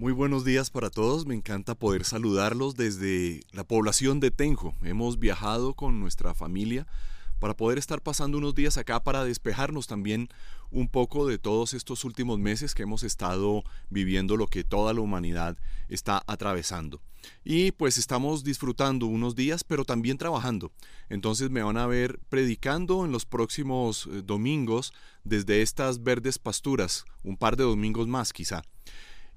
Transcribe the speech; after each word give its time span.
Muy 0.00 0.14
buenos 0.14 0.46
días 0.46 0.70
para 0.70 0.88
todos, 0.88 1.26
me 1.26 1.34
encanta 1.34 1.74
poder 1.74 2.06
saludarlos 2.06 2.74
desde 2.74 3.42
la 3.52 3.64
población 3.64 4.18
de 4.18 4.30
Tenjo. 4.30 4.74
Hemos 4.82 5.18
viajado 5.18 5.74
con 5.74 6.00
nuestra 6.00 6.32
familia 6.32 6.86
para 7.38 7.54
poder 7.54 7.76
estar 7.76 8.00
pasando 8.00 8.38
unos 8.38 8.54
días 8.54 8.78
acá 8.78 9.04
para 9.04 9.24
despejarnos 9.24 9.86
también 9.86 10.30
un 10.70 10.88
poco 10.88 11.26
de 11.26 11.36
todos 11.36 11.74
estos 11.74 12.02
últimos 12.06 12.38
meses 12.38 12.74
que 12.74 12.84
hemos 12.84 13.02
estado 13.02 13.62
viviendo 13.90 14.38
lo 14.38 14.46
que 14.46 14.64
toda 14.64 14.94
la 14.94 15.02
humanidad 15.02 15.58
está 15.90 16.22
atravesando. 16.26 17.02
Y 17.44 17.72
pues 17.72 17.98
estamos 17.98 18.42
disfrutando 18.42 19.04
unos 19.04 19.36
días, 19.36 19.64
pero 19.64 19.84
también 19.84 20.16
trabajando. 20.16 20.72
Entonces 21.10 21.50
me 21.50 21.62
van 21.62 21.76
a 21.76 21.86
ver 21.86 22.18
predicando 22.30 23.04
en 23.04 23.12
los 23.12 23.26
próximos 23.26 24.08
eh, 24.10 24.22
domingos 24.24 24.94
desde 25.24 25.60
estas 25.60 26.02
verdes 26.02 26.38
pasturas, 26.38 27.04
un 27.22 27.36
par 27.36 27.58
de 27.58 27.64
domingos 27.64 28.08
más 28.08 28.32
quizá. 28.32 28.62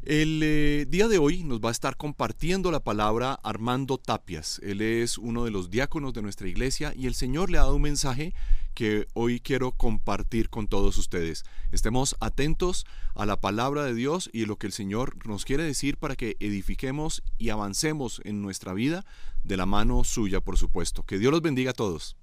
El 0.05 0.41
eh, 0.43 0.85
día 0.89 1.07
de 1.07 1.17
hoy 1.17 1.45
nos 1.45 1.61
va 1.61 1.69
a 1.69 1.71
estar 1.71 1.95
compartiendo 1.95 2.71
la 2.71 2.83
palabra 2.83 3.39
Armando 3.41 3.97
Tapias. 3.97 4.59
Él 4.61 4.81
es 4.81 5.17
uno 5.17 5.45
de 5.45 5.51
los 5.51 5.69
diáconos 5.69 6.13
de 6.13 6.21
nuestra 6.21 6.49
iglesia 6.49 6.93
y 6.93 7.07
el 7.07 7.15
Señor 7.15 7.49
le 7.49 7.57
ha 7.57 7.61
dado 7.61 7.77
un 7.77 7.83
mensaje 7.83 8.33
que 8.73 9.07
hoy 9.13 9.39
quiero 9.39 9.71
compartir 9.71 10.49
con 10.49 10.67
todos 10.67 10.97
ustedes. 10.97 11.45
Estemos 11.71 12.17
atentos 12.19 12.85
a 13.15 13.25
la 13.25 13.39
palabra 13.39 13.85
de 13.85 13.93
Dios 13.93 14.29
y 14.33 14.45
lo 14.45 14.57
que 14.57 14.67
el 14.67 14.73
Señor 14.73 15.25
nos 15.25 15.45
quiere 15.45 15.63
decir 15.63 15.95
para 15.95 16.17
que 16.17 16.35
edifiquemos 16.41 17.23
y 17.37 17.47
avancemos 17.47 18.19
en 18.25 18.41
nuestra 18.41 18.73
vida 18.73 19.05
de 19.45 19.55
la 19.55 19.65
mano 19.65 20.03
suya, 20.03 20.41
por 20.41 20.57
supuesto. 20.57 21.03
Que 21.03 21.17
Dios 21.17 21.31
los 21.31 21.41
bendiga 21.41 21.71
a 21.71 21.75
todos. 21.75 22.17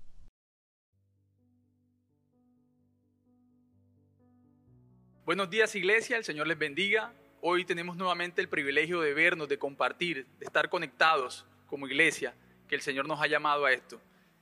Buenos 5.24 5.48
días 5.48 5.74
iglesia, 5.76 6.18
el 6.18 6.24
Señor 6.24 6.46
les 6.46 6.58
bendiga. 6.58 7.14
Hoy 7.42 7.64
tenemos 7.64 7.96
nuevamente 7.96 8.42
el 8.42 8.50
privilegio 8.50 9.00
de 9.00 9.14
vernos, 9.14 9.48
de 9.48 9.58
compartir, 9.58 10.26
de 10.38 10.44
estar 10.44 10.68
conectados 10.68 11.46
como 11.66 11.86
iglesia, 11.86 12.34
que 12.68 12.74
el 12.74 12.82
Señor 12.82 13.08
nos 13.08 13.18
ha 13.22 13.28
llamado 13.28 13.64
a 13.64 13.72
esto. 13.72 13.98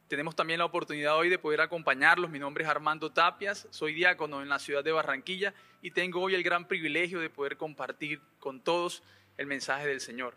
Tenemos 0.09 0.35
también 0.35 0.59
la 0.59 0.65
oportunidad 0.65 1.17
hoy 1.17 1.29
de 1.29 1.39
poder 1.39 1.61
acompañarlos. 1.61 2.29
Mi 2.29 2.41
nombre 2.41 2.65
es 2.65 2.71
Armando 2.71 3.13
Tapias, 3.13 3.69
soy 3.71 3.95
diácono 3.95 4.43
en 4.43 4.49
la 4.49 4.59
ciudad 4.59 4.83
de 4.83 4.91
Barranquilla 4.91 5.55
y 5.81 5.93
tengo 5.93 6.21
hoy 6.21 6.35
el 6.35 6.43
gran 6.43 6.67
privilegio 6.67 7.21
de 7.21 7.31
poder 7.31 7.57
compartir 7.57 8.21
con 8.41 8.61
todos 8.61 9.05
el 9.37 9.47
mensaje 9.47 9.87
del 9.87 10.01
Señor. 10.01 10.37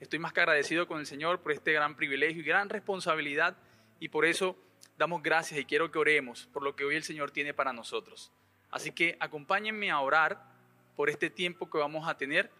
Estoy 0.00 0.18
más 0.18 0.32
que 0.32 0.40
agradecido 0.40 0.88
con 0.88 1.00
el 1.00 1.06
Señor 1.06 1.42
por 1.42 1.52
este 1.52 1.74
gran 1.74 1.94
privilegio 1.94 2.40
y 2.40 2.46
gran 2.46 2.70
responsabilidad 2.70 3.58
y 4.00 4.08
por 4.08 4.24
eso 4.24 4.56
damos 4.96 5.22
gracias 5.22 5.60
y 5.60 5.66
quiero 5.66 5.90
que 5.90 5.98
oremos 5.98 6.46
por 6.54 6.62
lo 6.62 6.74
que 6.74 6.84
hoy 6.86 6.96
el 6.96 7.04
Señor 7.04 7.32
tiene 7.32 7.52
para 7.52 7.74
nosotros. 7.74 8.32
Así 8.70 8.92
que 8.92 9.18
acompáñenme 9.20 9.90
a 9.90 10.00
orar 10.00 10.56
por 10.98 11.10
este 11.10 11.30
tiempo 11.30 11.70
que 11.70 11.78
vamos 11.78 12.08
a 12.08 12.16
tener, 12.16 12.50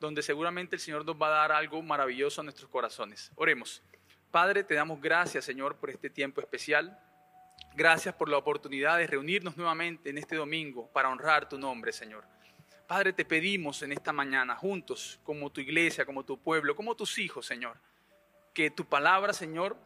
donde 0.00 0.20
seguramente 0.20 0.74
el 0.74 0.80
Señor 0.80 1.04
nos 1.04 1.14
va 1.14 1.28
a 1.28 1.38
dar 1.38 1.52
algo 1.52 1.80
maravilloso 1.80 2.40
a 2.40 2.44
nuestros 2.44 2.68
corazones. 2.68 3.30
Oremos. 3.36 3.84
Padre, 4.32 4.64
te 4.64 4.74
damos 4.74 5.00
gracias, 5.00 5.44
Señor, 5.44 5.76
por 5.76 5.90
este 5.90 6.10
tiempo 6.10 6.40
especial. 6.40 6.98
Gracias 7.76 8.12
por 8.16 8.28
la 8.28 8.36
oportunidad 8.36 8.98
de 8.98 9.06
reunirnos 9.06 9.56
nuevamente 9.56 10.10
en 10.10 10.18
este 10.18 10.34
domingo 10.34 10.90
para 10.92 11.08
honrar 11.08 11.48
tu 11.48 11.56
nombre, 11.56 11.92
Señor. 11.92 12.24
Padre, 12.88 13.12
te 13.12 13.24
pedimos 13.24 13.80
en 13.82 13.92
esta 13.92 14.12
mañana, 14.12 14.56
juntos, 14.56 15.20
como 15.22 15.52
tu 15.52 15.60
iglesia, 15.60 16.04
como 16.04 16.24
tu 16.24 16.36
pueblo, 16.36 16.74
como 16.74 16.96
tus 16.96 17.16
hijos, 17.20 17.46
Señor, 17.46 17.76
que 18.52 18.72
tu 18.72 18.88
palabra, 18.88 19.32
Señor, 19.32 19.76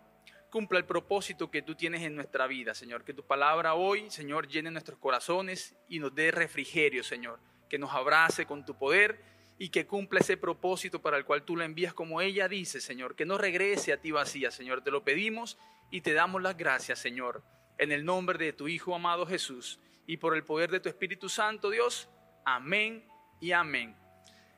cumpla 0.51 0.79
el 0.79 0.87
propósito 0.87 1.51
que 1.51 1.61
tú 1.61 1.75
tienes 1.75 2.01
en 2.01 2.17
nuestra 2.17 2.47
vida, 2.47 2.73
Señor. 2.73 3.05
Que 3.05 3.13
tu 3.13 3.23
palabra 3.23 3.75
hoy, 3.75 4.11
Señor, 4.11 4.49
llene 4.49 4.71
nuestros 4.71 4.99
corazones 4.99 5.77
y 5.91 5.99
nos 5.99 6.15
dé 6.15 6.31
refrigerio, 6.31 7.05
Señor 7.05 7.39
que 7.69 7.79
nos 7.79 7.93
abrace 7.93 8.47
con 8.47 8.65
tu 8.65 8.77
poder 8.77 9.21
y 9.59 9.71
que 9.71 9.87
cumpla 9.87 10.21
ese 10.21 10.37
propósito 10.37 11.03
para 11.03 11.17
el 11.17 11.25
cual 11.25 11.43
tú 11.43 11.57
la 11.57 11.65
envías 11.65 11.93
como 11.93 12.21
ella 12.21 12.49
dice, 12.49 12.81
Señor, 12.81 13.17
que 13.17 13.27
no 13.27 13.39
regrese 13.39 13.93
a 13.93 14.01
ti 14.01 14.11
vacía, 14.11 14.51
Señor. 14.51 14.83
Te 14.83 14.91
lo 14.91 15.03
pedimos 15.03 15.59
y 15.91 16.01
te 16.01 16.13
damos 16.13 16.43
las 16.43 16.57
gracias, 16.57 16.99
Señor, 16.99 17.43
en 17.79 17.93
el 17.93 18.05
nombre 18.05 18.39
de 18.39 18.53
tu 18.53 18.69
Hijo 18.69 18.95
amado 18.95 19.27
Jesús 19.27 19.81
y 20.07 20.17
por 20.17 20.37
el 20.37 20.45
poder 20.45 20.71
de 20.71 20.81
tu 20.81 20.89
Espíritu 20.89 21.29
Santo, 21.29 21.71
Dios. 21.71 22.09
Amén 22.45 23.05
y 23.41 23.53
amén. 23.53 23.97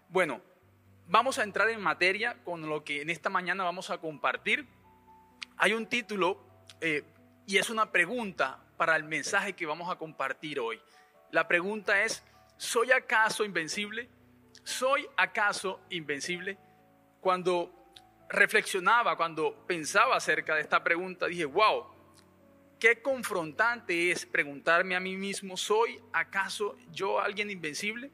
Bueno, 0.08 0.42
vamos 1.06 1.38
a 1.38 1.42
entrar 1.42 1.70
en 1.70 1.80
materia 1.80 2.36
con 2.44 2.68
lo 2.68 2.84
que 2.84 3.02
en 3.02 3.10
esta 3.10 3.30
mañana 3.30 3.64
vamos 3.64 3.90
a 3.90 3.98
compartir. 3.98 4.66
Hay 5.56 5.72
un 5.72 5.86
título 5.86 6.40
eh, 6.80 7.04
y 7.46 7.58
es 7.58 7.70
una 7.70 7.90
pregunta 7.90 8.62
para 8.76 8.96
el 8.96 9.04
mensaje 9.04 9.54
que 9.54 9.66
vamos 9.66 9.90
a 9.90 9.96
compartir 9.96 10.60
hoy. 10.60 10.80
La 11.30 11.48
pregunta 11.48 12.02
es, 12.04 12.22
¿soy 12.60 12.92
acaso 12.92 13.42
invencible? 13.42 14.06
¿Soy 14.62 15.08
acaso 15.16 15.80
invencible? 15.88 16.58
Cuando 17.18 17.72
reflexionaba, 18.28 19.16
cuando 19.16 19.64
pensaba 19.66 20.16
acerca 20.16 20.54
de 20.54 20.60
esta 20.60 20.84
pregunta, 20.84 21.26
dije, 21.26 21.46
wow, 21.46 21.86
qué 22.78 23.00
confrontante 23.00 24.10
es 24.10 24.26
preguntarme 24.26 24.94
a 24.94 25.00
mí 25.00 25.16
mismo, 25.16 25.56
¿soy 25.56 25.98
acaso 26.12 26.76
yo 26.92 27.18
alguien 27.18 27.50
invencible? 27.50 28.10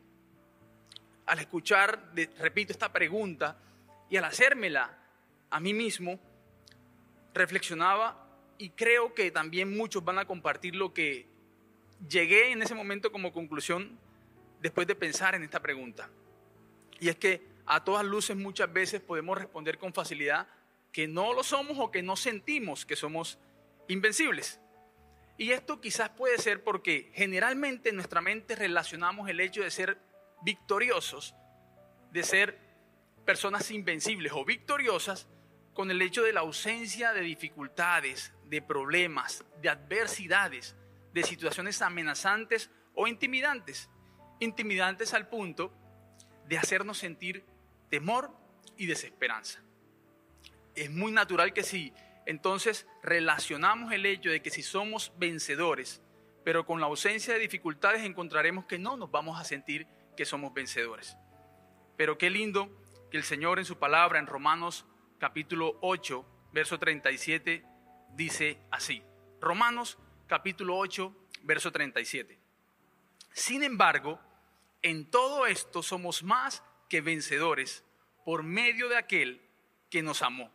Al 1.27 1.41
escuchar, 1.41 2.13
repito, 2.39 2.73
esta 2.73 2.93
pregunta 2.93 3.59
y 4.09 4.17
al 4.17 4.27
hacérmela 4.27 4.97
a 5.51 5.59
mí 5.59 5.75
mismo, 5.75 6.21
reflexionaba 7.35 8.29
y 8.59 8.71
creo 8.71 9.13
que 9.13 9.33
también 9.33 9.77
muchos 9.77 10.05
van 10.05 10.21
a 10.21 10.25
compartir 10.25 10.77
lo 10.77 10.95
que 10.95 11.27
llegué 12.09 12.53
en 12.53 12.63
ese 12.63 12.77
momento 12.77 13.11
como 13.11 13.33
conclusión 13.33 14.06
después 14.67 14.89
de 14.89 14.97
pensar 14.97 15.37
en 15.37 15.45
esta 15.45 15.63
pregunta. 15.63 16.11
Y 16.99 17.09
es 17.09 17.15
que 17.15 17.41
a 17.67 17.85
todas 17.85 18.05
luces 18.05 18.37
muchas 18.37 18.73
veces 18.73 19.01
podemos 19.01 19.39
responder 19.39 19.79
con 19.79 19.95
facilidad 19.95 20.49
que 20.91 21.07
no 21.07 21.33
lo 21.33 21.45
somos 21.45 21.79
o 21.79 21.93
que 21.93 22.03
no 22.03 22.17
sentimos 22.17 22.85
que 22.85 22.97
somos 22.97 23.39
invencibles. 23.87 24.59
Y 25.39 25.53
esto 25.53 25.81
quizás 25.81 26.09
puede 26.09 26.39
ser 26.39 26.65
porque 26.65 27.13
generalmente 27.15 27.91
en 27.91 27.95
nuestra 27.95 28.21
mente 28.21 28.57
relacionamos 28.57 29.29
el 29.29 29.39
hecho 29.39 29.63
de 29.63 29.71
ser 29.71 29.99
victoriosos, 30.43 31.37
de 32.11 32.25
ser 32.25 32.59
personas 33.25 33.71
invencibles 33.71 34.33
o 34.35 34.45
victoriosas, 34.45 35.29
con 35.75 35.93
el 35.93 36.03
hecho 36.03 36.25
de 36.25 36.33
la 36.33 36.41
ausencia 36.41 37.13
de 37.13 37.21
dificultades, 37.21 38.33
de 38.47 38.63
problemas, 38.63 39.45
de 39.63 39.69
adversidades, 39.69 40.75
de 41.13 41.23
situaciones 41.23 41.83
amenazantes 41.83 42.69
o 42.97 43.07
intimidantes 43.07 43.89
intimidantes 44.41 45.15
al 45.15 45.29
punto 45.29 45.73
de 46.49 46.59
hacernos 46.59 46.99
sentir 46.99 47.45
temor 47.89 48.31
y 48.77 48.87
desesperanza. 48.87 49.61
Es 50.75 50.91
muy 50.91 51.13
natural 51.13 51.53
que 51.53 51.63
si 51.63 51.93
entonces 52.27 52.87
relacionamos 53.03 53.93
el 53.93 54.05
hecho 54.05 54.31
de 54.31 54.43
que 54.43 54.51
si 54.51 54.63
somos 54.63 55.13
vencedores, 55.17 56.03
pero 56.45 56.67
con 56.67 56.81
la 56.81 56.87
ausencia 56.87 57.35
de 57.35 57.41
dificultades 57.41 58.05
encontraremos 58.05 58.67
que 58.67 58.79
no 58.79 58.97
nos 58.97 59.11
vamos 59.11 59.41
a 59.41 59.45
sentir 59.45 59.87
que 60.17 60.25
somos 60.25 60.53
vencedores. 60.53 61.17
Pero 61.97 62.19
qué 62.19 62.31
lindo 62.31 62.69
que 63.11 63.17
el 63.17 63.25
Señor 63.25 63.59
en 63.59 63.65
su 63.65 63.79
palabra 63.79 64.19
en 64.19 64.27
Romanos 64.27 64.85
capítulo 65.19 65.79
8, 65.81 66.25
verso 66.53 66.79
37 66.79 67.65
dice 68.15 68.59
así. 68.71 69.03
Romanos 69.41 69.99
capítulo 70.27 70.77
8, 70.77 71.15
verso 71.43 71.71
37. 71.71 72.39
Sin 73.33 73.63
embargo, 73.63 74.21
en 74.83 75.11
todo 75.11 75.47
esto 75.47 75.83
somos 75.83 76.23
más 76.23 76.63
que 76.89 77.01
vencedores 77.01 77.85
por 78.25 78.43
medio 78.43 78.89
de 78.89 78.97
aquel 78.97 79.41
que 79.91 80.03
nos 80.03 80.23
amó. 80.23 80.53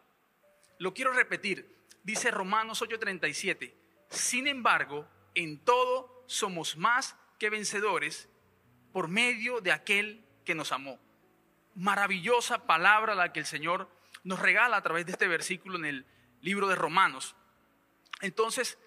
Lo 0.78 0.94
quiero 0.94 1.12
repetir, 1.12 1.76
dice 2.04 2.32
Romanos 2.32 2.82
8:37, 2.82 3.74
sin 4.10 4.48
embargo, 4.48 5.08
en 5.36 5.60
todo 5.60 6.24
somos 6.28 6.78
más 6.78 7.16
que 7.40 7.50
vencedores 7.50 8.30
por 8.92 9.08
medio 9.08 9.62
de 9.62 9.72
aquel 9.72 10.26
que 10.46 10.56
nos 10.56 10.72
amó. 10.72 11.00
Maravillosa 11.76 12.66
palabra 12.66 13.16
la 13.16 13.32
que 13.32 13.40
el 13.40 13.46
Señor 13.46 13.90
nos 14.24 14.40
regala 14.40 14.78
a 14.78 14.84
través 14.84 15.06
de 15.06 15.14
este 15.14 15.28
versículo 15.28 15.78
en 15.78 15.86
el 15.86 16.06
libro 16.42 16.68
de 16.68 16.76
Romanos. 16.76 17.36
Entonces, 18.22 18.78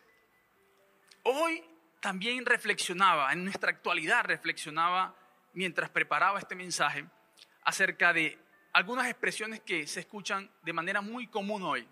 hoy 1.22 1.64
también 2.00 2.44
reflexionaba, 2.44 3.32
en 3.32 3.44
nuestra 3.44 3.70
actualidad 3.70 4.24
reflexionaba 4.24 5.16
mientras 5.54 5.90
preparaba 5.90 6.38
este 6.38 6.54
mensaje 6.54 7.06
acerca 7.62 8.12
de 8.12 8.38
algunas 8.72 9.08
expresiones 9.08 9.60
que 9.60 9.86
se 9.86 10.00
escuchan 10.00 10.50
de 10.62 10.72
manera 10.72 11.00
muy 11.00 11.28
común 11.28 11.62
hoy 11.62 11.88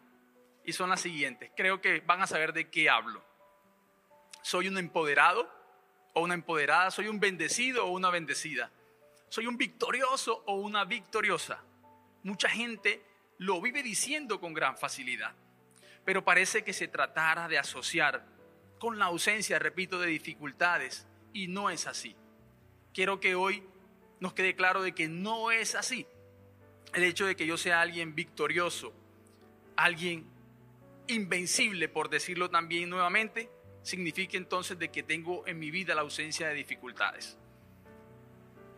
y 0.64 0.72
son 0.72 0.90
las 0.90 1.00
siguientes. 1.00 1.50
Creo 1.56 1.80
que 1.80 2.00
van 2.00 2.20
a 2.20 2.26
saber 2.26 2.52
de 2.52 2.68
qué 2.68 2.90
hablo. 2.90 3.24
Soy 4.42 4.68
un 4.68 4.78
empoderado 4.78 5.48
o 6.14 6.22
una 6.22 6.34
empoderada, 6.34 6.90
soy 6.90 7.08
un 7.08 7.20
bendecido 7.20 7.86
o 7.86 7.90
una 7.92 8.10
bendecida, 8.10 8.70
soy 9.28 9.46
un 9.46 9.56
victorioso 9.56 10.42
o 10.46 10.56
una 10.56 10.84
victoriosa. 10.84 11.62
Mucha 12.24 12.48
gente 12.48 13.02
lo 13.38 13.60
vive 13.60 13.82
diciendo 13.82 14.40
con 14.40 14.52
gran 14.52 14.76
facilidad, 14.76 15.34
pero 16.04 16.24
parece 16.24 16.64
que 16.64 16.72
se 16.72 16.88
tratara 16.88 17.48
de 17.48 17.58
asociar 17.58 18.26
con 18.78 18.98
la 18.98 19.06
ausencia, 19.06 19.60
repito, 19.60 20.00
de 20.00 20.08
dificultades 20.08 21.06
y 21.32 21.46
no 21.46 21.70
es 21.70 21.86
así 21.86 22.16
quiero 22.92 23.20
que 23.20 23.34
hoy 23.34 23.62
nos 24.20 24.32
quede 24.34 24.54
claro 24.54 24.82
de 24.82 24.92
que 24.92 25.08
no 25.08 25.50
es 25.50 25.74
así. 25.74 26.06
El 26.94 27.04
hecho 27.04 27.26
de 27.26 27.36
que 27.36 27.46
yo 27.46 27.56
sea 27.56 27.80
alguien 27.80 28.14
victorioso, 28.14 28.92
alguien 29.76 30.26
invencible, 31.08 31.88
por 31.88 32.08
decirlo 32.08 32.50
también 32.50 32.90
nuevamente, 32.90 33.50
significa 33.82 34.36
entonces 34.36 34.78
de 34.78 34.90
que 34.90 35.02
tengo 35.02 35.46
en 35.46 35.58
mi 35.58 35.70
vida 35.70 35.94
la 35.94 36.02
ausencia 36.02 36.48
de 36.48 36.54
dificultades. 36.54 37.36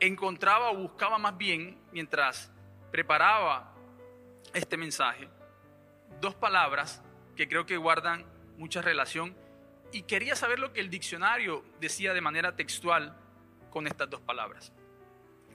Encontraba 0.00 0.70
o 0.70 0.76
buscaba 0.76 1.18
más 1.18 1.36
bien, 1.36 1.78
mientras 1.92 2.50
preparaba 2.90 3.74
este 4.52 4.76
mensaje, 4.76 5.28
dos 6.20 6.34
palabras 6.34 7.02
que 7.36 7.48
creo 7.48 7.66
que 7.66 7.76
guardan 7.76 8.24
mucha 8.56 8.80
relación 8.80 9.36
y 9.92 10.02
quería 10.02 10.36
saber 10.36 10.58
lo 10.58 10.72
que 10.72 10.80
el 10.80 10.90
diccionario 10.90 11.64
decía 11.80 12.14
de 12.14 12.20
manera 12.20 12.56
textual 12.56 13.16
con 13.74 13.88
estas 13.88 14.08
dos 14.08 14.20
palabras. 14.20 14.72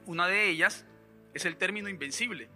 Una 0.05 0.27
de 0.27 0.49
ellas 0.49 0.85
es 1.33 1.45
el 1.45 1.55
término 1.55 1.87
invencible. 1.87 2.49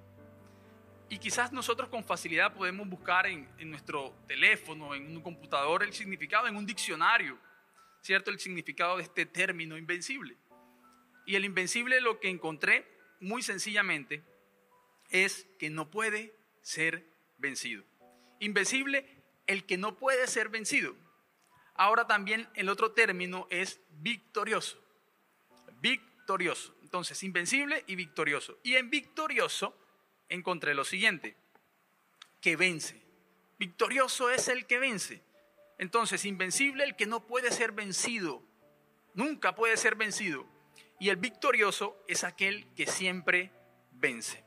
Y 1.07 1.19
quizás 1.19 1.53
nosotros 1.53 1.87
con 1.87 2.03
facilidad 2.03 2.53
podemos 2.53 2.87
buscar 2.89 3.27
en, 3.27 3.47
nuestro 3.71 4.13
teléfono, 4.27 4.93
en 4.93 5.15
un 5.15 5.21
computador, 5.21 5.83
el 5.83 5.93
significado, 5.93 6.47
en 6.47 6.57
un 6.57 6.65
diccionario, 6.65 7.37
¿cierto? 8.01 8.29
El 8.29 8.39
significado 8.39 8.97
de 8.97 9.03
este 9.03 9.25
término 9.25 9.77
invencible. 9.77 10.35
Y 11.25 11.35
el 11.35 11.45
invencible 11.45 12.01
lo 12.01 12.19
que 12.19 12.29
encontré 12.29 12.85
muy 13.21 13.41
sencillamente 13.41 14.21
es 15.11 15.47
que 15.59 15.69
no 15.69 15.89
puede 15.89 16.35
ser 16.61 17.05
vencido. 17.37 17.85
Invencible, 18.39 19.23
el 19.47 19.65
que 19.65 19.77
no 19.77 19.97
puede 19.97 20.27
ser 20.27 20.49
vencido. 20.49 20.93
Ahora 21.73 22.05
también 22.05 22.49
el 22.55 22.67
otro 22.67 22.91
término 22.91 23.47
es 23.49 23.79
victorioso. 23.91 24.82
Victorioso. 25.83 26.73
Entonces, 26.81 27.21
invencible 27.23 27.83
y 27.87 27.95
victorioso. 27.95 28.57
Y 28.63 28.75
en 28.75 28.89
victorioso 28.89 29.77
encontré 30.29 30.73
lo 30.73 30.85
siguiente, 30.85 31.35
que 32.39 32.55
vence. 32.55 33.03
Victorioso 33.59 34.29
es 34.29 34.47
el 34.47 34.65
que 34.65 34.79
vence. 34.79 35.21
Entonces, 35.77 36.23
invencible 36.23 36.85
el 36.85 36.95
que 36.95 37.05
no 37.05 37.27
puede 37.27 37.51
ser 37.51 37.73
vencido. 37.73 38.41
Nunca 39.13 39.55
puede 39.55 39.75
ser 39.75 39.95
vencido. 39.95 40.47
Y 41.01 41.09
el 41.09 41.17
victorioso 41.17 42.01
es 42.07 42.23
aquel 42.23 42.73
que 42.75 42.87
siempre 42.87 43.51
vence. 43.91 44.41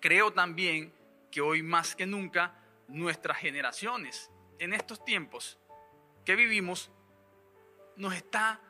Creo 0.00 0.32
también 0.32 0.94
que 1.30 1.42
hoy 1.42 1.62
más 1.62 1.94
que 1.94 2.06
nunca 2.06 2.58
nuestras 2.88 3.36
generaciones, 3.36 4.30
en 4.58 4.72
estos 4.72 5.04
tiempos 5.04 5.58
que 6.24 6.34
vivimos, 6.34 6.90
nos 7.96 8.14
está 8.14 8.62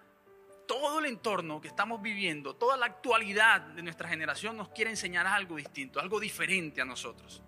todo 0.67 0.99
el 0.99 1.07
entorno 1.07 1.61
que 1.61 1.69
estamos 1.69 2.01
viviendo, 2.03 2.55
toda 2.57 2.77
la 2.77 2.87
actualidad 2.87 3.61
de 3.61 3.83
nuestra 3.83 4.09
generación 4.09 4.57
nos 4.57 4.69
quiere 4.71 4.91
enseñar 4.91 5.27
algo 5.27 5.57
distinto, 5.57 6.01
algo 6.01 6.21
diferente 6.21 6.81
a 6.81 6.85
nosotros. 6.85 7.43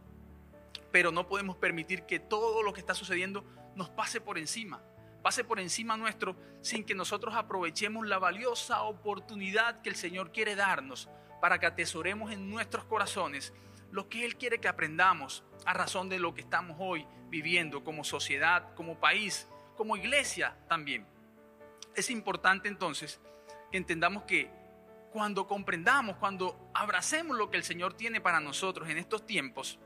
Pero 0.92 1.12
no 1.12 1.26
podemos 1.26 1.56
permitir 1.56 2.02
que 2.02 2.18
todo 2.18 2.62
lo 2.62 2.72
que 2.72 2.80
está 2.80 2.94
sucediendo 2.94 3.44
nos 3.74 3.90
pase 3.90 4.20
por 4.20 4.38
encima, 4.38 4.82
pase 5.22 5.44
por 5.44 5.60
encima 5.60 5.96
nuestro 5.96 6.36
sin 6.60 6.84
que 6.84 6.94
nosotros 6.94 7.34
aprovechemos 7.34 8.06
la 8.06 8.18
valiosa 8.18 8.82
oportunidad 8.82 9.82
que 9.82 9.88
el 9.88 9.96
Señor 9.96 10.32
quiere 10.32 10.54
darnos 10.54 11.08
para 11.40 11.58
que 11.58 11.66
atesoremos 11.66 12.32
en 12.32 12.48
nuestros 12.50 12.84
corazones 12.84 13.52
lo 13.90 14.08
que 14.08 14.24
Él 14.24 14.36
quiere 14.36 14.58
que 14.58 14.68
aprendamos 14.68 15.44
a 15.64 15.72
razón 15.72 16.08
de 16.08 16.18
lo 16.18 16.34
que 16.34 16.40
estamos 16.40 16.76
hoy 16.80 17.06
viviendo 17.28 17.82
como 17.84 18.04
sociedad, 18.04 18.74
como 18.74 18.98
país, 18.98 19.48
como 19.76 19.96
iglesia 19.96 20.56
también. 20.68 21.06
Es 21.96 22.10
importante 22.10 22.68
entonces 22.68 23.20
que 23.70 23.78
entendamos 23.78 24.24
que 24.24 24.50
cuando 25.10 25.46
comprendamos, 25.46 26.18
cuando 26.18 26.70
abracemos 26.74 27.38
lo 27.38 27.50
que 27.50 27.56
el 27.56 27.64
Señor 27.64 27.94
tiene 27.94 28.20
para 28.20 28.38
nosotros 28.38 28.90
en 28.90 28.98
estos 28.98 29.24
tiempos, 29.24 29.78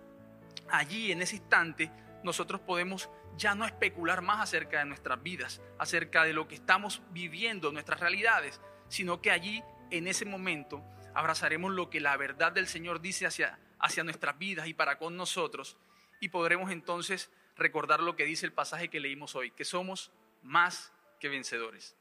allí 0.69 1.13
en 1.13 1.23
ese 1.23 1.37
instante 1.37 1.89
nosotros 2.25 2.61
podemos 2.63 3.09
ya 3.37 3.55
no 3.55 3.65
especular 3.65 4.23
más 4.23 4.41
acerca 4.41 4.81
de 4.81 4.87
nuestras 4.87 5.23
vidas, 5.23 5.63
acerca 5.79 6.25
de 6.25 6.33
lo 6.33 6.49
que 6.49 6.57
estamos 6.57 7.01
viviendo, 7.13 7.71
nuestras 7.71 8.01
realidades, 8.01 8.61
sino 8.89 9.23
que 9.23 9.31
allí 9.31 9.63
en 9.93 10.09
ese 10.09 10.25
momento 10.25 10.83
abrazaremos 11.15 11.71
lo 11.71 11.91
que 11.91 12.01
la 12.01 12.17
verdad 12.17 12.51
del 12.51 12.67
Señor 12.67 13.01
dice 13.01 13.25
hacia, 13.25 13.61
hacia 13.79 14.03
nuestras 14.03 14.37
vidas 14.37 14.67
y 14.67 14.75
para 14.75 14.99
con 14.99 15.17
nosotros 15.17 15.77
y 16.19 16.31
podremos 16.31 16.73
entonces 16.73 17.31
recordar 17.57 18.01
lo 18.01 18.17
que 18.17 18.25
dice 18.25 18.47
el 18.47 18.53
pasaje 18.53 18.89
que 18.89 18.99
leímos 18.99 19.37
hoy, 19.37 19.53
que 19.53 19.65
somos 19.65 20.11
más 20.43 20.93
que 21.21 21.29
vencedores 21.29 22.00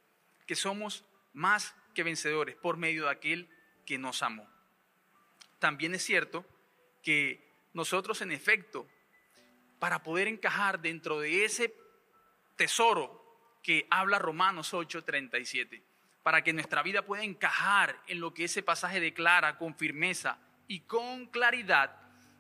que 0.50 0.56
somos 0.56 1.06
más 1.34 1.76
que 1.94 2.02
vencedores 2.02 2.56
por 2.56 2.76
medio 2.76 3.04
de 3.04 3.12
aquel 3.12 3.48
que 3.86 4.00
nos 4.00 4.24
amó. 4.24 4.50
También 5.60 5.94
es 5.94 6.04
cierto 6.04 6.44
que 7.04 7.54
nosotros 7.74 8.20
en 8.24 8.32
efecto, 8.32 8.88
para 9.78 10.02
poder 10.02 10.28
encajar 10.28 10.80
dentro 10.80 11.20
de 11.20 11.46
ese 11.46 11.76
tesoro 12.56 13.62
que 13.62 13.86
habla 13.92 14.18
Romanos 14.18 14.74
8:37, 14.74 15.84
para 16.24 16.44
que 16.44 16.52
nuestra 16.52 16.82
vida 16.82 17.04
pueda 17.04 17.22
encajar 17.22 18.02
en 18.08 18.20
lo 18.20 18.34
que 18.34 18.46
ese 18.46 18.64
pasaje 18.64 19.00
declara 19.00 19.56
con 19.56 19.76
firmeza 19.76 20.40
y 20.68 20.80
con 20.80 21.28
claridad, 21.28 21.96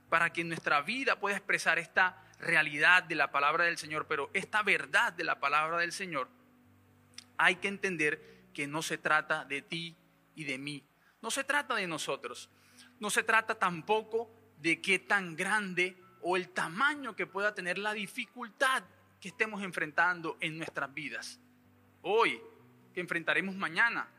para 0.10 0.34
que 0.34 0.44
nuestra 0.44 0.82
vida 0.82 1.20
pueda 1.20 1.38
expresar 1.38 1.78
esta 1.78 2.26
realidad 2.40 3.04
de 3.04 3.14
la 3.14 3.30
palabra 3.30 3.66
del 3.66 3.78
Señor, 3.78 4.08
pero 4.08 4.32
esta 4.34 4.64
verdad 4.64 5.14
de 5.14 5.26
la 5.26 5.40
palabra 5.40 5.78
del 5.78 5.92
Señor, 5.92 6.39
hay 7.40 7.56
que 7.56 7.70
entender 7.70 8.22
que 8.54 8.68
no 8.68 8.84
se 8.84 8.98
trata 8.98 9.46
de 9.46 9.62
ti 9.62 9.96
y 10.36 10.44
de 10.44 10.58
mí. 10.58 10.84
No 11.22 11.32
se 11.32 11.44
trata 11.46 11.74
de 11.74 11.88
nosotros. 11.88 12.50
No 13.00 13.10
se 13.10 13.24
trata 13.24 13.56
tampoco 13.56 14.30
de 14.58 14.82
qué 14.82 15.00
tan 15.00 15.36
grande 15.36 15.98
o 16.22 16.36
el 16.36 16.50
tamaño 16.50 17.16
que 17.16 17.26
pueda 17.26 17.56
tener 17.56 17.78
la 17.78 17.94
dificultad 17.94 18.84
que 19.22 19.30
estemos 19.30 19.64
enfrentando 19.64 20.38
en 20.42 20.58
nuestras 20.58 20.94
vidas. 20.94 21.40
Hoy, 22.02 22.42
que 22.94 23.00
enfrentaremos 23.00 23.56
mañana, 23.56 24.10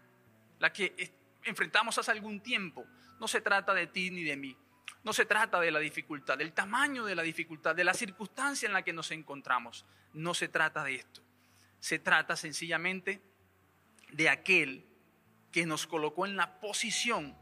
la 0.58 0.72
que 0.72 1.12
enfrentamos 1.44 1.98
hace 1.98 2.10
algún 2.10 2.40
tiempo, 2.40 2.86
no 3.18 3.28
se 3.28 3.42
trata 3.42 3.74
de 3.74 3.86
ti 3.86 4.10
ni 4.10 4.24
de 4.24 4.36
mí. 4.36 4.56
No 5.04 5.12
se 5.12 5.26
trata 5.26 5.60
de 5.60 5.70
la 5.70 5.78
dificultad, 5.78 6.38
del 6.38 6.52
tamaño 6.52 7.04
de 7.04 7.14
la 7.14 7.22
dificultad, 7.22 7.74
de 7.74 7.84
la 7.84 7.94
circunstancia 7.94 8.66
en 8.66 8.72
la 8.72 8.82
que 8.82 8.94
nos 8.94 9.10
encontramos. 9.10 9.84
No 10.14 10.32
se 10.32 10.48
trata 10.48 10.84
de 10.84 10.96
esto. 10.96 11.22
Se 11.80 11.98
trata 11.98 12.36
sencillamente 12.36 13.20
de 14.12 14.28
aquel 14.28 14.86
que 15.50 15.66
nos 15.66 15.86
colocó 15.86 16.26
en 16.26 16.36
la 16.36 16.60
posición 16.60 17.36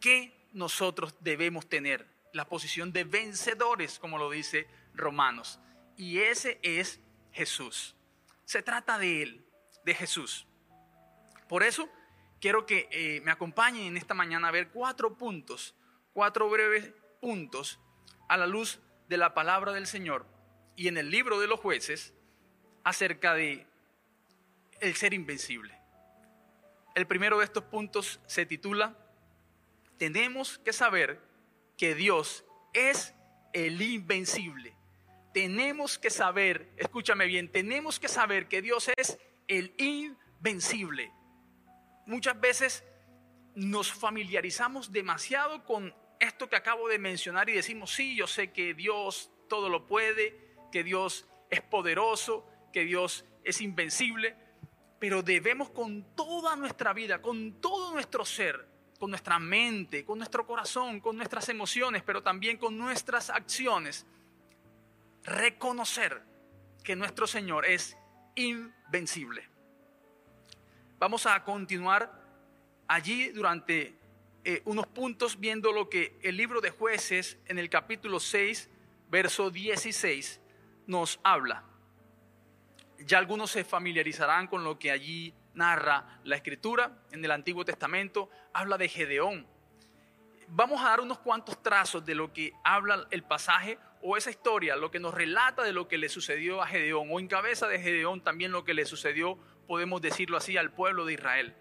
que 0.00 0.48
nosotros 0.52 1.16
debemos 1.20 1.68
tener, 1.68 2.06
la 2.32 2.48
posición 2.48 2.92
de 2.92 3.04
vencedores, 3.04 3.98
como 3.98 4.18
lo 4.18 4.30
dice 4.30 4.68
Romanos. 4.94 5.58
Y 5.96 6.18
ese 6.18 6.58
es 6.62 7.00
Jesús. 7.32 7.96
Se 8.44 8.62
trata 8.62 8.98
de 8.98 9.22
Él, 9.22 9.46
de 9.84 9.94
Jesús. 9.94 10.46
Por 11.48 11.62
eso 11.62 11.88
quiero 12.40 12.66
que 12.66 12.88
eh, 12.90 13.20
me 13.22 13.30
acompañen 13.30 13.86
en 13.86 13.96
esta 13.96 14.14
mañana 14.14 14.48
a 14.48 14.52
ver 14.52 14.68
cuatro 14.70 15.16
puntos, 15.16 15.74
cuatro 16.12 16.48
breves 16.48 16.92
puntos 17.20 17.80
a 18.28 18.36
la 18.36 18.46
luz 18.46 18.80
de 19.08 19.16
la 19.16 19.34
palabra 19.34 19.72
del 19.72 19.86
Señor 19.86 20.26
y 20.76 20.88
en 20.88 20.96
el 20.96 21.10
libro 21.10 21.40
de 21.40 21.46
los 21.46 21.60
jueces 21.60 22.14
acerca 22.84 23.34
de 23.34 23.66
el 24.80 24.94
ser 24.94 25.14
invencible. 25.14 25.74
El 26.94 27.06
primero 27.06 27.38
de 27.38 27.44
estos 27.44 27.64
puntos 27.64 28.20
se 28.26 28.46
titula 28.46 28.96
Tenemos 29.98 30.58
que 30.58 30.72
saber 30.72 31.20
que 31.76 31.94
Dios 31.94 32.44
es 32.72 33.14
el 33.52 33.80
invencible. 33.80 34.74
Tenemos 35.32 35.98
que 35.98 36.10
saber, 36.10 36.70
escúchame 36.76 37.26
bien, 37.26 37.50
tenemos 37.50 37.98
que 37.98 38.08
saber 38.08 38.46
que 38.46 38.62
Dios 38.62 38.90
es 38.96 39.18
el 39.48 39.74
invencible. 39.78 41.10
Muchas 42.06 42.38
veces 42.40 42.84
nos 43.54 43.92
familiarizamos 43.92 44.92
demasiado 44.92 45.64
con 45.64 45.94
esto 46.20 46.48
que 46.48 46.56
acabo 46.56 46.88
de 46.88 46.98
mencionar 46.98 47.48
y 47.48 47.54
decimos, 47.54 47.92
sí, 47.92 48.14
yo 48.14 48.26
sé 48.26 48.52
que 48.52 48.74
Dios 48.74 49.30
todo 49.48 49.68
lo 49.68 49.86
puede, 49.86 50.54
que 50.70 50.84
Dios 50.84 51.26
es 51.50 51.60
poderoso, 51.62 52.48
que 52.74 52.84
Dios 52.84 53.24
es 53.44 53.60
invencible, 53.60 54.34
pero 54.98 55.22
debemos 55.22 55.70
con 55.70 56.16
toda 56.16 56.56
nuestra 56.56 56.92
vida, 56.92 57.22
con 57.22 57.60
todo 57.60 57.92
nuestro 57.92 58.24
ser, 58.24 58.66
con 58.98 59.10
nuestra 59.10 59.38
mente, 59.38 60.04
con 60.04 60.18
nuestro 60.18 60.44
corazón, 60.44 60.98
con 60.98 61.16
nuestras 61.16 61.48
emociones, 61.48 62.02
pero 62.02 62.20
también 62.20 62.56
con 62.56 62.76
nuestras 62.76 63.30
acciones, 63.30 64.06
reconocer 65.22 66.20
que 66.82 66.96
nuestro 66.96 67.28
Señor 67.28 67.64
es 67.64 67.96
invencible. 68.34 69.48
Vamos 70.98 71.26
a 71.26 71.44
continuar 71.44 72.24
allí 72.88 73.28
durante 73.28 73.96
eh, 74.42 74.62
unos 74.64 74.88
puntos 74.88 75.38
viendo 75.38 75.70
lo 75.70 75.88
que 75.88 76.18
el 76.24 76.36
libro 76.36 76.60
de 76.60 76.70
jueces 76.70 77.38
en 77.46 77.60
el 77.60 77.70
capítulo 77.70 78.18
6, 78.18 78.68
verso 79.10 79.52
16 79.52 80.40
nos 80.88 81.20
habla 81.22 81.62
ya 82.98 83.18
algunos 83.18 83.50
se 83.50 83.64
familiarizarán 83.64 84.46
con 84.46 84.64
lo 84.64 84.78
que 84.78 84.90
allí 84.90 85.34
narra 85.54 86.20
la 86.24 86.36
escritura 86.36 86.98
en 87.12 87.24
el 87.24 87.30
Antiguo 87.30 87.64
Testamento, 87.64 88.30
habla 88.52 88.78
de 88.78 88.88
Gedeón. 88.88 89.46
Vamos 90.48 90.80
a 90.82 90.90
dar 90.90 91.00
unos 91.00 91.18
cuantos 91.18 91.62
trazos 91.62 92.04
de 92.04 92.14
lo 92.14 92.32
que 92.32 92.52
habla 92.64 93.06
el 93.10 93.22
pasaje 93.22 93.78
o 94.02 94.16
esa 94.16 94.30
historia, 94.30 94.76
lo 94.76 94.90
que 94.90 95.00
nos 95.00 95.14
relata 95.14 95.62
de 95.62 95.72
lo 95.72 95.88
que 95.88 95.96
le 95.96 96.08
sucedió 96.08 96.62
a 96.62 96.66
Gedeón, 96.66 97.08
o 97.10 97.18
en 97.18 97.28
cabeza 97.28 97.66
de 97.66 97.80
Gedeón 97.80 98.22
también 98.22 98.52
lo 98.52 98.64
que 98.64 98.74
le 98.74 98.84
sucedió, 98.84 99.38
podemos 99.66 100.02
decirlo 100.02 100.36
así, 100.36 100.56
al 100.56 100.72
pueblo 100.72 101.06
de 101.06 101.14
Israel. 101.14 101.54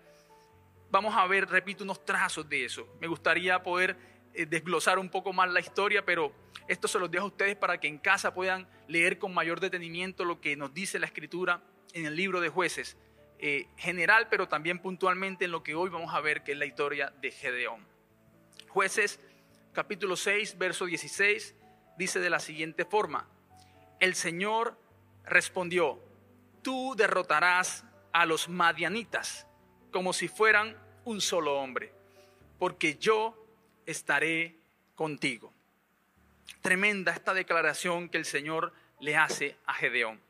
Vamos 0.92 1.16
a 1.16 1.26
ver, 1.26 1.50
repito, 1.50 1.84
unos 1.84 2.06
trazos 2.06 2.48
de 2.50 2.66
eso. 2.66 2.88
Me 3.00 3.08
gustaría 3.08 3.64
poder 3.64 3.98
desglosar 4.34 5.00
un 5.00 5.10
poco 5.10 5.34
más 5.34 5.52
la 5.52 5.60
historia, 5.60 6.06
pero 6.06 6.34
esto 6.68 6.88
se 6.88 7.00
los 7.00 7.12
dejo 7.12 7.26
a 7.26 7.28
ustedes 7.28 7.56
para 7.56 7.80
que 7.80 7.88
en 7.88 7.98
casa 7.98 8.34
puedan 8.34 8.68
leer 8.88 9.20
con 9.20 9.34
mayor 9.34 9.60
detenimiento 9.60 10.26
lo 10.26 10.40
que 10.42 10.56
nos 10.56 10.74
dice 10.74 11.00
la 11.00 11.06
escritura 11.06 11.62
en 11.94 12.06
el 12.06 12.16
libro 12.16 12.42
de 12.42 12.50
jueces, 12.50 12.98
eh, 13.40 13.68
general, 13.78 14.28
pero 14.30 14.48
también 14.48 14.80
puntualmente 14.80 15.46
en 15.46 15.52
lo 15.52 15.64
que 15.64 15.76
hoy 15.76 15.90
vamos 15.90 16.14
a 16.14 16.22
ver, 16.22 16.44
que 16.44 16.54
es 16.54 16.58
la 16.58 16.66
historia 16.66 17.14
de 17.22 17.32
Gedeón. 17.32 17.86
Jueces 18.70 19.20
capítulo 19.74 20.16
6, 20.16 20.58
verso 20.58 20.86
16 20.86 21.56
dice 21.98 22.20
de 22.20 22.30
la 22.30 22.40
siguiente 22.40 22.86
forma, 22.86 23.28
el 24.00 24.16
Señor 24.16 24.78
respondió, 25.26 26.00
tú 26.62 26.96
derrotarás 26.96 27.86
a 28.12 28.26
los 28.26 28.50
madianitas 28.50 29.48
como 29.92 30.14
si 30.14 30.28
fueran 30.28 30.78
un 31.06 31.22
solo 31.22 31.60
hombre, 31.60 31.94
porque 32.58 32.96
yo 32.96 33.43
estaré 33.86 34.58
contigo. 34.96 35.54
Tremenda 36.62 37.12
esta 37.12 37.34
declaración 37.34 38.10
que 38.10 38.18
el 38.18 38.26
Señor 38.26 38.74
le 39.00 39.16
hace 39.18 39.58
a 39.66 39.74
Gedeón. 39.74 40.22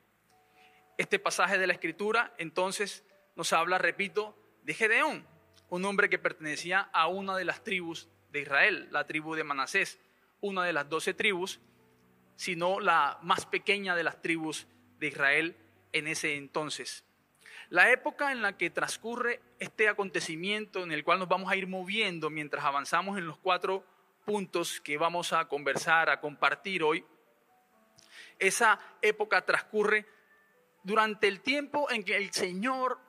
Este 0.98 1.20
pasaje 1.20 1.58
de 1.58 1.68
la 1.68 1.74
Escritura 1.74 2.34
entonces 2.38 3.04
nos 3.36 3.54
habla, 3.54 3.78
repito, 3.78 4.38
de 4.64 4.74
Gedeón, 4.74 5.26
un 5.70 5.86
hombre 5.86 6.10
que 6.10 6.20
pertenecía 6.20 6.90
a 6.94 7.08
una 7.08 7.36
de 7.36 7.46
las 7.46 7.64
tribus 7.64 8.08
de 8.32 8.42
Israel, 8.42 8.88
la 8.92 9.06
tribu 9.06 9.36
de 9.36 9.44
Manasés, 9.44 10.00
una 10.42 10.64
de 10.64 10.74
las 10.74 10.90
doce 10.90 11.14
tribus, 11.14 11.60
sino 12.36 12.80
la 12.80 13.20
más 13.22 13.46
pequeña 13.46 13.96
de 13.96 14.04
las 14.04 14.22
tribus 14.22 14.68
de 15.00 15.08
Israel 15.08 15.56
en 15.92 16.08
ese 16.08 16.36
entonces. 16.36 17.04
La 17.74 17.90
época 17.90 18.32
en 18.32 18.44
la 18.44 18.56
que 18.56 18.70
transcurre 18.70 19.42
este 19.58 19.90
acontecimiento 19.90 20.84
en 20.84 20.92
el 20.92 21.04
cual 21.04 21.18
nos 21.18 21.28
vamos 21.28 21.52
a 21.52 21.56
ir 21.56 21.66
moviendo 21.66 22.30
mientras 22.30 22.64
avanzamos 22.64 23.18
en 23.18 23.26
los 23.26 23.40
cuatro 23.40 23.84
puntos 24.26 24.80
que 24.80 24.96
vamos 24.96 25.34
a 25.34 25.48
conversar, 25.48 26.08
a 26.12 26.20
compartir 26.20 26.84
hoy, 26.84 27.04
esa 28.38 28.80
época 29.02 29.44
transcurre 29.44 30.06
durante 30.84 31.28
el 31.28 31.42
tiempo 31.42 31.90
en 31.90 32.04
que 32.04 32.16
el 32.16 32.32
Señor, 32.32 33.00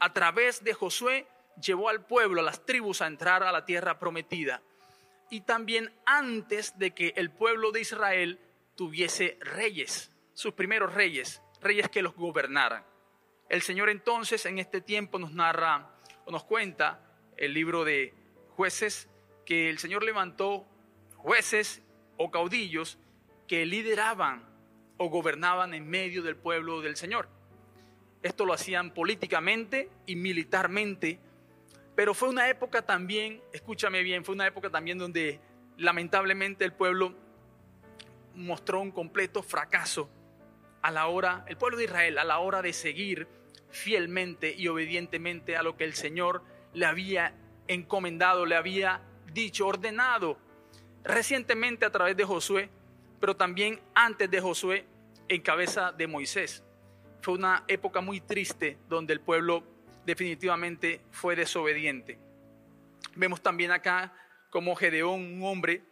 a 0.00 0.14
través 0.14 0.64
de 0.64 0.72
Josué, 0.72 1.26
llevó 1.60 1.90
al 1.90 2.06
pueblo, 2.06 2.40
a 2.40 2.44
las 2.44 2.64
tribus, 2.64 3.02
a 3.02 3.08
entrar 3.08 3.42
a 3.42 3.52
la 3.52 3.66
tierra 3.66 3.98
prometida 3.98 4.62
y 5.28 5.42
también 5.42 5.92
antes 6.06 6.78
de 6.78 6.92
que 6.92 7.12
el 7.16 7.30
pueblo 7.30 7.72
de 7.72 7.82
Israel 7.82 8.40
tuviese 8.74 9.36
reyes, 9.42 10.10
sus 10.32 10.54
primeros 10.54 10.94
reyes, 10.94 11.42
reyes 11.60 11.90
que 11.90 12.00
los 12.00 12.14
gobernaran. 12.14 12.93
El 13.54 13.62
Señor 13.62 13.88
entonces 13.88 14.46
en 14.46 14.58
este 14.58 14.80
tiempo 14.80 15.16
nos 15.16 15.30
narra 15.30 15.88
o 16.24 16.32
nos 16.32 16.42
cuenta 16.42 17.00
el 17.36 17.54
libro 17.54 17.84
de 17.84 18.12
jueces 18.56 19.08
que 19.46 19.70
el 19.70 19.78
Señor 19.78 20.02
levantó 20.02 20.66
jueces 21.18 21.80
o 22.16 22.32
caudillos 22.32 22.98
que 23.46 23.64
lideraban 23.64 24.44
o 24.96 25.08
gobernaban 25.08 25.72
en 25.72 25.88
medio 25.88 26.24
del 26.24 26.34
pueblo 26.34 26.80
del 26.80 26.96
Señor. 26.96 27.28
Esto 28.24 28.44
lo 28.44 28.54
hacían 28.54 28.92
políticamente 28.92 29.88
y 30.04 30.16
militarmente 30.16 31.20
pero 31.94 32.12
fue 32.12 32.30
una 32.30 32.48
época 32.48 32.82
también, 32.82 33.40
escúchame 33.52 34.02
bien, 34.02 34.24
fue 34.24 34.34
una 34.34 34.48
época 34.48 34.68
también 34.68 34.98
donde 34.98 35.38
lamentablemente 35.76 36.64
el 36.64 36.72
pueblo 36.72 37.14
mostró 38.34 38.80
un 38.80 38.90
completo 38.90 39.44
fracaso 39.44 40.10
a 40.82 40.90
la 40.90 41.06
hora, 41.06 41.44
el 41.46 41.56
pueblo 41.56 41.78
de 41.78 41.84
Israel, 41.84 42.18
a 42.18 42.24
la 42.24 42.40
hora 42.40 42.60
de 42.60 42.72
seguir 42.72 43.43
fielmente 43.74 44.54
y 44.56 44.68
obedientemente 44.68 45.56
a 45.56 45.62
lo 45.62 45.76
que 45.76 45.84
el 45.84 45.94
Señor 45.94 46.42
le 46.72 46.86
había 46.86 47.34
encomendado, 47.66 48.46
le 48.46 48.54
había 48.54 49.02
dicho, 49.32 49.66
ordenado 49.66 50.38
recientemente 51.02 51.84
a 51.84 51.90
través 51.90 52.16
de 52.16 52.24
Josué, 52.24 52.70
pero 53.20 53.36
también 53.36 53.80
antes 53.94 54.30
de 54.30 54.40
Josué 54.40 54.86
en 55.28 55.42
cabeza 55.42 55.90
de 55.92 56.06
Moisés. 56.06 56.62
Fue 57.20 57.34
una 57.34 57.64
época 57.66 58.00
muy 58.00 58.20
triste 58.20 58.78
donde 58.88 59.12
el 59.12 59.20
pueblo 59.20 59.64
definitivamente 60.06 61.00
fue 61.10 61.34
desobediente. 61.34 62.18
Vemos 63.16 63.42
también 63.42 63.72
acá 63.72 64.12
como 64.50 64.76
Gedeón, 64.76 65.20
un 65.20 65.42
hombre 65.42 65.82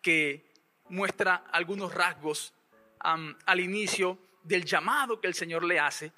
que 0.00 0.50
muestra 0.88 1.44
algunos 1.52 1.94
rasgos 1.94 2.52
al 2.98 3.60
inicio 3.60 4.18
del 4.42 4.64
llamado 4.64 5.20
que 5.20 5.28
el 5.28 5.34
Señor 5.34 5.64
le 5.64 5.78
hace, 5.78 6.12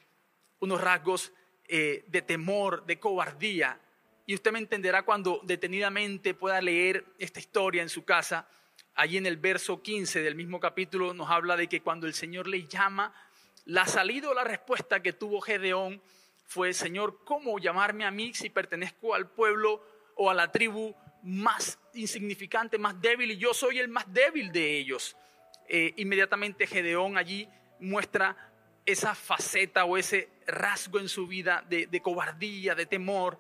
unos 0.65 0.81
rasgos 0.81 1.33
eh, 1.69 2.05
de 2.09 2.23
temor, 2.23 2.85
de 2.87 2.99
cobardía. 2.99 3.81
Y 4.27 4.35
usted 4.35 4.53
me 4.53 4.59
entenderá 4.59 5.03
cuando 5.03 5.41
detenidamente 5.45 6.35
pueda 6.35 6.61
leer 6.61 7.05
esta 7.19 7.41
historia 7.41 7.83
en 7.83 7.89
su 7.89 8.05
casa. 8.05 8.49
Allí 8.95 9.17
en 9.17 9.27
el 9.27 9.37
verso 9.37 9.83
15 9.83 10.23
del 10.23 10.35
mismo 10.35 10.61
capítulo 10.61 11.15
nos 11.15 11.31
habla 11.31 11.57
de 11.57 11.69
que 11.69 11.81
cuando 11.81 12.07
el 12.07 12.15
Señor 12.15 12.49
le 12.49 12.67
llama, 12.67 13.15
la 13.67 13.87
salida 13.87 14.29
o 14.29 14.35
la 14.35 14.45
respuesta 14.45 15.03
que 15.03 15.13
tuvo 15.13 15.41
Gedeón 15.41 16.03
fue, 16.47 16.73
Señor, 16.73 17.25
¿cómo 17.25 17.59
llamarme 17.59 18.05
a 18.05 18.11
mí 18.11 18.35
si 18.35 18.51
pertenezco 18.51 19.15
al 19.15 19.31
pueblo 19.31 19.83
o 20.17 20.31
a 20.31 20.35
la 20.35 20.53
tribu 20.53 20.95
más 21.23 21.79
insignificante, 21.95 22.79
más 22.79 23.01
débil 23.01 23.31
y 23.31 23.39
yo 23.39 23.55
soy 23.55 23.79
el 23.79 23.89
más 23.89 24.13
débil 24.13 24.53
de 24.53 24.79
ellos? 24.79 25.17
Eh, 25.69 25.95
inmediatamente 25.97 26.67
Gedeón 26.67 27.17
allí 27.17 27.49
muestra 27.81 28.54
esa 28.87 29.15
faceta 29.15 29.85
o 29.85 29.97
ese 29.97 30.29
rasgo 30.47 30.99
en 30.99 31.09
su 31.09 31.27
vida 31.27 31.65
de, 31.69 32.01
cobardía, 32.03 32.75
de 32.75 32.87
temor. 32.87 33.39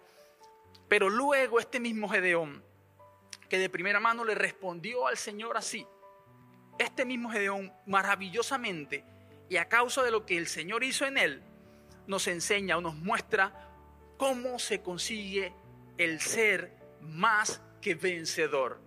Pero 0.88 1.08
luego 1.08 1.60
este 1.60 1.80
mismo 1.80 2.08
Gedeón, 2.08 2.62
que 3.48 3.58
de 3.58 3.68
primera 3.68 4.00
mano 4.00 4.24
le 4.24 4.34
respondió 4.34 5.06
al 5.06 5.16
Señor 5.16 5.56
así, 5.56 5.86
este 6.78 7.04
mismo 7.04 7.30
Gedeón 7.30 7.72
maravillosamente 7.86 9.04
y 9.48 9.56
a 9.56 9.68
causa 9.68 10.02
de 10.02 10.10
lo 10.10 10.24
que 10.26 10.36
el 10.36 10.46
Señor 10.46 10.82
hizo 10.82 11.06
en 11.06 11.18
él, 11.18 11.42
nos 12.06 12.26
enseña 12.26 12.76
o 12.76 12.80
nos 12.80 12.94
muestra 12.94 13.70
cómo 14.16 14.58
se 14.58 14.80
consigue 14.82 15.52
el 15.98 16.20
ser 16.20 16.76
más 17.00 17.60
que 17.80 17.94
vencedor. 17.94 18.80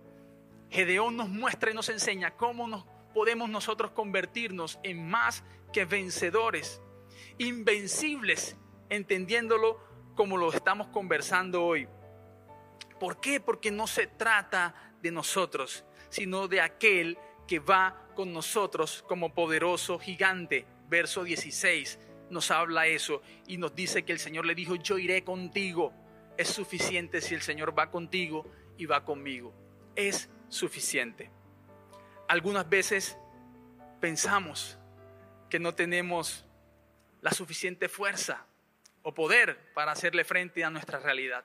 Gedeón 0.70 1.16
nos 1.16 1.28
muestra 1.28 1.70
y 1.70 1.74
nos 1.74 1.88
enseña 1.88 2.32
cómo 2.32 2.68
nos 2.68 2.84
podemos 3.14 3.48
nosotros 3.48 3.92
convertirnos 3.92 4.78
en 4.82 5.08
más 5.08 5.42
que 5.72 5.84
vencedores, 5.84 6.80
invencibles, 7.38 8.56
entendiéndolo 8.88 9.78
como 10.14 10.36
lo 10.36 10.52
estamos 10.52 10.88
conversando 10.88 11.64
hoy. 11.64 11.88
¿Por 12.98 13.20
qué? 13.20 13.40
Porque 13.40 13.70
no 13.70 13.86
se 13.86 14.06
trata 14.06 14.94
de 15.00 15.12
nosotros, 15.12 15.84
sino 16.08 16.48
de 16.48 16.60
aquel 16.60 17.18
que 17.46 17.60
va 17.60 18.08
con 18.14 18.32
nosotros 18.32 19.04
como 19.06 19.32
poderoso 19.34 19.98
gigante. 19.98 20.66
Verso 20.88 21.22
16 21.22 21.98
nos 22.30 22.50
habla 22.50 22.86
eso 22.86 23.22
y 23.46 23.56
nos 23.56 23.74
dice 23.74 24.04
que 24.04 24.12
el 24.12 24.18
Señor 24.18 24.46
le 24.46 24.54
dijo, 24.54 24.74
yo 24.76 24.98
iré 24.98 25.24
contigo. 25.24 25.92
Es 26.36 26.48
suficiente 26.48 27.20
si 27.20 27.34
el 27.34 27.42
Señor 27.42 27.76
va 27.78 27.90
contigo 27.90 28.46
y 28.76 28.86
va 28.86 29.04
conmigo. 29.04 29.54
Es 29.96 30.30
suficiente. 30.48 31.30
Algunas 32.28 32.68
veces 32.68 33.16
pensamos 34.00 34.78
que 35.48 35.58
no 35.58 35.74
tenemos 35.74 36.44
la 37.20 37.32
suficiente 37.32 37.88
fuerza 37.88 38.46
o 39.02 39.14
poder 39.14 39.72
para 39.74 39.92
hacerle 39.92 40.24
frente 40.24 40.64
a 40.64 40.70
nuestra 40.70 40.98
realidad. 40.98 41.44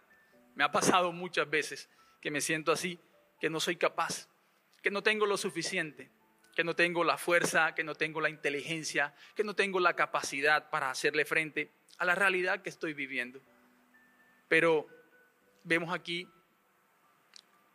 Me 0.55 0.63
ha 0.63 0.71
pasado 0.71 1.11
muchas 1.11 1.49
veces 1.49 1.89
que 2.21 2.31
me 2.31 2.41
siento 2.41 2.71
así, 2.71 2.99
que 3.39 3.49
no 3.49 3.59
soy 3.59 3.75
capaz, 3.75 4.27
que 4.81 4.91
no 4.91 5.03
tengo 5.03 5.25
lo 5.25 5.37
suficiente 5.37 6.11
que 6.55 6.63
no 6.63 6.75
tengo 6.75 7.03
la 7.03 7.17
fuerza, 7.17 7.73
que 7.73 7.83
no 7.83 7.95
tengo 7.95 8.21
la 8.21 8.29
inteligencia, 8.29 9.13
que 9.35 9.43
no 9.43 9.55
tengo 9.55 9.79
la 9.79 9.95
capacidad 9.95 10.69
para 10.69 10.89
hacerle 10.89 11.25
frente 11.25 11.71
a 11.97 12.05
la 12.05 12.15
realidad 12.15 12.61
que 12.61 12.69
estoy 12.69 12.93
viviendo. 12.93 13.41
Pero 14.47 14.87
vemos 15.63 15.93
aquí, 15.93 16.27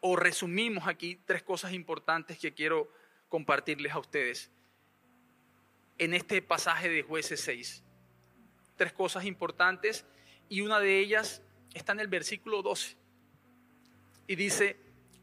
o 0.00 0.14
resumimos 0.14 0.87
aquí, 0.87 1.20
tres 1.26 1.42
cosas 1.42 1.73
importantes 1.73 2.38
que 2.38 2.54
quiero 2.54 2.92
compartirles 3.28 3.92
a 3.92 3.99
ustedes 3.99 4.50
en 5.99 6.14
este 6.14 6.40
pasaje 6.43 6.88
de 6.88 7.02
jueces 7.02 7.40
6. 7.40 7.83
Tres 8.76 8.93
cosas 8.93 9.25
importantes 9.25 10.07
y 10.49 10.61
una 10.61 10.78
de 10.78 10.99
ellas 10.99 11.43
está 11.75 11.93
en 11.93 12.00
el 12.00 12.09
versículo 12.09 12.62
12. 12.62 12.97
Y 14.26 14.37
dice, 14.37 14.76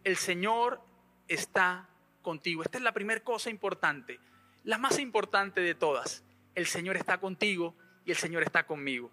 el 0.04 0.18
Señor 0.18 0.82
está 1.28 1.90
contigo. 2.22 2.64
Esta 2.64 2.78
es 2.78 2.84
la 2.84 2.94
primera 2.94 3.22
cosa 3.22 3.50
importante, 3.50 4.20
la 4.64 4.78
más 4.78 5.00
importante 5.00 5.62
de 5.62 5.76
todas. 5.76 6.24
El 6.54 6.66
Señor 6.66 6.98
está 6.98 7.20
contigo 7.20 7.76
y 8.06 8.12
el 8.12 8.18
Señor 8.18 8.44
está 8.44 8.66
conmigo. 8.66 9.12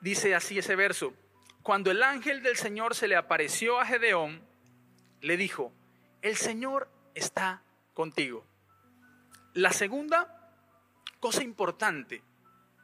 dice 0.00 0.34
así 0.34 0.58
ese 0.58 0.76
verso, 0.76 1.14
cuando 1.62 1.90
el 1.90 2.02
ángel 2.02 2.42
del 2.42 2.56
Señor 2.56 2.94
se 2.94 3.08
le 3.08 3.16
apareció 3.16 3.80
a 3.80 3.86
Gedeón, 3.86 4.42
le 5.22 5.38
dijo, 5.38 5.72
el 6.20 6.36
Señor 6.36 6.90
está 7.14 7.62
contigo. 7.94 8.44
La 9.54 9.72
segunda 9.72 10.43
cosa 11.24 11.42
importante 11.42 12.22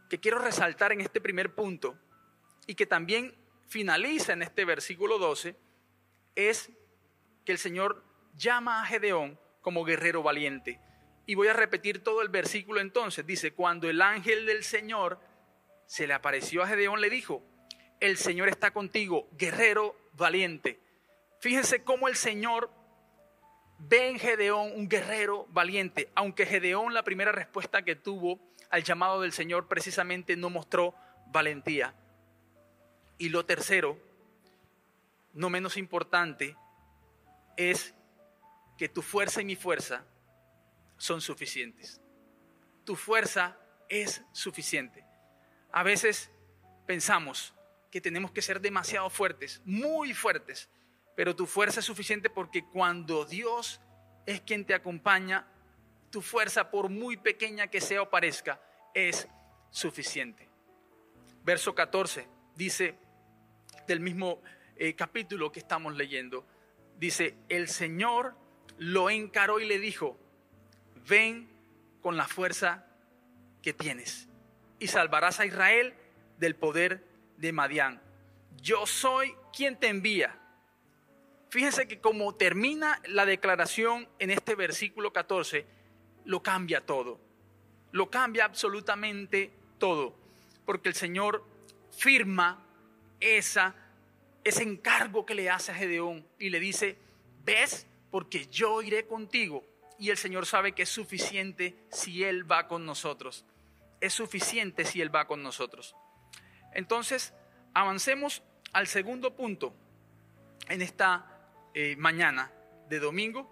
que 0.09 0.19
quiero 0.19 0.39
resaltar 0.39 0.93
en 0.93 1.03
este 1.03 1.21
primer 1.21 1.55
punto 1.55 1.99
y 2.67 2.75
que 2.75 2.87
también 2.87 3.35
finaliza 3.69 4.33
en 4.33 4.41
este 4.41 4.65
versículo 4.65 5.19
12 5.19 5.57
es 6.37 6.71
que 7.45 7.53
el 7.53 7.59
Señor 7.59 8.03
llama 8.35 8.81
a 8.81 8.87
Gedeón 8.87 9.39
como 9.61 9.85
guerrero 9.85 10.23
valiente. 10.23 10.81
Y 11.27 11.35
voy 11.35 11.49
a 11.49 11.53
repetir 11.53 12.03
todo 12.03 12.23
el 12.23 12.31
versículo 12.31 12.81
entonces. 12.81 13.27
Dice, 13.27 13.53
cuando 13.53 13.91
el 13.91 14.01
ángel 14.01 14.47
del 14.47 14.65
Señor 14.65 15.21
se 15.85 16.07
le 16.07 16.15
apareció 16.15 16.63
a 16.63 16.67
Gedeón, 16.67 17.03
le 17.03 17.11
dijo, 17.11 17.43
el 18.01 18.17
Señor 18.17 18.49
está 18.49 18.71
contigo, 18.71 19.29
guerrero 19.33 19.95
valiente. 20.15 20.81
Fíjense 21.41 21.85
cómo 21.85 22.09
el 22.09 22.17
Señor 22.17 22.71
ve 23.89 24.11
en 24.11 24.19
Gedeón 24.19 24.73
un 24.75 24.89
guerrero 24.89 25.47
valiente, 25.51 26.11
aunque 26.15 26.47
Gedeón 26.47 26.93
la 26.93 27.03
primera 27.03 27.33
respuesta 27.33 27.83
que 27.83 27.97
tuvo 27.97 28.39
al 28.69 28.85
llamado 28.85 29.21
del 29.21 29.33
Señor 29.33 29.69
precisamente 29.69 30.37
no 30.37 30.51
mostró 30.51 30.95
valentía. 31.27 31.95
Y 33.19 33.31
lo 33.31 33.45
tercero, 33.45 33.99
no 35.33 35.51
menos 35.51 35.77
importante, 35.77 36.57
es 37.57 37.95
que 38.77 38.89
tu 38.89 39.03
fuerza 39.03 39.43
y 39.43 39.45
mi 39.45 39.57
fuerza 39.57 40.05
son 40.97 41.21
suficientes. 41.21 42.01
Tu 42.85 42.97
fuerza 42.97 43.59
es 43.89 44.23
suficiente. 44.33 45.05
A 45.73 45.83
veces 45.83 46.31
pensamos 46.87 47.55
que 47.91 48.01
tenemos 48.01 48.31
que 48.31 48.43
ser 48.43 48.61
demasiado 48.61 49.11
fuertes, 49.11 49.61
muy 49.65 50.15
fuertes, 50.15 50.69
pero 51.21 51.37
tu 51.37 51.45
fuerza 51.45 51.81
es 51.81 51.85
suficiente 51.85 52.31
porque 52.31 52.65
cuando 52.65 53.27
Dios 53.27 53.79
es 54.25 54.41
quien 54.41 54.65
te 54.65 54.73
acompaña, 54.73 55.47
tu 56.09 56.23
fuerza, 56.23 56.71
por 56.71 56.89
muy 56.89 57.19
pequeña 57.19 57.67
que 57.67 57.83
sea 57.83 58.01
o 58.01 58.09
parezca, 58.09 58.59
es 58.95 59.29
suficiente. 59.69 60.49
Verso 61.45 61.75
14 61.75 62.27
dice 62.55 62.97
del 63.87 64.01
mismo 64.01 64.41
eh, 64.77 64.95
capítulo 64.95 65.53
que 65.53 65.59
estamos 65.59 65.95
leyendo, 65.95 66.47
dice, 66.97 67.37
el 67.51 67.69
Señor 67.69 68.35
lo 68.79 69.11
encaró 69.11 69.61
y 69.61 69.67
le 69.67 69.79
dijo, 69.79 70.19
ven 71.07 71.51
con 72.01 72.17
la 72.17 72.29
fuerza 72.29 72.87
que 73.61 73.75
tienes 73.75 74.27
y 74.79 74.87
salvarás 74.87 75.39
a 75.39 75.45
Israel 75.45 75.93
del 76.39 76.57
poder 76.57 77.05
de 77.37 77.53
Madián. 77.53 78.01
Yo 78.63 78.87
soy 78.87 79.35
quien 79.53 79.79
te 79.79 79.89
envía. 79.89 80.40
Fíjense 81.51 81.89
que 81.89 82.01
como 82.01 82.35
termina 82.37 83.03
la 83.07 83.27
declaración 83.27 84.09
en 84.21 84.31
este 84.31 84.55
versículo 84.55 85.13
14, 85.13 85.67
lo 86.25 86.43
cambia 86.45 86.81
todo. 86.87 87.21
Lo 87.91 88.09
cambia 88.09 88.45
absolutamente 88.45 89.53
todo. 89.79 90.15
Porque 90.65 90.89
el 90.89 90.95
Señor 90.95 91.45
firma 91.91 92.65
esa, 93.19 93.75
ese 94.45 94.63
encargo 94.63 95.27
que 95.27 95.35
le 95.35 95.51
hace 95.51 95.73
a 95.73 95.75
Gedeón 95.75 96.25
y 96.39 96.51
le 96.51 96.61
dice, 96.61 96.97
ves, 97.45 97.85
porque 98.13 98.47
yo 98.47 98.81
iré 98.81 99.09
contigo. 99.09 99.65
Y 99.99 100.11
el 100.11 100.17
Señor 100.17 100.47
sabe 100.47 100.73
que 100.73 100.85
es 100.85 100.89
suficiente 100.89 101.77
si 101.91 102.23
Él 102.23 102.49
va 102.51 102.69
con 102.69 102.87
nosotros. 102.87 103.45
Es 104.01 104.15
suficiente 104.15 104.85
si 104.85 105.01
Él 105.01 105.13
va 105.13 105.27
con 105.27 105.43
nosotros. 105.43 105.97
Entonces, 106.75 107.35
avancemos 107.75 108.45
al 108.73 108.87
segundo 108.87 109.35
punto 109.35 109.75
en 110.69 110.81
esta 110.81 111.30
eh, 111.75 111.97
mañana 111.97 112.53
de 112.89 112.99
domingo 112.99 113.49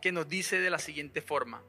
que 0.00 0.12
nos 0.12 0.28
dice 0.28 0.60
de 0.60 0.70
la 0.70 0.78
siguiente 0.78 1.22
forma. 1.22 1.62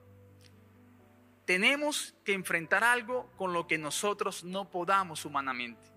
Tenemos 1.45 2.15
que 2.23 2.33
enfrentar 2.33 2.83
algo 2.83 3.29
con 3.37 3.53
lo 3.53 3.67
que 3.67 3.77
nosotros 3.77 4.43
no 4.43 4.69
podamos 4.69 5.25
humanamente. 5.25 5.91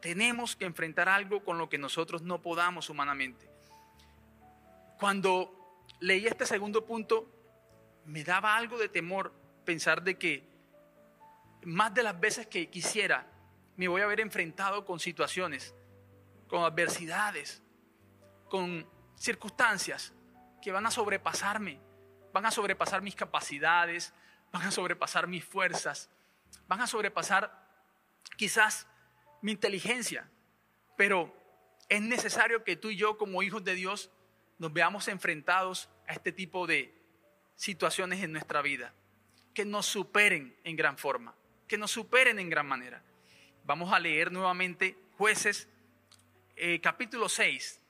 Tenemos 0.00 0.54
que 0.54 0.66
enfrentar 0.66 1.08
algo 1.08 1.44
con 1.44 1.58
lo 1.58 1.68
que 1.68 1.78
nosotros 1.78 2.22
no 2.22 2.42
podamos 2.42 2.90
humanamente. 2.90 3.48
Cuando 4.98 5.82
leí 6.00 6.26
este 6.26 6.46
segundo 6.46 6.84
punto, 6.84 7.28
me 8.04 8.22
daba 8.22 8.56
algo 8.56 8.78
de 8.78 8.88
temor 8.88 9.32
pensar 9.64 10.02
de 10.02 10.16
que 10.16 10.48
más 11.64 11.92
de 11.92 12.02
las 12.02 12.18
veces 12.20 12.46
que 12.46 12.70
quisiera, 12.70 13.26
me 13.76 13.88
voy 13.88 14.02
a 14.02 14.06
ver 14.06 14.20
enfrentado 14.20 14.84
con 14.84 15.00
situaciones, 15.00 15.74
con 16.48 16.62
adversidades, 16.62 17.62
con 18.48 18.86
circunstancias 19.16 20.12
que 20.62 20.72
van 20.72 20.86
a 20.86 20.90
sobrepasarme, 20.90 21.80
van 22.32 22.46
a 22.46 22.50
sobrepasar 22.50 23.02
mis 23.02 23.14
capacidades, 23.14 24.12
van 24.52 24.62
a 24.62 24.70
sobrepasar 24.70 25.26
mis 25.26 25.44
fuerzas, 25.44 26.10
van 26.68 26.80
a 26.80 26.86
sobrepasar 26.86 27.66
quizás 28.36 28.86
mi 29.42 29.52
inteligencia, 29.52 30.28
pero 30.96 31.34
es 31.88 32.02
necesario 32.02 32.64
que 32.64 32.76
tú 32.76 32.90
y 32.90 32.96
yo 32.96 33.16
como 33.16 33.42
hijos 33.42 33.64
de 33.64 33.74
Dios 33.74 34.10
nos 34.58 34.72
veamos 34.72 35.08
enfrentados 35.08 35.88
a 36.08 36.14
este 36.14 36.32
tipo 36.32 36.66
de 36.66 36.94
situaciones 37.56 38.22
en 38.22 38.32
nuestra 38.32 38.62
vida, 38.62 38.94
que 39.54 39.64
nos 39.64 39.86
superen 39.86 40.56
en 40.64 40.76
gran 40.76 40.98
forma, 40.98 41.34
que 41.66 41.78
nos 41.78 41.90
superen 41.90 42.38
en 42.38 42.50
gran 42.50 42.66
manera. 42.66 43.02
Vamos 43.64 43.92
a 43.92 43.98
leer 43.98 44.30
nuevamente 44.30 44.96
jueces 45.16 45.68
eh, 46.56 46.80
capítulo 46.80 47.28
6, 47.28 47.80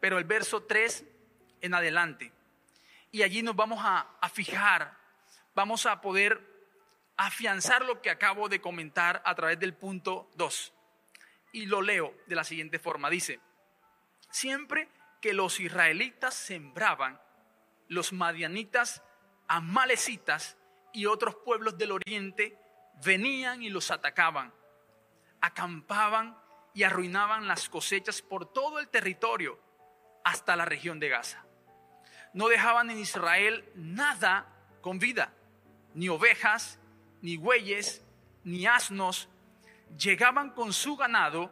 pero 0.00 0.18
el 0.18 0.24
verso 0.24 0.62
3 0.62 1.04
en 1.60 1.74
adelante. 1.74 2.32
Y 3.10 3.22
allí 3.22 3.42
nos 3.42 3.56
vamos 3.56 3.80
a, 3.82 4.06
fijar, 4.32 4.96
vamos 5.54 5.86
a 5.86 6.00
poder 6.00 6.40
afianzar 7.16 7.84
lo 7.84 8.00
que 8.02 8.10
acabo 8.10 8.48
de 8.48 8.60
comentar 8.60 9.22
a 9.24 9.34
través 9.34 9.58
del 9.58 9.74
punto 9.74 10.30
2. 10.36 10.72
Y 11.52 11.66
lo 11.66 11.80
leo 11.80 12.14
de 12.26 12.36
la 12.36 12.44
siguiente 12.44 12.78
forma. 12.78 13.08
Dice, 13.08 13.40
siempre 14.30 14.88
que 15.20 15.32
los 15.32 15.58
israelitas 15.58 16.34
sembraban, 16.34 17.20
los 17.88 18.12
madianitas, 18.12 19.02
amalecitas 19.48 20.58
y 20.92 21.06
otros 21.06 21.36
pueblos 21.36 21.78
del 21.78 21.92
oriente 21.92 22.58
venían 23.02 23.62
y 23.62 23.70
los 23.70 23.90
atacaban, 23.90 24.52
acampaban 25.40 26.38
y 26.74 26.82
arruinaban 26.82 27.48
las 27.48 27.68
cosechas 27.70 28.20
por 28.20 28.52
todo 28.52 28.78
el 28.78 28.88
territorio 28.88 29.58
hasta 30.28 30.56
la 30.56 30.66
región 30.66 31.00
de 31.00 31.08
Gaza. 31.08 31.42
No 32.34 32.48
dejaban 32.48 32.90
en 32.90 32.98
Israel 32.98 33.64
nada 33.74 34.46
con 34.82 34.98
vida, 34.98 35.32
ni 35.94 36.08
ovejas, 36.10 36.78
ni 37.22 37.36
bueyes, 37.36 38.02
ni 38.44 38.66
asnos. 38.66 39.28
Llegaban 39.96 40.50
con 40.50 40.74
su 40.74 40.96
ganado 40.96 41.50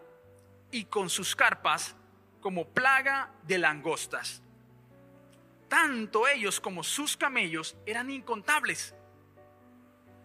y 0.71 0.85
con 0.85 1.09
sus 1.09 1.35
carpas 1.35 1.97
como 2.41 2.69
plaga 2.69 3.31
de 3.45 3.59
langostas. 3.59 4.43
Tanto 5.69 6.29
ellos 6.29 6.61
como 6.61 6.85
sus 6.85 7.17
camellos 7.17 7.77
eran 7.87 8.11
incontables 8.11 8.95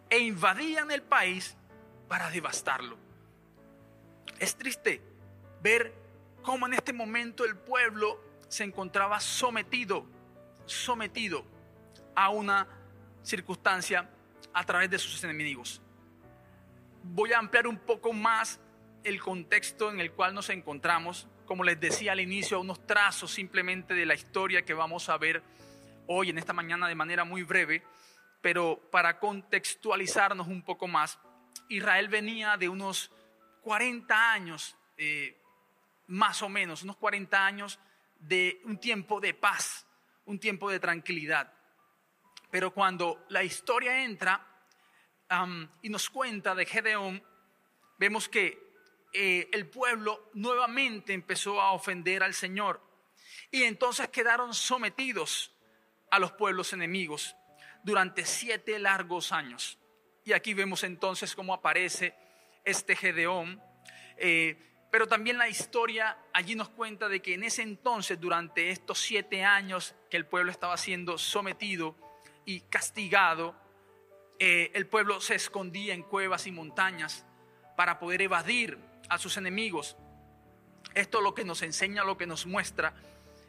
e 0.10 0.20
invadían 0.20 0.92
el 0.92 1.02
país 1.02 1.56
para 2.10 2.30
devastarlo. 2.30 2.98
Es 4.40 4.58
triste 4.58 5.02
ver 5.62 5.94
cómo 6.44 6.68
en 6.68 6.74
este 6.74 6.92
momento 6.92 7.46
el 7.46 7.56
pueblo 7.56 8.31
se 8.52 8.64
encontraba 8.64 9.20
sometido, 9.20 10.06
sometido 10.66 11.46
a 12.16 12.30
una 12.30 12.68
circunstancia 13.24 14.10
a 14.54 14.66
través 14.66 14.90
de 14.90 15.00
sus 15.00 15.24
enemigos. 15.24 15.82
Voy 17.04 17.32
a 17.32 17.40
ampliar 17.40 17.66
un 17.66 17.78
poco 17.78 18.14
más 18.14 18.60
el 19.04 19.22
contexto 19.22 19.90
en 19.90 20.00
el 20.00 20.12
cual 20.12 20.34
nos 20.34 20.50
encontramos 20.50 21.28
como 21.52 21.66
les 21.66 21.82
decía 21.82 22.14
al 22.14 22.22
inicio, 22.22 22.62
unos 22.62 22.88
trazos 22.88 23.30
simplemente 23.30 23.94
de 23.94 24.06
la 24.06 24.14
historia 24.14 24.62
que 24.62 24.74
vamos 24.74 25.10
a 25.10 25.18
ver 25.18 25.44
hoy 26.08 26.30
en 26.30 26.38
esta 26.38 26.54
mañana 26.54 26.88
de 26.88 26.96
manera 26.96 27.26
muy 27.26 27.44
breve, 27.44 27.84
pero 28.42 28.80
para 28.90 29.20
contextualizarnos 29.20 30.48
un 30.48 30.64
poco 30.64 30.88
más, 30.88 31.20
Israel 31.68 32.08
venía 32.08 32.56
de 32.56 32.70
unos 32.70 33.12
40 33.64 34.32
años, 34.32 34.78
eh, 34.96 35.38
más 36.08 36.42
o 36.42 36.48
menos, 36.48 36.84
unos 36.84 36.96
40 36.96 37.46
años 37.46 37.80
de 38.22 38.62
un 38.66 38.80
tiempo 38.80 39.20
de 39.20 39.34
paz, 39.34 39.86
un 40.26 40.40
tiempo 40.40 40.70
de 40.70 40.80
tranquilidad. 40.80 41.54
Pero 42.50 42.74
cuando 42.74 43.26
la 43.30 43.44
historia 43.44 44.04
entra 44.04 44.48
y 45.82 45.90
nos 45.90 46.10
cuenta 46.10 46.56
de 46.56 46.66
Gedeón, 46.66 47.24
vemos 47.98 48.30
que 48.30 48.72
eh, 49.14 49.50
el 49.52 49.68
pueblo 49.68 50.30
nuevamente 50.34 51.14
empezó 51.14 51.62
a 51.62 51.72
ofender 51.74 52.24
al 52.24 52.34
Señor. 52.34 52.82
Y 53.52 53.64
entonces 53.64 54.08
quedaron 54.10 54.54
sometidos 54.54 55.52
a 56.10 56.20
los 56.20 56.32
pueblos 56.34 56.74
enemigos 56.74 57.36
durante 57.84 58.26
siete 58.26 58.80
largos 58.80 59.32
años. 59.32 59.78
Y 60.24 60.34
aquí 60.34 60.54
vemos 60.54 60.84
entonces 60.84 61.36
cómo 61.36 61.54
aparece 61.54 62.16
este 62.64 62.96
Gedeón 62.96 63.62
Eh, 64.24 64.56
pero 64.92 65.08
también 65.08 65.38
la 65.38 65.48
historia 65.48 66.18
allí 66.34 66.54
nos 66.54 66.68
cuenta 66.68 67.08
de 67.08 67.22
que 67.22 67.34
en 67.34 67.44
ese 67.44 67.62
entonces, 67.62 68.20
durante 68.20 68.72
estos 68.72 69.00
siete 69.00 69.46
años 69.46 69.96
que 70.10 70.18
el 70.18 70.26
pueblo 70.26 70.52
estaba 70.52 70.76
siendo 70.76 71.18
sometido 71.18 71.96
y 72.44 72.60
castigado, 72.60 73.56
eh, 74.38 74.70
el 74.74 74.88
pueblo 74.88 75.22
se 75.22 75.36
escondía 75.36 75.94
en 75.94 76.04
cuevas 76.04 76.46
y 76.46 76.52
montañas 76.52 77.26
para 77.78 78.00
poder 78.00 78.22
evadir 78.22 78.78
a 79.08 79.18
sus 79.18 79.38
enemigos. 79.38 79.96
Esto 80.94 81.22
lo 81.22 81.34
que 81.34 81.46
nos 81.46 81.62
enseña, 81.62 82.04
lo 82.04 82.18
que 82.18 82.28
nos 82.28 82.46
muestra, 82.46 82.94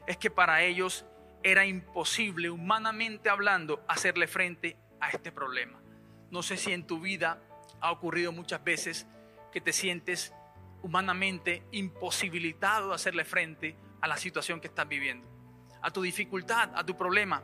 es 0.07 0.16
que 0.18 0.31
para 0.31 0.62
ellos 0.62 1.05
era 1.42 1.66
imposible, 1.66 2.50
humanamente 2.50 3.31
hablando, 3.31 3.85
hacerle 3.88 4.28
frente 4.28 4.76
a 5.00 5.11
este 5.11 5.33
problema. 5.33 5.81
No 6.31 6.44
sé 6.44 6.57
si 6.57 6.72
en 6.72 6.87
tu 6.87 7.00
vida 7.00 7.42
ha 7.81 7.90
ocurrido 7.90 8.31
muchas 8.31 8.62
veces 8.62 9.09
que 9.50 9.61
te 9.61 9.72
sientes 9.72 10.33
humanamente 10.82 11.64
imposibilitado 11.72 12.90
de 12.90 12.94
hacerle 12.94 13.24
frente 13.24 13.76
a 14.00 14.08
la 14.08 14.16
situación 14.16 14.60
que 14.60 14.66
estás 14.66 14.88
viviendo, 14.88 15.28
a 15.80 15.90
tu 15.90 16.02
dificultad, 16.02 16.70
a 16.74 16.84
tu 16.84 16.96
problema, 16.96 17.42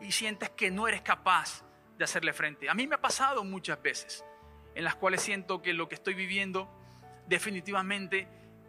y 0.00 0.12
sientes 0.12 0.50
que 0.50 0.70
no 0.70 0.88
eres 0.88 1.02
capaz 1.02 1.64
de 1.96 2.04
hacerle 2.04 2.32
frente. 2.32 2.68
A 2.68 2.74
mí 2.74 2.86
me 2.86 2.96
ha 2.96 3.00
pasado 3.00 3.44
muchas 3.44 3.80
veces 3.82 4.24
en 4.74 4.84
las 4.84 4.94
cuales 4.96 5.22
siento 5.22 5.62
que 5.62 5.72
lo 5.72 5.88
que 5.88 5.94
estoy 5.94 6.14
viviendo 6.14 6.68
definitivamente 7.26 8.28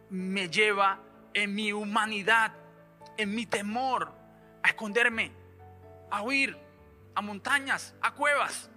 me 0.09 0.49
lleva 0.49 1.01
en 1.33 1.55
mi 1.55 1.73
humanidad, 1.73 2.53
en 3.17 3.33
mi 3.33 3.45
temor, 3.45 4.13
a 4.61 4.67
esconderme, 4.67 5.31
a 6.11 6.21
huir, 6.21 6.57
a 7.15 7.21
montañas, 7.21 7.95
a 8.01 8.13
cuevas. 8.13 8.69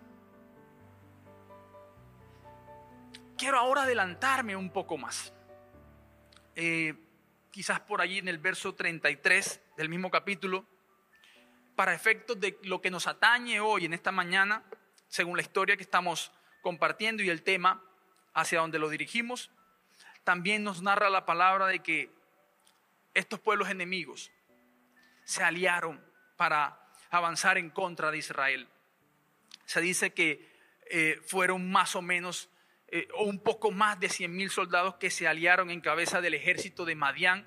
Quiero 3.36 3.58
ahora 3.58 3.82
adelantarme 3.82 4.56
un 4.56 4.70
poco 4.70 4.98
más. 4.98 5.32
Eh, 6.54 6.94
quizás 7.50 7.80
por 7.80 8.00
allí 8.00 8.18
en 8.18 8.28
el 8.28 8.38
verso 8.38 8.74
33 8.74 9.60
del 9.76 9.88
mismo 9.88 10.10
capítulo, 10.10 10.66
para 11.74 11.94
efectos 11.94 12.40
de 12.40 12.58
lo 12.62 12.80
que 12.80 12.90
nos 12.90 13.06
atañe 13.06 13.60
hoy 13.60 13.84
en 13.84 13.92
esta 13.92 14.10
mañana, 14.10 14.64
según 15.08 15.36
la 15.36 15.42
historia 15.42 15.76
que 15.76 15.82
estamos 15.82 16.32
compartiendo 16.62 17.22
y 17.22 17.30
el 17.30 17.42
tema 17.42 17.82
hacia 18.34 18.60
donde 18.60 18.78
lo 18.78 18.88
dirigimos, 18.88 19.50
también 20.24 20.64
nos 20.64 20.82
narra 20.82 21.10
la 21.10 21.26
palabra 21.26 21.66
de 21.66 21.80
que 21.80 22.10
estos 23.14 23.38
pueblos 23.40 23.68
enemigos 23.68 24.32
se 25.24 25.42
aliaron 25.42 26.02
para 26.36 26.80
avanzar 27.10 27.58
en 27.58 27.70
contra 27.70 28.10
de 28.10 28.18
Israel. 28.18 28.68
Se 29.64 29.80
dice 29.80 30.12
que 30.12 30.54
eh, 30.90 31.20
fueron 31.26 31.70
más 31.70 31.94
o 31.96 32.02
menos 32.02 32.48
eh, 32.96 33.08
o 33.12 33.24
un 33.24 33.40
poco 33.40 33.70
más 33.70 34.00
de 34.00 34.08
100 34.08 34.34
mil 34.34 34.48
soldados 34.48 34.94
que 34.94 35.10
se 35.10 35.28
aliaron 35.28 35.70
en 35.70 35.82
cabeza 35.82 36.22
del 36.22 36.32
ejército 36.32 36.86
de 36.86 36.94
Madián 36.94 37.46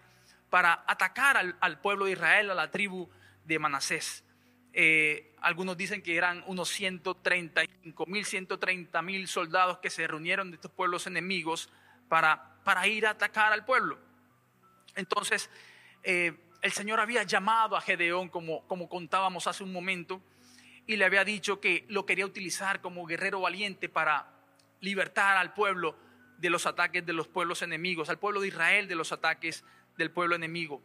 para 0.52 0.84
atacar 0.86 1.38
al, 1.38 1.82
pueblo 1.82 2.06
de 2.06 2.12
Israel, 2.12 2.52
a 2.52 2.54
la 2.54 2.70
tribu 2.70 3.10
de 3.46 3.58
Manasés. 3.58 4.24
Eh, 4.74 5.34
algunos 5.42 5.76
dicen 5.76 6.04
que 6.04 6.16
eran 6.16 6.44
unos 6.46 6.70
135 6.70 8.06
mil, 8.06 8.26
130 8.26 9.02
mil 9.02 9.28
soldados 9.28 9.80
que 9.80 9.90
se 9.90 10.06
reunieron 10.06 10.52
de 10.52 10.58
estos 10.58 10.70
pueblos 10.70 11.08
enemigos 11.08 11.72
para, 12.10 12.62
para 12.64 12.86
ir 12.86 13.08
a 13.08 13.12
atacar 13.12 13.52
al 13.52 13.66
pueblo. 13.66 13.98
Entonces, 14.96 15.50
eh, 16.04 16.38
el 16.62 16.72
Señor 16.74 17.00
había 17.00 17.24
llamado 17.24 17.76
a 17.76 17.82
Gedeón, 17.82 18.30
como, 18.30 18.68
como 18.68 18.88
contábamos 18.88 19.48
hace 19.48 19.64
un 19.64 19.74
momento, 19.74 20.22
y 20.86 20.96
le 20.96 21.06
había 21.06 21.24
dicho 21.24 21.60
que 21.60 21.86
lo 21.88 22.06
quería 22.06 22.28
utilizar 22.28 22.82
como 22.82 23.08
guerrero 23.08 23.42
valiente 23.42 23.90
para 23.90 24.39
libertar 24.82 25.38
al 25.38 25.54
pueblo 25.54 25.96
de 26.38 26.50
los 26.50 26.66
ataques 26.66 27.06
de 27.06 27.14
los 27.14 27.28
pueblos 27.28 27.62
enemigos, 27.62 28.10
al 28.10 28.20
pueblo 28.20 28.42
de 28.42 28.48
Israel 28.48 28.88
de 28.88 28.96
los 28.96 29.12
ataques 29.12 29.64
del 29.98 30.12
pueblo 30.12 30.36
enemigo. 30.36 30.82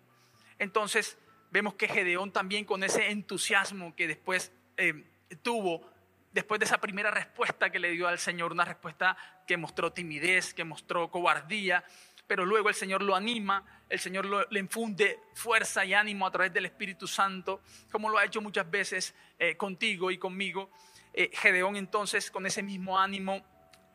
Entonces 0.58 1.18
vemos 1.50 1.74
que 1.74 1.88
Gedeón 1.88 2.32
también 2.32 2.64
con 2.64 2.82
ese 2.82 3.10
entusiasmo 3.10 3.94
que 3.94 4.08
después 4.08 4.52
eh, 4.76 5.04
tuvo, 5.42 5.88
después 6.32 6.58
de 6.58 6.66
esa 6.66 6.78
primera 6.78 7.10
respuesta 7.10 7.70
que 7.70 7.78
le 7.78 7.90
dio 7.90 8.08
al 8.08 8.18
Señor, 8.18 8.52
una 8.52 8.64
respuesta 8.64 9.16
que 9.46 9.56
mostró 9.56 9.92
timidez, 9.92 10.52
que 10.52 10.64
mostró 10.64 11.10
cobardía, 11.10 11.84
pero 12.26 12.44
luego 12.44 12.68
el 12.68 12.74
Señor 12.74 13.02
lo 13.02 13.14
anima, 13.14 13.64
el 13.88 14.00
Señor 14.00 14.26
le 14.50 14.58
infunde 14.58 15.20
fuerza 15.34 15.84
y 15.84 15.94
ánimo 15.94 16.26
a 16.26 16.30
través 16.30 16.52
del 16.52 16.66
Espíritu 16.66 17.06
Santo, 17.06 17.62
como 17.90 18.08
lo 18.08 18.18
ha 18.18 18.24
hecho 18.24 18.40
muchas 18.40 18.68
veces 18.68 19.14
eh, 19.38 19.56
contigo 19.56 20.10
y 20.10 20.18
conmigo. 20.18 20.70
Eh, 21.12 21.30
Gedeón 21.32 21.76
entonces 21.76 22.30
con 22.30 22.46
ese 22.46 22.62
mismo 22.62 22.98
ánimo 22.98 23.44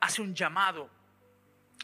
hace 0.02 0.22
un 0.22 0.34
llamado 0.34 0.90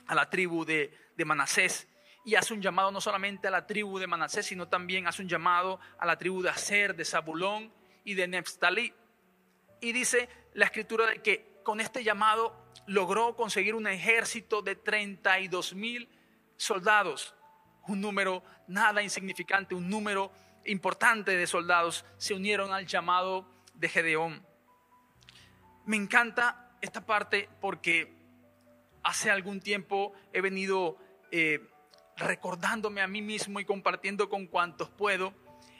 a 0.07 0.15
la 0.15 0.29
tribu 0.29 0.65
de, 0.65 0.91
Manasés 1.25 1.87
y 2.23 2.35
hace 2.35 2.53
un 2.53 2.61
llamado 2.61 2.91
no 2.91 2.99
solamente 3.01 3.47
a 3.47 3.51
la 3.51 3.65
tribu 3.65 3.99
de 3.99 4.07
Manasés, 4.07 4.45
sino 4.47 4.67
también 4.67 5.07
hace 5.07 5.21
un 5.21 5.29
llamado 5.29 5.79
a 5.97 6.05
la 6.05 6.17
tribu 6.17 6.41
de 6.41 6.49
Aser, 6.49 6.95
de 6.95 7.05
Zabulón 7.05 7.71
y 8.03 8.15
de 8.15 8.27
Neftalí. 8.27 8.93
Y 9.81 9.91
dice 9.91 10.29
la 10.53 10.65
escritura 10.65 11.05
de 11.05 11.21
que 11.21 11.61
con 11.63 11.79
este 11.79 12.03
llamado 12.03 12.71
logró 12.87 13.35
conseguir 13.35 13.75
un 13.75 13.87
ejército 13.87 14.61
de 14.61 14.75
32 14.75 15.73
mil 15.75 16.09
soldados, 16.57 17.35
un 17.87 18.01
número 18.01 18.43
nada 18.67 19.03
insignificante, 19.03 19.75
un 19.75 19.89
número 19.89 20.31
importante 20.65 21.35
de 21.35 21.47
soldados 21.47 22.05
se 22.17 22.33
unieron 22.33 22.73
al 22.73 22.85
llamado 22.85 23.47
de 23.73 23.89
Gedeón. 23.89 24.45
Me 25.85 25.97
encanta 25.97 26.64
esta 26.85 27.05
parte 27.05 27.49
porque 27.59 28.13
hace 29.03 29.29
algún 29.29 29.59
tiempo 29.59 30.13
he 30.31 30.41
venido 30.41 30.97
eh, 31.31 31.59
recordándome 32.15 33.01
a 33.01 33.07
mí 33.07 33.21
mismo 33.21 33.59
y 33.59 33.65
compartiendo 33.65 34.29
con 34.29 34.47
cuantos 34.47 34.89
puedo 34.89 35.33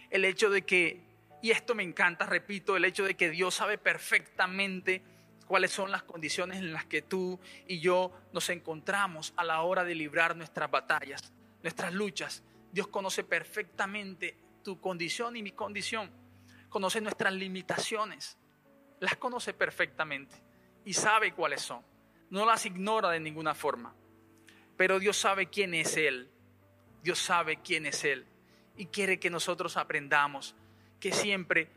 el 0.09 0.25
hecho 0.25 0.49
de 0.49 0.63
que, 0.63 1.01
y 1.41 1.51
esto 1.51 1.75
me 1.75 1.83
encanta, 1.83 2.25
repito, 2.25 2.75
el 2.75 2.85
hecho 2.85 3.03
de 3.03 3.15
que 3.15 3.29
Dios 3.29 3.55
sabe 3.55 3.77
perfectamente 3.77 5.03
cuáles 5.47 5.71
son 5.71 5.91
las 5.91 6.03
condiciones 6.03 6.57
en 6.57 6.73
las 6.73 6.85
que 6.85 7.01
tú 7.01 7.39
y 7.67 7.79
yo 7.79 8.11
nos 8.33 8.49
encontramos 8.49 9.33
a 9.37 9.43
la 9.43 9.61
hora 9.61 9.83
de 9.83 9.95
librar 9.95 10.35
nuestras 10.35 10.69
batallas, 10.69 11.33
nuestras 11.63 11.93
luchas. 11.93 12.43
Dios 12.71 12.87
conoce 12.87 13.23
perfectamente 13.23 14.37
tu 14.63 14.79
condición 14.79 15.35
y 15.37 15.43
mi 15.43 15.51
condición. 15.51 16.11
Conoce 16.69 16.99
nuestras 16.99 17.33
limitaciones. 17.33 18.37
Las 18.99 19.15
conoce 19.17 19.53
perfectamente 19.53 20.35
y 20.85 20.93
sabe 20.93 21.33
cuáles 21.33 21.61
son. 21.61 21.81
No 22.29 22.45
las 22.45 22.65
ignora 22.65 23.09
de 23.09 23.19
ninguna 23.19 23.53
forma. 23.53 23.93
Pero 24.77 24.99
Dios 24.99 25.17
sabe 25.17 25.47
quién 25.47 25.73
es 25.73 25.97
Él. 25.97 26.29
Dios 27.03 27.19
sabe 27.19 27.57
quién 27.57 27.85
es 27.85 28.03
Él. 28.03 28.25
Y 28.77 28.87
quiere 28.87 29.19
que 29.19 29.29
nosotros 29.29 29.77
aprendamos, 29.77 30.55
que 30.99 31.11
siempre 31.11 31.69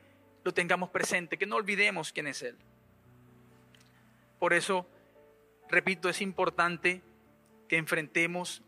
lo 0.44 0.52
tengamos 0.52 0.90
presente, 0.90 1.38
que 1.38 1.46
no 1.46 1.56
olvidemos 1.56 2.12
quién 2.12 2.26
es 2.26 2.42
Él. 2.42 2.56
Por 4.38 4.52
eso, 4.52 4.86
repito, 5.68 6.08
es 6.08 6.20
importante 6.20 7.02
que 7.68 7.76
enfrentemos 7.76 8.62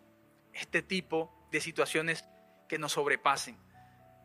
este 0.52 0.82
tipo 0.82 1.32
de 1.50 1.60
situaciones 1.60 2.24
que 2.68 2.78
nos 2.78 2.92
sobrepasen. 2.92 3.56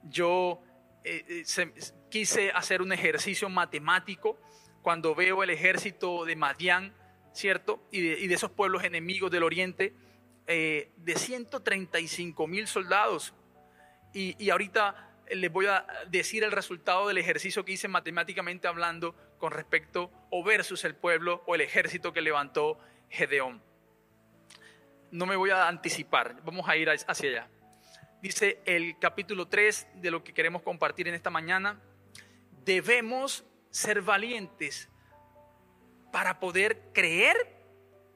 Yo 0.03 0.61
eh, 1.03 1.43
eh, 1.47 1.73
quise 2.09 2.51
hacer 2.51 2.81
un 2.81 2.91
ejercicio 2.91 3.49
matemático 3.49 4.37
cuando 4.85 5.15
veo 5.15 5.41
el 5.41 5.49
ejército 5.49 6.25
de 6.25 6.35
Madián, 6.35 6.93
¿cierto? 7.33 7.81
Y 7.89 8.01
de, 8.01 8.31
esos 8.31 8.51
pueblos 8.51 8.83
enemigos 8.83 9.31
del 9.31 9.41
oriente, 9.41 9.95
eh, 10.45 10.91
de 10.97 11.15
135 11.15 12.45
mil 12.45 12.67
soldados. 12.67 13.33
Y, 14.13 14.47
ahorita 14.47 15.09
les 15.31 15.51
voy 15.51 15.65
a 15.65 15.87
decir 16.11 16.43
el 16.43 16.51
resultado 16.51 17.07
del 17.07 17.17
ejercicio 17.17 17.65
que 17.65 17.71
hice 17.71 17.87
matemáticamente 17.87 18.67
hablando 18.67 19.15
con 19.39 19.53
respecto 19.53 20.11
o 20.29 20.43
versus 20.43 20.85
el 20.85 20.93
pueblo 20.93 21.41
o 21.47 21.55
el 21.55 21.61
ejército 21.61 22.13
que 22.13 22.21
levantó 22.21 22.77
Gedeón. 23.09 23.63
No 25.09 25.25
me 25.25 25.35
voy 25.35 25.49
a 25.49 25.67
anticipar, 25.67 26.43
vamos 26.43 26.69
a 26.69 26.77
ir 26.77 26.91
hacia 26.91 27.29
allá. 27.29 27.49
Dice 28.21 28.61
el 28.65 28.99
capítulo 28.99 29.47
3 29.47 29.87
de 29.95 30.11
lo 30.11 30.23
que 30.23 30.31
queremos 30.31 30.61
compartir 30.61 31.07
en 31.07 31.15
esta 31.15 31.31
mañana, 31.31 31.81
debemos 32.63 33.45
ser 33.75 34.01
valientes 34.01 34.87
para 36.13 36.39
poder 36.39 36.93
creer, 36.93 37.35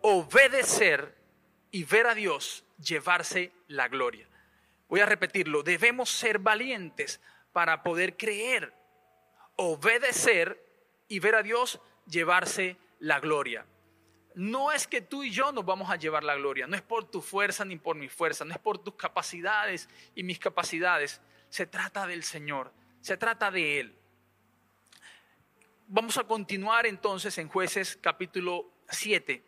obedecer 0.02 1.17
y 1.69 1.84
ver 1.84 2.08
a 2.08 2.15
Dios 2.15 2.63
llevarse 2.82 3.52
la 3.67 3.89
gloria. 3.89 4.26
Voy 4.88 5.02
a 5.02 5.06
repetirlo, 5.06 5.62
debemos 5.62 6.10
ser 6.10 6.39
valientes 6.39 7.19
para 7.52 7.84
poder 7.84 8.15
creer, 8.15 8.74
obedecer 9.58 10.65
y 11.10 11.19
ver 11.19 11.36
a 11.36 11.43
Dios 11.43 11.82
llevarse 12.08 12.78
la 13.00 13.19
gloria. 13.19 13.65
No 14.36 14.72
es 14.72 14.88
que 14.88 15.02
tú 15.02 15.24
y 15.24 15.32
yo 15.32 15.52
nos 15.52 15.65
vamos 15.65 15.89
a 15.89 15.98
llevar 15.98 16.24
la 16.24 16.36
gloria, 16.36 16.67
no 16.67 16.78
es 16.78 16.82
por 16.82 17.12
tu 17.12 17.22
fuerza 17.22 17.65
ni 17.65 17.76
por 17.76 17.98
mi 17.98 18.08
fuerza, 18.08 18.45
no 18.45 18.54
es 18.54 18.60
por 18.60 18.78
tus 18.78 18.95
capacidades 18.95 19.89
y 20.15 20.24
mis 20.24 20.39
capacidades, 20.39 21.19
se 21.50 21.65
trata 21.65 22.08
del 22.08 22.24
Señor, 22.24 22.72
se 23.02 23.17
trata 23.17 23.52
de 23.52 23.82
Él. 23.82 23.98
Vamos 25.91 26.19
a 26.19 26.23
continuar 26.25 26.86
entonces 26.86 27.36
en 27.39 27.47
jueces 27.47 27.97
capítulo 27.99 28.71
7. 28.89 29.43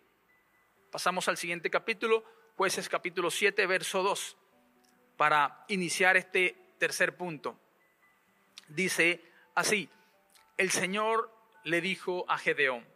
Pasamos 0.89 1.27
al 1.27 1.37
siguiente 1.37 1.69
capítulo, 1.69 2.23
jueces 2.55 2.89
capítulo 2.89 3.29
7, 3.29 3.63
verso 3.67 4.01
2, 4.01 4.37
para 5.17 5.63
iniciar 5.67 6.17
este 6.17 6.57
tercer 6.79 7.15
punto. 7.15 7.59
Dice 8.67 9.23
así, 9.53 9.87
el 10.57 10.71
Señor 10.71 11.31
le 11.63 11.79
dijo 11.79 12.25
a 12.27 12.39
Gedeón, 12.39 12.87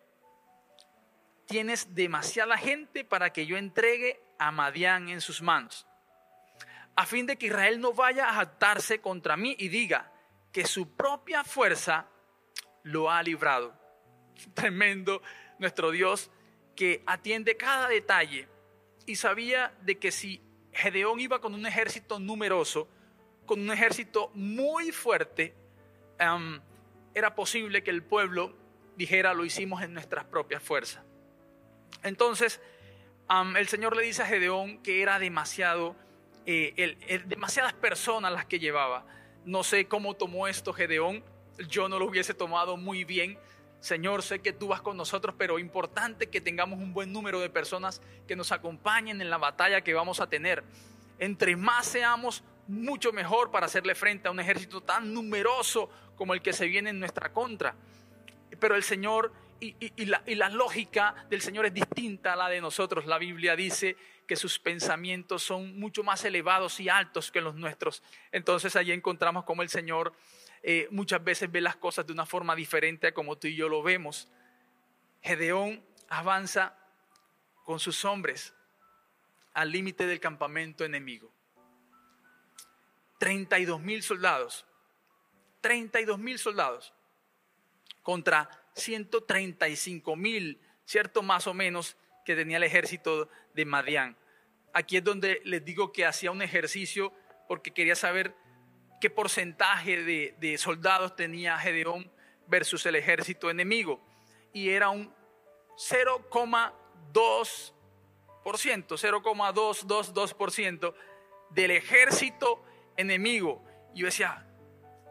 tienes 1.46 1.94
demasiada 1.94 2.58
gente 2.58 3.06
para 3.06 3.32
que 3.32 3.46
yo 3.46 3.58
entregue 3.58 4.24
a 4.40 4.52
Madián 4.52 5.08
en 5.10 5.22
sus 5.22 5.44
manos, 5.44 5.86
a 6.96 7.06
fin 7.06 7.28
de 7.28 7.38
que 7.38 7.46
Israel 7.46 7.80
no 7.80 7.94
vaya 7.94 8.28
a 8.28 8.34
jactarse 8.34 9.02
contra 9.02 9.38
mí 9.38 9.56
y 9.60 9.68
diga 9.68 10.12
que 10.52 10.66
su 10.66 10.96
propia 10.96 11.44
fuerza 11.44 12.08
lo 12.86 13.12
ha 13.12 13.22
librado. 13.24 13.74
Tremendo 14.54 15.22
nuestro 15.60 15.92
Dios 15.92 16.32
que 16.76 17.04
atiende 17.06 17.58
cada 17.58 17.90
detalle 17.90 18.48
y 19.06 19.16
sabía 19.16 19.74
de 19.82 19.98
que 19.98 20.12
si 20.12 20.42
Gedeón 20.72 21.20
iba 21.20 21.42
con 21.42 21.54
un 21.54 21.66
ejército 21.66 22.20
numeroso, 22.20 22.88
con 23.46 23.60
un 23.60 23.72
ejército 23.72 24.32
muy 24.34 24.92
fuerte, 24.92 25.56
era 27.14 27.36
posible 27.36 27.84
que 27.84 27.92
el 27.92 28.04
pueblo 28.04 28.56
dijera 28.96 29.34
lo 29.34 29.46
hicimos 29.46 29.82
en 29.82 29.94
nuestras 29.94 30.26
propias 30.26 30.62
fuerzas. 30.62 31.04
Entonces, 32.04 32.62
el 33.58 33.68
Señor 33.68 33.96
le 33.96 34.04
dice 34.04 34.22
a 34.22 34.26
Gedeón 34.28 34.82
que 34.84 35.02
era 35.02 35.18
demasiado, 35.18 35.96
eh, 36.46 37.24
demasiadas 37.26 37.74
personas 37.74 38.32
las 38.32 38.46
que 38.46 38.60
llevaba. 38.60 39.08
No 39.44 39.64
sé 39.64 39.88
cómo 39.88 40.16
tomó 40.16 40.48
esto 40.48 40.74
Gedeón, 40.74 41.24
yo 41.70 41.88
no 41.90 42.00
lo 42.00 42.06
hubiese 42.06 42.34
tomado 42.34 42.78
muy 42.78 43.04
bien. 43.04 43.38
Señor, 43.80 44.24
sé 44.24 44.40
que 44.40 44.54
tú 44.54 44.70
vas 44.70 44.82
con 44.82 44.98
nosotros, 44.98 45.36
pero 45.38 45.60
importante 45.60 46.28
que 46.28 46.42
tengamos 46.42 46.80
un 46.80 46.94
buen 46.94 47.12
número 47.12 47.40
de 47.40 47.50
personas 47.50 48.02
que 48.28 48.36
nos 48.36 48.52
acompañen 48.52 49.22
en 49.22 49.30
la 49.30 49.38
batalla 49.38 49.82
que 49.82 49.94
vamos 49.94 50.20
a 50.20 50.28
tener. 50.28 50.64
Entre 51.20 51.56
más 51.56 51.86
seamos, 51.86 52.44
mucho 52.68 53.12
mejor 53.12 53.52
para 53.52 53.68
hacerle 53.68 53.96
frente 53.96 54.28
a 54.28 54.32
un 54.32 54.40
ejército 54.40 54.82
tan 54.82 55.14
numeroso 55.14 55.90
como 56.16 56.34
el 56.34 56.42
que 56.42 56.54
se 56.54 56.66
viene 56.66 56.90
en 56.90 57.00
nuestra 57.00 57.32
contra. 57.32 57.76
Pero 58.60 58.76
el 58.76 58.84
Señor 58.84 59.32
y, 59.60 60.06
la, 60.06 60.22
y, 60.26 60.36
la, 60.36 60.50
lógica 60.50 61.16
del 61.30 61.42
Señor 61.42 61.66
es 61.66 61.74
distinta 61.74 62.34
a 62.34 62.36
la 62.36 62.50
de 62.50 62.62
nosotros. 62.62 63.06
La 63.06 63.18
Biblia 63.18 63.56
dice 63.56 63.96
que 64.28 64.36
sus 64.36 64.60
pensamientos 64.60 65.44
son 65.44 65.80
mucho 65.80 66.04
más 66.04 66.26
elevados 66.26 66.80
y 66.80 66.90
altos 66.90 67.32
que 67.32 67.42
los 67.42 67.56
nuestros. 67.56 68.04
Entonces 68.32 68.76
allí 68.76 68.92
encontramos 68.92 69.46
como 69.46 69.62
el 69.62 69.70
Señor 69.70 70.14
eh, 70.68 70.88
muchas 70.90 71.24
veces 71.24 71.52
ve 71.52 71.62
las 71.62 71.76
cosas 71.76 72.08
de 72.08 72.14
una 72.14 72.26
forma 72.26 72.56
diferente 72.56 73.06
a 73.06 73.14
como 73.14 73.38
tú 73.38 73.46
y 73.46 73.56
yo 73.56 73.70
lo 73.70 73.84
vemos. 73.84 74.28
Gedeón 75.22 75.86
avanza 76.10 76.76
con 77.64 77.80
sus 77.80 78.04
hombres 78.04 78.52
al 79.54 79.72
límite 79.72 80.08
del 80.08 80.20
campamento 80.20 80.84
enemigo. 80.84 81.32
32 83.20 83.80
mil 83.80 84.02
soldados. 84.02 84.66
32 85.62 86.18
mil 86.18 86.40
soldados 86.40 86.96
contra 88.02 88.50
135 88.74 90.16
mil, 90.16 90.60
¿cierto? 90.84 91.22
Más 91.22 91.46
o 91.46 91.54
menos 91.54 91.96
que 92.26 92.36
tenía 92.36 92.58
el 92.58 92.64
ejército 92.64 93.30
de 93.54 93.66
Madián. 93.66 94.18
Aquí 94.74 94.98
es 94.98 95.04
donde 95.04 95.44
les 95.46 95.64
digo 95.64 95.92
que 95.92 96.08
hacía 96.08 96.32
un 96.32 96.42
ejercicio 96.42 97.14
porque 97.48 97.72
quería 97.72 97.96
saber 97.96 98.36
qué 99.00 99.10
porcentaje 99.10 100.04
de, 100.04 100.58
soldados 100.58 101.16
tenía 101.16 101.58
Gedeón 101.58 102.12
versus 102.48 102.86
el 102.86 102.96
ejército 102.96 103.50
enemigo. 103.50 104.02
Y 104.54 104.70
era 104.70 104.90
un 104.90 105.14
0,2%, 105.76 107.74
0,222% 108.44 110.94
del 111.50 111.72
ejército 111.72 112.64
enemigo. 112.96 113.64
Y 113.94 114.00
yo 114.00 114.06
decía, 114.06 114.46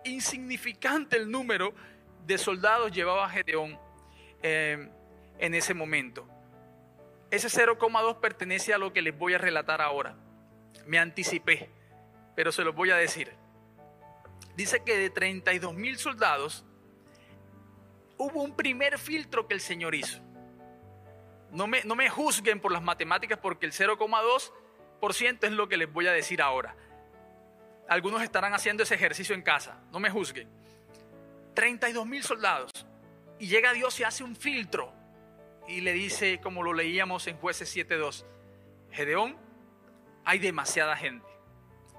insignificante 0.04 1.16
el 1.16 1.30
número 1.30 1.74
de 2.26 2.38
soldados 2.38 2.92
llevaba 2.92 3.28
Gedeón 3.28 3.78
eh, 4.42 4.88
en 5.38 5.54
ese 5.54 5.74
momento. 5.74 6.26
Ese 7.30 7.48
0,2 7.48 8.20
pertenece 8.20 8.72
a 8.72 8.78
lo 8.78 8.92
que 8.92 9.02
les 9.02 9.16
voy 9.16 9.34
a 9.34 9.38
relatar 9.38 9.82
ahora. 9.82 10.16
Me 10.86 10.98
anticipé, 10.98 11.70
pero 12.34 12.52
se 12.52 12.62
los 12.62 12.74
voy 12.74 12.90
a 12.90 12.96
decir 12.96 13.43
dice 14.56 14.82
que 14.84 14.96
de 14.96 15.10
32 15.10 15.74
mil 15.74 15.98
soldados 15.98 16.64
hubo 18.18 18.42
un 18.42 18.54
primer 18.54 18.98
filtro 18.98 19.46
que 19.46 19.54
el 19.54 19.60
Señor 19.60 19.94
hizo. 19.94 20.20
No 21.50 21.66
me, 21.66 21.82
no 21.84 21.94
me 21.94 22.08
juzguen 22.10 22.60
por 22.60 22.72
las 22.72 22.82
matemáticas 22.82 23.38
porque 23.38 23.66
el 23.66 23.72
0,2% 23.72 25.38
es 25.42 25.52
lo 25.52 25.68
que 25.68 25.76
les 25.76 25.92
voy 25.92 26.06
a 26.06 26.12
decir 26.12 26.42
ahora. 26.42 26.76
Algunos 27.88 28.22
estarán 28.22 28.54
haciendo 28.54 28.82
ese 28.82 28.94
ejercicio 28.94 29.34
en 29.34 29.42
casa, 29.42 29.82
no 29.92 30.00
me 30.00 30.10
juzguen. 30.10 30.48
32 31.54 32.06
mil 32.06 32.22
soldados. 32.22 32.70
Y 33.38 33.46
llega 33.48 33.72
Dios 33.72 33.98
y 34.00 34.04
hace 34.04 34.24
un 34.24 34.36
filtro. 34.36 34.92
Y 35.68 35.80
le 35.80 35.92
dice, 35.92 36.40
como 36.40 36.62
lo 36.62 36.72
leíamos 36.72 37.26
en 37.26 37.36
jueces 37.36 37.74
7.2, 37.74 38.24
Gedeón, 38.90 39.36
hay 40.24 40.38
demasiada 40.38 40.96
gente 40.96 41.33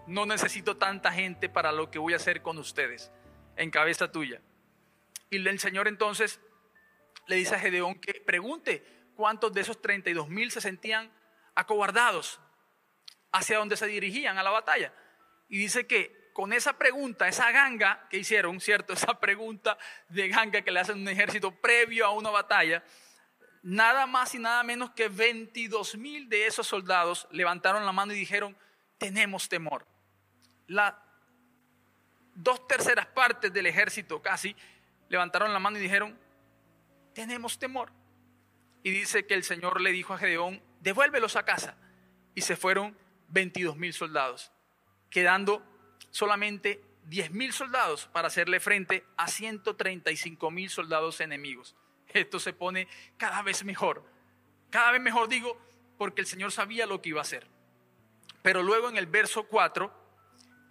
no 0.07 0.25
necesito 0.25 0.77
tanta 0.77 1.11
gente 1.11 1.49
para 1.49 1.71
lo 1.71 1.89
que 1.89 1.99
voy 1.99 2.13
a 2.13 2.17
hacer 2.17 2.41
con 2.41 2.57
ustedes, 2.57 3.11
en 3.55 3.71
cabeza 3.71 4.11
tuya. 4.11 4.41
Y 5.29 5.37
el 5.37 5.59
Señor 5.59 5.87
entonces 5.87 6.39
le 7.27 7.37
dice 7.37 7.55
a 7.55 7.59
Gedeón 7.59 7.95
que 7.95 8.13
pregunte 8.13 8.85
cuántos 9.15 9.53
de 9.53 9.61
esos 9.61 9.81
32 9.81 10.29
mil 10.29 10.51
se 10.51 10.61
sentían 10.61 11.11
acobardados 11.55 12.39
hacia 13.31 13.57
donde 13.57 13.77
se 13.77 13.87
dirigían 13.87 14.37
a 14.37 14.43
la 14.43 14.51
batalla. 14.51 14.93
Y 15.49 15.57
dice 15.57 15.87
que 15.87 16.31
con 16.33 16.53
esa 16.53 16.77
pregunta, 16.77 17.27
esa 17.27 17.51
ganga 17.51 18.07
que 18.09 18.17
hicieron, 18.17 18.59
¿cierto? 18.59 18.93
Esa 18.93 19.19
pregunta 19.19 19.77
de 20.09 20.27
ganga 20.27 20.61
que 20.61 20.71
le 20.71 20.81
hacen 20.81 20.99
un 20.99 21.07
ejército 21.07 21.51
previo 21.51 22.05
a 22.05 22.11
una 22.11 22.29
batalla, 22.29 22.83
nada 23.63 24.05
más 24.05 24.35
y 24.35 24.39
nada 24.39 24.61
menos 24.63 24.91
que 24.91 25.07
22 25.07 25.95
mil 25.97 26.29
de 26.29 26.45
esos 26.45 26.67
soldados 26.67 27.27
levantaron 27.31 27.85
la 27.85 27.91
mano 27.93 28.13
y 28.13 28.17
dijeron, 28.17 28.55
tenemos 28.97 29.47
temor 29.49 29.87
las 30.67 30.93
dos 32.33 32.67
terceras 32.67 33.07
partes 33.07 33.51
del 33.51 33.65
ejército 33.65 34.21
casi 34.21 34.55
levantaron 35.09 35.53
la 35.53 35.59
mano 35.59 35.77
y 35.77 35.81
dijeron, 35.81 36.17
tenemos 37.13 37.57
temor. 37.57 37.91
Y 38.83 38.91
dice 38.91 39.25
que 39.25 39.33
el 39.33 39.43
Señor 39.43 39.81
le 39.81 39.91
dijo 39.91 40.13
a 40.13 40.17
Gedeón, 40.17 40.61
devuélvelos 40.81 41.35
a 41.35 41.43
casa. 41.45 41.75
Y 42.35 42.41
se 42.41 42.55
fueron 42.55 42.95
22 43.29 43.77
mil 43.77 43.93
soldados, 43.93 44.51
quedando 45.09 45.65
solamente 46.11 46.83
10 47.05 47.31
mil 47.31 47.53
soldados 47.53 48.07
para 48.07 48.27
hacerle 48.27 48.59
frente 48.59 49.05
a 49.17 49.27
135 49.27 50.51
mil 50.51 50.69
soldados 50.69 51.21
enemigos. 51.21 51.75
Esto 52.09 52.39
se 52.39 52.53
pone 52.53 52.87
cada 53.17 53.41
vez 53.41 53.63
mejor. 53.63 54.03
Cada 54.69 54.91
vez 54.91 55.01
mejor 55.01 55.29
digo, 55.29 55.59
porque 55.97 56.21
el 56.21 56.27
Señor 56.27 56.51
sabía 56.51 56.85
lo 56.85 57.01
que 57.01 57.09
iba 57.09 57.19
a 57.19 57.23
hacer. 57.23 57.47
Pero 58.41 58.61
luego 58.61 58.89
en 58.89 58.97
el 58.97 59.07
verso 59.07 59.43
4 59.43 60.04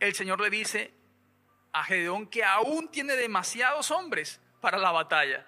el 0.00 0.14
Señor 0.14 0.40
le 0.40 0.50
dice 0.50 0.92
a 1.72 1.84
Gedeón 1.84 2.26
que 2.26 2.44
aún 2.44 2.88
tiene 2.88 3.16
demasiados 3.16 3.90
hombres 3.90 4.40
para 4.60 4.78
la 4.78 4.92
batalla. 4.92 5.46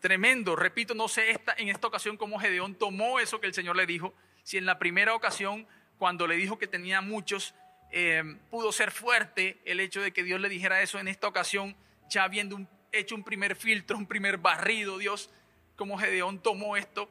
Tremendo, 0.00 0.56
repito, 0.56 0.94
no 0.94 1.08
sé 1.08 1.30
esta, 1.30 1.54
en 1.58 1.68
esta 1.68 1.86
ocasión 1.86 2.16
cómo 2.16 2.38
Gedeón 2.38 2.74
tomó 2.74 3.20
eso 3.20 3.40
que 3.40 3.46
el 3.46 3.54
Señor 3.54 3.76
le 3.76 3.86
dijo. 3.86 4.14
Si 4.42 4.56
en 4.56 4.66
la 4.66 4.78
primera 4.78 5.14
ocasión, 5.14 5.66
cuando 5.98 6.26
le 6.26 6.36
dijo 6.36 6.58
que 6.58 6.66
tenía 6.66 7.00
muchos, 7.00 7.54
eh, 7.90 8.22
pudo 8.50 8.72
ser 8.72 8.90
fuerte 8.90 9.60
el 9.64 9.80
hecho 9.80 10.00
de 10.00 10.12
que 10.12 10.22
Dios 10.22 10.40
le 10.40 10.48
dijera 10.48 10.82
eso, 10.82 10.98
en 10.98 11.08
esta 11.08 11.26
ocasión, 11.26 11.76
ya 12.08 12.24
habiendo 12.24 12.58
hecho 12.92 13.14
un 13.14 13.24
primer 13.24 13.56
filtro, 13.56 13.96
un 13.96 14.06
primer 14.06 14.38
barrido, 14.38 14.98
Dios, 14.98 15.30
como 15.76 15.98
Gedeón 15.98 16.42
tomó 16.42 16.76
esto, 16.76 17.10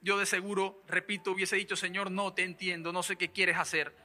yo 0.00 0.18
de 0.18 0.26
seguro, 0.26 0.82
repito, 0.86 1.32
hubiese 1.32 1.56
dicho, 1.56 1.76
Señor, 1.76 2.10
no 2.10 2.34
te 2.34 2.42
entiendo, 2.42 2.92
no 2.92 3.02
sé 3.02 3.16
qué 3.16 3.30
quieres 3.30 3.56
hacer 3.56 4.03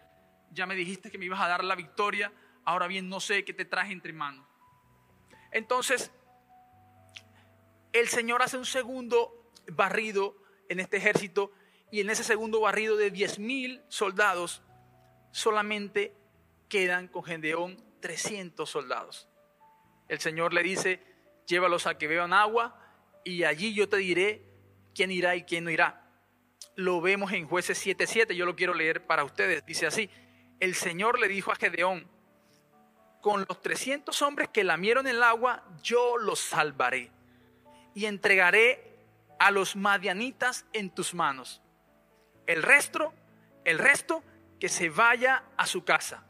ya 0.52 0.66
me 0.66 0.76
dijiste 0.76 1.12
que 1.12 1.18
me 1.18 1.26
ibas 1.26 1.42
a 1.42 1.48
dar 1.48 1.64
la 1.64 1.76
victoria, 1.76 2.32
ahora 2.66 2.88
bien 2.88 3.10
no 3.10 3.20
sé 3.20 3.44
qué 3.46 3.54
te 3.54 3.66
traje 3.66 3.94
entre 3.94 4.14
manos. 4.14 4.46
Entonces, 5.52 6.12
el 7.94 8.08
Señor 8.08 8.42
hace 8.42 8.58
un 8.58 8.66
segundo 8.66 9.52
barrido 9.68 10.36
en 10.70 10.80
este 10.80 10.98
ejército 10.98 11.52
y 11.92 12.02
en 12.02 12.10
ese 12.10 12.24
segundo 12.24 12.62
barrido 12.62 12.98
de 12.98 13.10
10 13.10 13.40
mil 13.40 13.82
soldados 13.88 14.62
solamente 15.32 16.16
quedan 16.68 17.08
con 17.08 17.24
Gendeón 17.24 17.84
300 18.00 18.70
soldados. 18.70 19.28
El 20.08 20.20
Señor 20.20 20.54
le 20.54 20.64
dice, 20.64 21.02
llévalos 21.48 21.88
a 21.88 21.98
que 21.98 22.08
beban 22.08 22.34
agua 22.34 22.80
y 23.24 23.44
allí 23.44 23.74
yo 23.74 23.90
te 23.90 23.98
diré 23.98 24.44
quién 24.94 25.12
irá 25.12 25.36
y 25.36 25.44
quién 25.44 25.64
no 25.64 25.72
irá. 25.72 26.06
Lo 26.76 27.02
vemos 27.02 27.32
en 27.34 27.48
jueces 27.48 27.86
7.7, 27.86 28.34
yo 28.34 28.46
lo 28.46 28.56
quiero 28.56 28.74
leer 28.74 29.06
para 29.06 29.24
ustedes. 29.24 29.66
Dice 29.66 29.88
así, 29.88 30.10
el 30.60 30.76
Señor 30.76 31.20
le 31.20 31.28
dijo 31.28 31.52
a 31.52 31.56
Gedeón, 31.56 32.08
con 33.22 33.46
los 33.48 33.62
300 33.62 34.22
hombres 34.22 34.50
que 34.50 34.64
lamieron 34.64 35.08
el 35.08 35.24
agua, 35.24 35.64
yo 35.84 36.18
los 36.18 36.40
salvaré 36.40 37.12
y 37.94 38.06
entregaré 38.06 38.98
a 39.40 39.52
los 39.52 39.76
madianitas 39.76 40.66
en 40.74 40.90
tus 40.90 41.14
manos. 41.14 41.62
El 42.46 42.64
resto, 42.64 43.14
El 43.66 43.78
resto, 43.78 44.24
que 44.60 44.70
se 44.70 44.90
vaya 44.90 45.44
a 45.58 45.68
su 45.68 45.84
casa. 45.84 46.24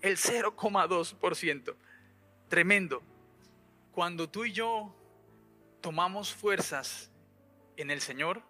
El 0.00 0.16
0,2%. 0.16 1.76
Tremendo. 2.48 3.02
Cuando 3.92 4.28
tú 4.28 4.44
y 4.44 4.52
yo 4.52 4.94
tomamos 5.80 6.32
fuerzas 6.32 7.10
en 7.76 7.90
el 7.90 8.00
Señor, 8.00 8.42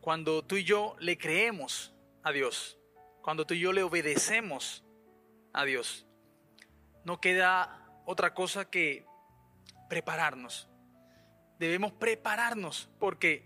cuando 0.00 0.44
tú 0.44 0.56
y 0.56 0.64
yo 0.64 0.96
le 1.00 1.18
creemos 1.18 1.94
a 2.22 2.32
Dios, 2.32 2.78
cuando 3.22 3.46
tú 3.46 3.54
y 3.54 3.60
yo 3.60 3.72
le 3.72 3.82
obedecemos 3.82 4.84
a 5.52 5.64
Dios, 5.64 6.06
no 7.04 7.20
queda 7.20 8.00
otra 8.04 8.34
cosa 8.34 8.70
que 8.70 9.04
prepararnos. 9.88 10.68
Debemos 11.58 11.92
prepararnos 11.92 12.88
porque 12.98 13.44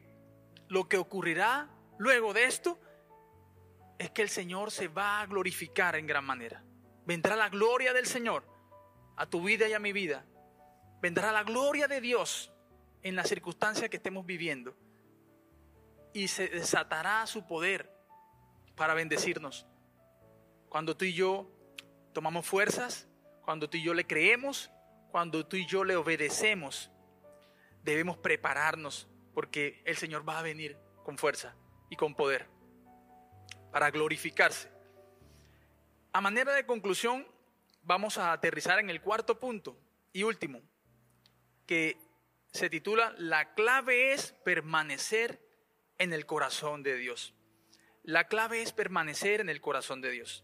lo 0.69 0.89
que 0.89 0.97
ocurrirá 0.99 1.69
luego 2.01 2.33
de 2.33 2.45
esto 2.45 2.81
es 3.99 4.11
que 4.11 4.23
el 4.23 4.31
Señor 4.31 4.71
se 4.71 4.89
va 4.89 5.21
a 5.21 5.27
glorificar 5.27 5.97
en 5.97 6.07
gran 6.07 6.25
manera. 6.25 6.65
Vendrá 7.05 7.37
la 7.37 7.51
gloria 7.51 7.93
del 7.93 8.07
Señor 8.07 8.43
a 9.17 9.27
tu 9.27 9.43
vida 9.43 9.69
y 9.69 9.75
a 9.75 9.79
mi 9.79 9.93
vida 9.93 10.25
vendrá 11.03 11.31
la 11.31 11.45
gloria 11.45 11.89
de 11.89 12.01
Dios 12.01 12.53
en 13.03 13.17
la 13.17 13.25
circunstancia 13.25 13.91
que 13.91 13.99
estemos 13.99 14.25
viviendo 14.25 14.75
y 16.15 16.29
se 16.29 16.49
desatará 16.49 17.27
su 17.27 17.47
poder 17.47 17.95
para 18.77 18.95
bendecirnos. 18.95 19.67
Cuando 20.71 20.97
tú 20.97 21.05
y 21.05 21.13
yo 21.13 21.51
tomamos 22.15 22.47
fuerzas, 22.47 23.09
cuando 23.45 23.69
tú 23.69 23.77
y 23.77 23.83
yo 23.83 23.93
le 23.93 24.07
creemos, 24.07 24.71
cuando 25.11 25.47
tú 25.47 25.57
y 25.57 25.67
yo 25.67 25.85
le 25.85 25.97
obedecemos, 25.97 26.91
debemos 27.83 28.17
prepararnos 28.17 29.07
porque 29.35 29.83
el 29.85 29.99
Señor 29.99 30.27
va 30.27 30.39
a 30.39 30.43
venir 30.43 30.79
con 31.05 31.19
fuerza 31.19 31.55
y 31.91 31.97
con 31.97 32.15
poder 32.15 32.47
para 33.71 33.91
glorificarse. 33.91 34.71
A 36.13 36.21
manera 36.21 36.55
de 36.55 36.67
conclusión, 36.67 37.27
vamos 37.83 38.19
a 38.19 38.33
aterrizar 38.33 38.79
en 38.79 38.91
el 38.91 39.01
cuarto 39.01 39.39
punto 39.39 39.77
y 40.13 40.23
último 40.23 40.61
que 41.67 41.99
se 42.53 42.69
titula 42.69 43.15
La 43.19 43.55
clave 43.55 44.13
es 44.13 44.33
permanecer 44.45 45.41
en 45.99 46.13
el 46.13 46.27
corazón 46.27 46.83
de 46.83 46.97
Dios. 46.97 47.35
La 48.03 48.27
clave 48.27 48.63
es 48.63 48.73
permanecer 48.73 49.41
en 49.41 49.49
el 49.49 49.61
corazón 49.61 50.01
de 50.01 50.11
Dios. 50.11 50.43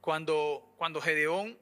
Cuando, 0.00 0.74
cuando 0.76 1.00
Gedeón 1.00 1.58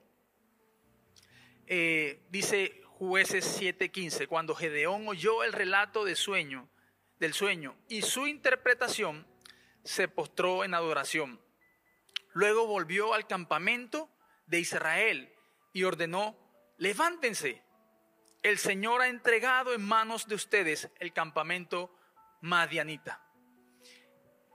eh, 1.67 2.21
dice 2.31 2.81
jueces 2.85 3.61
7:15, 3.61 4.27
cuando 4.27 4.55
Gedeón 4.55 5.07
oyó 5.07 5.45
el 5.45 5.53
relato 5.53 6.05
de 6.05 6.17
sueño, 6.17 6.69
del 7.19 7.35
sueño 7.35 7.77
y 7.89 8.03
su 8.03 8.27
interpretación, 8.27 9.27
se 9.85 10.09
postró 10.09 10.65
en 10.65 10.75
adoración. 10.75 11.41
Luego 12.33 12.67
volvió 12.67 13.15
al 13.15 13.27
campamento 13.27 14.11
de 14.47 14.61
Israel 14.61 15.33
y 15.73 15.85
ordenó, 15.85 16.37
levántense, 16.77 17.63
el 18.43 18.59
Señor 18.59 19.03
ha 19.03 19.09
entregado 19.09 19.75
en 19.75 19.83
manos 19.83 20.29
de 20.29 20.35
ustedes 20.35 20.89
el 21.01 21.13
campamento 21.13 21.95
madianita. 22.41 23.23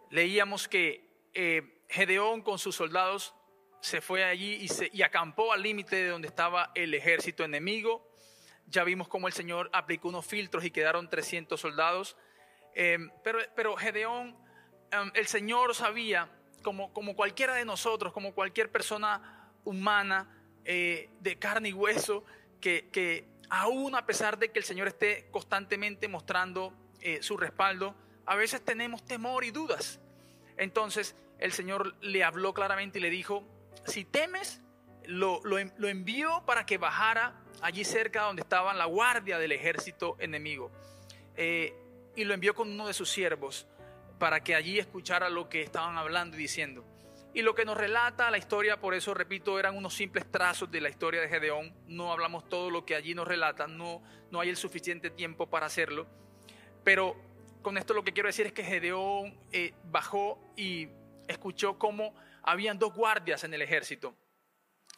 Leíamos 0.10 0.68
que 0.68 1.30
eh, 1.34 1.84
Gedeón 1.90 2.42
con 2.42 2.60
sus 2.60 2.76
soldados 2.76 3.36
se 3.82 4.00
fue 4.00 4.24
allí 4.24 4.54
y, 4.54 4.70
se, 4.70 4.90
y 4.94 5.02
acampó 5.02 5.52
al 5.52 5.62
límite 5.62 5.98
de 5.98 6.08
donde 6.08 6.28
estaba 6.28 6.72
el 6.76 6.94
ejército 6.94 7.44
enemigo. 7.44 8.10
Ya 8.68 8.84
vimos 8.84 9.10
cómo 9.10 9.28
el 9.28 9.34
Señor 9.34 9.70
aplicó 9.74 10.08
unos 10.08 10.26
filtros 10.26 10.64
y 10.64 10.72
quedaron 10.72 11.10
300 11.10 11.60
soldados. 11.60 12.16
Eh, 12.76 12.98
pero, 13.24 13.40
pero, 13.56 13.76
Gedeón, 13.76 14.30
um, 14.30 15.12
el 15.14 15.28
Señor 15.28 15.76
sabía, 15.76 16.30
como, 16.64 16.94
como, 16.94 17.16
cualquiera 17.16 17.54
de 17.56 17.66
nosotros, 17.66 18.14
como 18.14 18.34
cualquier 18.34 18.72
persona 18.72 19.52
humana 19.64 20.30
eh, 20.66 21.10
de 21.20 21.38
carne 21.38 21.70
y 21.70 21.74
hueso, 21.74 22.24
que, 22.60 22.90
que 22.92 23.28
aún 23.50 23.96
a 23.96 24.06
pesar 24.06 24.38
de 24.40 24.52
que 24.52 24.60
el 24.60 24.66
Señor 24.66 24.88
esté 24.88 25.28
constantemente 25.30 26.08
mostrando 26.08 26.74
eh, 27.02 27.22
su 27.22 27.38
respaldo, 27.38 27.96
a 28.26 28.36
veces 28.36 28.64
tenemos 28.64 29.04
temor 29.06 29.44
y 29.44 29.52
dudas. 29.52 30.00
Entonces 30.58 31.16
el 31.40 31.52
Señor 31.52 31.96
le 32.02 32.24
habló 32.24 32.54
claramente 32.54 33.00
y 33.00 33.02
le 33.02 33.10
dijo, 33.10 33.44
si 33.86 34.06
temes, 34.06 34.62
lo, 35.06 35.42
lo, 35.44 35.60
envió 35.60 36.44
para 36.46 36.66
que 36.66 36.78
bajara 36.78 37.36
allí 37.62 37.84
cerca 37.84 38.24
donde 38.24 38.42
estaba 38.42 38.74
la 38.74 38.86
guardia 38.86 39.38
del 39.38 39.52
ejército 39.52 40.16
enemigo. 40.20 40.72
Y 42.16 42.24
lo 42.24 42.34
envió 42.34 42.54
con 42.54 42.72
uno 42.72 42.88
de 42.88 42.94
sus 42.94 43.10
siervos 43.10 43.68
para 44.20 44.44
que 44.44 44.56
allí 44.56 44.80
escuchara 44.80 45.30
lo 45.30 45.50
que 45.50 45.62
estaban 45.62 45.98
hablando 45.98 46.38
y 46.38 46.40
diciendo. 46.40 46.86
Y 47.34 47.42
lo 47.42 47.56
que 47.56 47.66
nos 47.66 47.76
relata 47.76 48.30
la 48.30 48.38
historia, 48.38 48.80
por 48.80 48.94
eso 48.94 49.14
repito, 49.14 49.60
eran 49.60 49.76
unos 49.76 49.96
simples 49.96 50.30
trazos 50.32 50.70
de 50.70 50.82
la 50.82 50.90
historia 50.90 51.20
de 51.20 51.28
Gedeón. 51.28 51.74
No 51.88 52.12
hablamos 52.12 52.48
todo 52.48 52.70
lo 52.70 52.86
que 52.86 52.96
allí 52.96 53.16
nos 53.16 53.28
relata, 53.28 53.66
no, 53.66 54.04
no 54.30 54.40
hay 54.40 54.50
el 54.50 54.58
suficiente 54.58 55.10
tiempo 55.10 55.50
para 55.50 55.66
hacerlo. 55.66 56.08
Pero 56.84 57.16
con 57.64 57.78
esto 57.78 57.96
lo 57.96 58.04
que 58.04 58.14
quiero 58.14 58.28
decir 58.28 58.46
es 58.46 58.54
que 58.54 58.64
Gedeón 58.64 59.36
eh, 59.52 59.74
bajó 59.86 60.54
y 60.56 60.90
escuchó 61.28 61.80
cómo 61.80 62.14
habían 62.44 62.78
dos 62.78 62.94
guardias 62.94 63.44
en 63.44 63.54
el 63.56 63.64
ejército. 63.64 64.16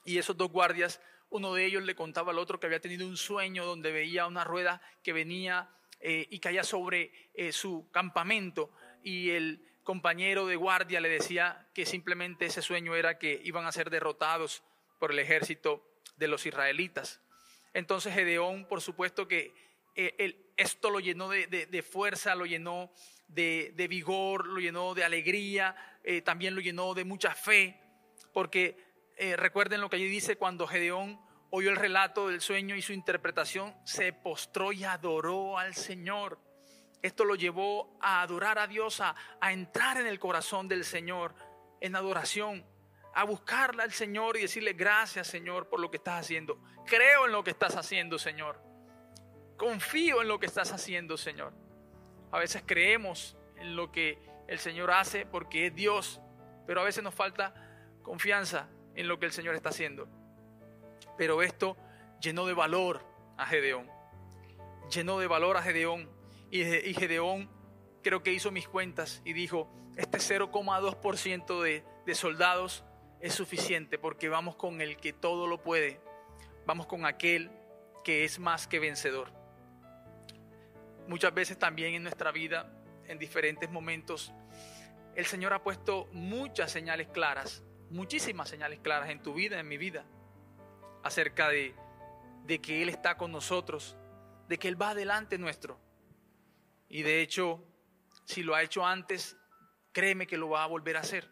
Y 0.04 0.18
esos 0.18 0.36
dos 0.36 0.52
guardias, 0.52 1.00
uno 1.30 1.54
de 1.54 1.66
ellos 1.66 1.84
le 1.84 1.96
contaba 1.96 2.32
al 2.32 2.40
otro 2.40 2.60
que 2.60 2.68
había 2.68 2.82
tenido 2.82 3.08
un 3.08 3.16
sueño 3.16 3.66
donde 3.66 3.94
veía 3.94 4.28
una 4.28 4.44
rueda 4.44 4.82
que 5.04 5.14
venía 5.14 5.70
eh, 6.00 6.28
y 6.30 6.40
caía 6.40 6.64
sobre 6.64 7.12
eh, 7.34 7.52
su 7.52 7.90
campamento. 7.92 8.72
Y 9.04 9.32
el 9.32 9.66
compañero 9.84 10.46
de 10.46 10.56
guardia 10.56 11.00
le 11.00 11.10
decía 11.10 11.68
que 11.74 11.86
simplemente 11.86 12.46
ese 12.46 12.62
sueño 12.62 12.96
era 12.96 13.18
que 13.18 13.42
iban 13.44 13.66
a 13.66 13.72
ser 13.72 13.90
derrotados 13.90 14.64
por 15.00 15.12
el 15.12 15.20
ejército 15.20 15.84
de 16.18 16.28
los 16.28 16.46
israelitas. 16.46 17.22
Entonces 17.74 18.14
Gedeón, 18.14 18.66
por 18.68 18.82
supuesto 18.82 19.28
que 19.28 19.54
eh, 19.96 20.52
esto 20.58 20.90
lo 20.90 21.00
llenó 21.00 21.30
de, 21.30 21.84
fuerza, 21.84 22.36
lo 22.36 22.46
llenó 22.46 22.92
de, 23.28 23.88
vigor, 23.90 24.48
lo 24.48 24.60
llenó 24.60 24.94
de 24.94 25.04
alegría, 25.04 25.76
también 26.24 26.56
lo 26.56 26.62
llenó 26.62 26.94
de 26.94 27.04
mucha 27.04 27.34
fe, 27.34 27.80
porque 28.34 28.78
recuerden 29.38 29.82
lo 29.82 29.90
que 29.90 29.98
allí 29.98 30.08
dice 30.08 30.38
cuando 30.38 30.68
Gedeón 30.68 31.20
oyó 31.50 31.70
el 31.70 31.76
relato 31.76 32.28
del 32.28 32.42
sueño 32.42 32.76
y 32.76 32.82
su 32.82 32.94
interpretación, 32.94 33.76
se 33.84 34.14
postró 34.14 34.72
y 34.72 34.84
adoró 34.84 35.58
al 35.58 35.76
Señor. 35.76 36.40
Esto 37.02 37.24
lo 37.24 37.36
llevó 37.36 37.98
a 38.02 38.22
adorar 38.22 38.58
a 38.58 38.68
Dios, 38.68 39.00
a, 39.02 39.16
entrar 39.52 39.98
en 39.98 40.08
el 40.08 40.20
corazón 40.20 40.68
del 40.68 40.84
Señor 40.84 41.36
en 41.82 41.96
adoración, 41.96 42.66
a 43.14 43.24
buscarle 43.24 43.84
al 43.84 43.92
Señor 43.92 44.38
y 44.38 44.42
decirle 44.42 44.74
gracias 44.74 45.28
Señor 45.28 45.70
por 45.70 45.80
lo 45.80 45.92
que 45.92 45.98
estás 45.98 46.22
haciendo. 46.22 46.60
Creo 46.86 47.26
en 47.26 47.32
lo 47.32 47.44
que 47.44 47.52
estás 47.52 47.76
haciendo 47.76 48.18
Señor. 48.18 48.60
Confío 49.56 50.22
en 50.22 50.28
lo 50.28 50.40
que 50.40 50.48
estás 50.48 50.72
haciendo 50.72 51.16
Señor. 51.16 51.54
A 52.32 52.40
veces 52.40 52.64
creemos 52.66 53.38
en 53.58 53.76
lo 53.76 53.92
que 53.92 54.20
el 54.48 54.60
Señor 54.60 54.92
hace 54.92 55.26
porque 55.26 55.68
es 55.68 55.76
Dios, 55.76 56.22
pero 56.66 56.82
a 56.82 56.84
veces 56.84 57.04
nos 57.04 57.14
falta 57.14 57.54
confianza 58.02 58.68
en 58.96 59.08
lo 59.08 59.20
que 59.20 59.28
el 59.28 59.32
Señor 59.32 59.56
está 59.56 59.70
haciendo. 59.70 60.08
Pero 61.18 61.42
esto 61.42 61.78
llenó 62.22 62.46
de 62.46 62.54
valor 62.54 63.02
a 63.38 63.46
Gedeón. 63.46 63.90
Llenó 64.92 65.20
de 65.20 65.28
valor 65.28 65.58
a 65.58 65.62
Gedeón 65.62 66.10
y 66.52 66.94
Gedeón 66.94 67.50
creo 68.06 68.22
que 68.22 68.32
hizo 68.32 68.52
mis 68.52 68.68
cuentas 68.68 69.22
y 69.26 69.34
dijo, 69.34 69.68
este 69.98 70.20
0,2% 70.20 71.62
de, 71.62 71.84
de 72.06 72.16
soldados 72.16 72.84
es 73.20 73.34
suficiente 73.34 73.98
porque 73.98 74.30
vamos 74.30 74.56
con 74.56 74.80
el 74.80 74.98
que 74.98 75.12
todo 75.12 75.48
lo 75.48 75.64
puede, 75.64 76.00
vamos 76.68 76.86
con 76.86 77.06
aquel 77.06 77.50
que 78.04 78.24
es 78.24 78.38
más 78.38 78.68
que 78.68 78.80
vencedor. 78.80 79.32
Muchas 81.08 81.34
veces 81.34 81.58
también 81.58 81.96
en 81.96 82.04
nuestra 82.04 82.32
vida, 82.32 82.72
en 83.08 83.18
diferentes 83.18 83.72
momentos, 83.72 84.32
el 85.16 85.26
Señor 85.26 85.54
ha 85.54 85.64
puesto 85.64 86.08
muchas 86.12 86.72
señales 86.72 87.08
claras, 87.08 87.64
muchísimas 87.90 88.50
señales 88.50 88.80
claras 88.82 89.10
en 89.10 89.24
tu 89.24 89.34
vida, 89.34 89.60
en 89.60 89.68
mi 89.68 89.78
vida, 89.78 90.06
acerca 91.06 91.48
de, 91.48 91.74
de 92.44 92.60
que 92.60 92.82
Él 92.82 92.90
está 92.90 93.16
con 93.16 93.32
nosotros, 93.32 93.96
de 94.50 94.58
que 94.58 94.68
Él 94.68 94.82
va 94.82 94.90
adelante 94.90 95.38
nuestro, 95.38 95.80
y 96.90 97.04
de 97.04 97.22
hecho, 97.22 97.64
si 98.26 98.44
lo 98.44 98.56
ha 98.56 98.64
hecho 98.64 98.86
antes, 98.86 99.38
créeme 99.92 100.28
que 100.28 100.38
lo 100.38 100.50
va 100.50 100.64
a 100.64 100.68
volver 100.68 100.98
a 100.98 101.02
hacer. 101.02 101.30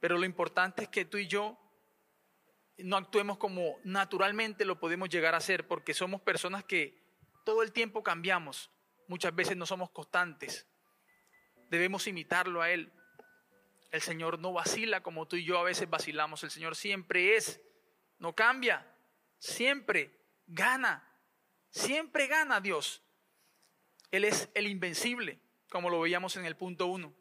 Pero 0.00 0.18
lo 0.18 0.24
importante 0.24 0.84
es 0.84 0.88
que 0.88 1.04
tú 1.04 1.18
y 1.18 1.26
yo 1.26 1.58
no 2.78 2.96
actuemos 2.96 3.36
como 3.36 3.78
naturalmente 3.84 4.64
lo 4.64 4.80
podemos 4.80 5.08
llegar 5.08 5.34
a 5.34 5.38
hacer, 5.38 5.66
porque 5.66 5.94
somos 5.94 6.20
personas 6.20 6.64
que 6.64 6.98
todo 7.44 7.62
el 7.62 7.72
tiempo 7.72 8.02
cambiamos. 8.02 8.70
Muchas 9.08 9.34
veces 9.34 9.56
no 9.56 9.66
somos 9.66 9.90
constantes. 9.90 10.66
debemos 11.68 12.06
imitarlo 12.06 12.62
a 12.62 12.70
Él. 12.70 12.92
El 13.92 14.00
Señor 14.00 14.38
no 14.38 14.52
vacila 14.52 15.02
como 15.02 15.26
tú 15.26 15.36
y 15.36 15.44
yo 15.44 15.58
a 15.58 15.64
veces 15.64 15.90
vacilamos. 15.90 16.44
El 16.44 16.50
Señor 16.50 16.76
siempre 16.76 17.36
es, 17.36 17.60
no 18.20 18.32
cambia, 18.34 18.86
siempre 19.38 20.12
gana, 20.46 21.12
siempre 21.70 22.28
gana 22.28 22.60
Dios. 22.60 23.02
Él 24.12 24.24
es 24.24 24.48
el 24.54 24.68
invencible, 24.68 25.40
como 25.68 25.90
lo 25.90 26.00
veíamos 26.00 26.36
en 26.36 26.46
el 26.46 26.56
punto 26.56 26.86
1. 26.86 27.12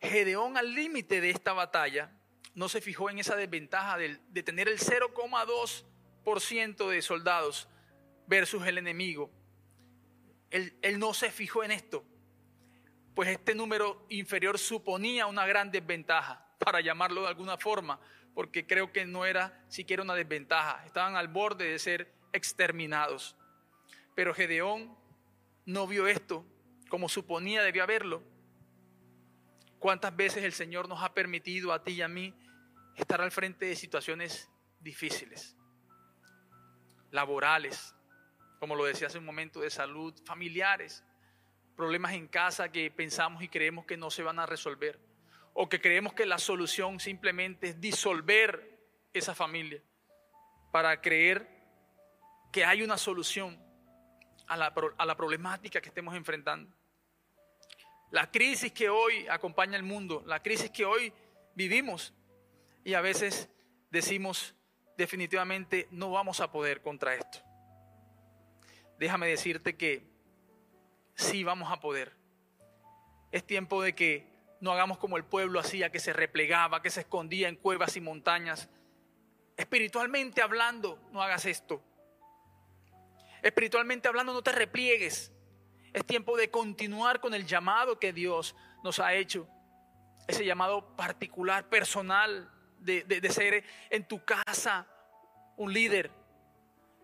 Gedeón 0.00 0.56
al 0.56 0.74
límite 0.74 1.20
de 1.20 1.28
esta 1.30 1.52
batalla 1.52 2.10
no 2.54 2.68
se 2.68 2.80
fijó 2.80 3.10
en 3.10 3.18
esa 3.18 3.34
desventaja 3.36 3.98
de, 3.98 4.16
tener 4.42 4.68
el 4.68 4.78
0,2% 4.78 6.88
de 6.88 7.02
soldados 7.02 7.68
versus 8.26 8.66
el 8.66 8.78
enemigo. 8.78 9.30
Él 10.50 10.98
no 10.98 11.14
se 11.14 11.30
fijó 11.30 11.62
en 11.64 11.70
esto, 11.70 12.04
pues 13.14 13.28
este 13.28 13.54
número 13.54 14.04
inferior 14.08 14.58
suponía 14.58 15.26
una 15.26 15.46
gran 15.46 15.70
desventaja, 15.70 16.48
para 16.58 16.80
llamarlo 16.80 17.20
de 17.22 17.28
alguna 17.28 17.56
forma, 17.58 18.00
porque 18.34 18.66
creo 18.66 18.92
que 18.92 19.04
no 19.04 19.26
era 19.26 19.64
siquiera 19.68 20.02
una 20.02 20.14
desventaja, 20.14 20.84
estaban 20.86 21.16
al 21.16 21.28
borde 21.28 21.70
de 21.70 21.78
ser 21.78 22.12
exterminados. 22.32 23.36
Pero 24.14 24.34
Gedeón 24.34 24.96
no 25.64 25.86
vio 25.86 26.06
esto 26.06 26.44
como 26.88 27.08
suponía 27.08 27.62
debía 27.62 27.86
verlo. 27.86 28.22
¿Cuántas 29.78 30.14
veces 30.14 30.44
el 30.44 30.52
Señor 30.52 30.90
nos 30.90 31.02
ha 31.02 31.14
permitido 31.14 31.72
a 31.72 31.82
ti 31.82 31.92
y 31.92 32.02
a 32.02 32.08
mí 32.08 32.34
estar 32.96 33.20
al 33.22 33.30
frente 33.30 33.64
de 33.64 33.76
situaciones 33.76 34.50
difíciles, 34.78 35.56
laborales, 37.10 37.94
como 38.60 38.76
lo 38.76 38.84
decía 38.84 39.06
hace 39.06 39.18
un 39.18 39.24
momento, 39.24 39.60
de 39.60 39.70
salud, 39.70 40.14
familiares, 40.24 41.02
problemas 41.76 42.12
en 42.12 42.28
casa 42.28 42.70
que 42.70 42.90
pensamos 42.90 43.42
y 43.42 43.48
creemos 43.48 43.86
que 43.86 43.96
no 43.96 44.10
se 44.10 44.22
van 44.22 44.38
a 44.38 44.46
resolver, 44.46 45.00
o 45.54 45.68
que 45.68 45.80
creemos 45.80 46.14
que 46.14 46.26
la 46.26 46.38
solución 46.38 47.00
simplemente 47.00 47.68
es 47.68 47.80
disolver 47.80 48.80
esa 49.12 49.34
familia 49.34 49.82
para 50.70 51.00
creer 51.00 51.48
que 52.50 52.64
hay 52.64 52.82
una 52.82 52.98
solución 52.98 53.58
a 54.46 54.56
la, 54.56 54.74
a 54.98 55.06
la 55.06 55.16
problemática 55.16 55.80
que 55.80 55.88
estemos 55.88 56.14
enfrentando. 56.14 56.74
La 58.10 58.30
crisis 58.30 58.72
que 58.72 58.90
hoy 58.90 59.26
acompaña 59.28 59.76
el 59.76 59.82
mundo, 59.82 60.22
la 60.26 60.42
crisis 60.42 60.70
que 60.70 60.84
hoy 60.84 61.12
vivimos, 61.54 62.12
y 62.84 62.94
a 62.94 63.00
veces 63.00 63.48
decimos 63.90 64.54
definitivamente 64.96 65.88
no 65.90 66.10
vamos 66.10 66.40
a 66.40 66.50
poder 66.50 66.82
contra 66.82 67.14
esto. 67.14 67.38
Déjame 68.98 69.28
decirte 69.28 69.76
que 69.76 70.06
sí 71.14 71.44
vamos 71.44 71.72
a 71.72 71.80
poder. 71.80 72.12
Es 73.30 73.44
tiempo 73.44 73.82
de 73.82 73.94
que 73.94 74.31
no 74.62 74.70
hagamos 74.70 74.98
como 74.98 75.16
el 75.16 75.24
pueblo 75.24 75.58
hacía, 75.58 75.90
que 75.90 75.98
se 75.98 76.12
replegaba, 76.12 76.82
que 76.82 76.90
se 76.90 77.00
escondía 77.00 77.48
en 77.48 77.56
cuevas 77.56 77.96
y 77.96 78.00
montañas. 78.00 78.68
Espiritualmente 79.56 80.40
hablando, 80.40 81.00
no 81.10 81.20
hagas 81.20 81.46
esto. 81.46 81.82
Espiritualmente 83.42 84.06
hablando, 84.06 84.32
no 84.32 84.40
te 84.40 84.52
repliegues. 84.52 85.32
Es 85.92 86.06
tiempo 86.06 86.36
de 86.36 86.48
continuar 86.48 87.20
con 87.20 87.34
el 87.34 87.44
llamado 87.44 87.98
que 87.98 88.12
Dios 88.12 88.54
nos 88.84 89.00
ha 89.00 89.14
hecho. 89.14 89.48
Ese 90.28 90.44
llamado 90.44 90.94
particular, 90.94 91.68
personal, 91.68 92.48
de, 92.78 93.02
de 93.02 93.30
ser 93.30 93.64
en 93.90 94.06
tu 94.06 94.24
casa 94.24 94.86
un 95.56 95.72
líder, 95.72 96.12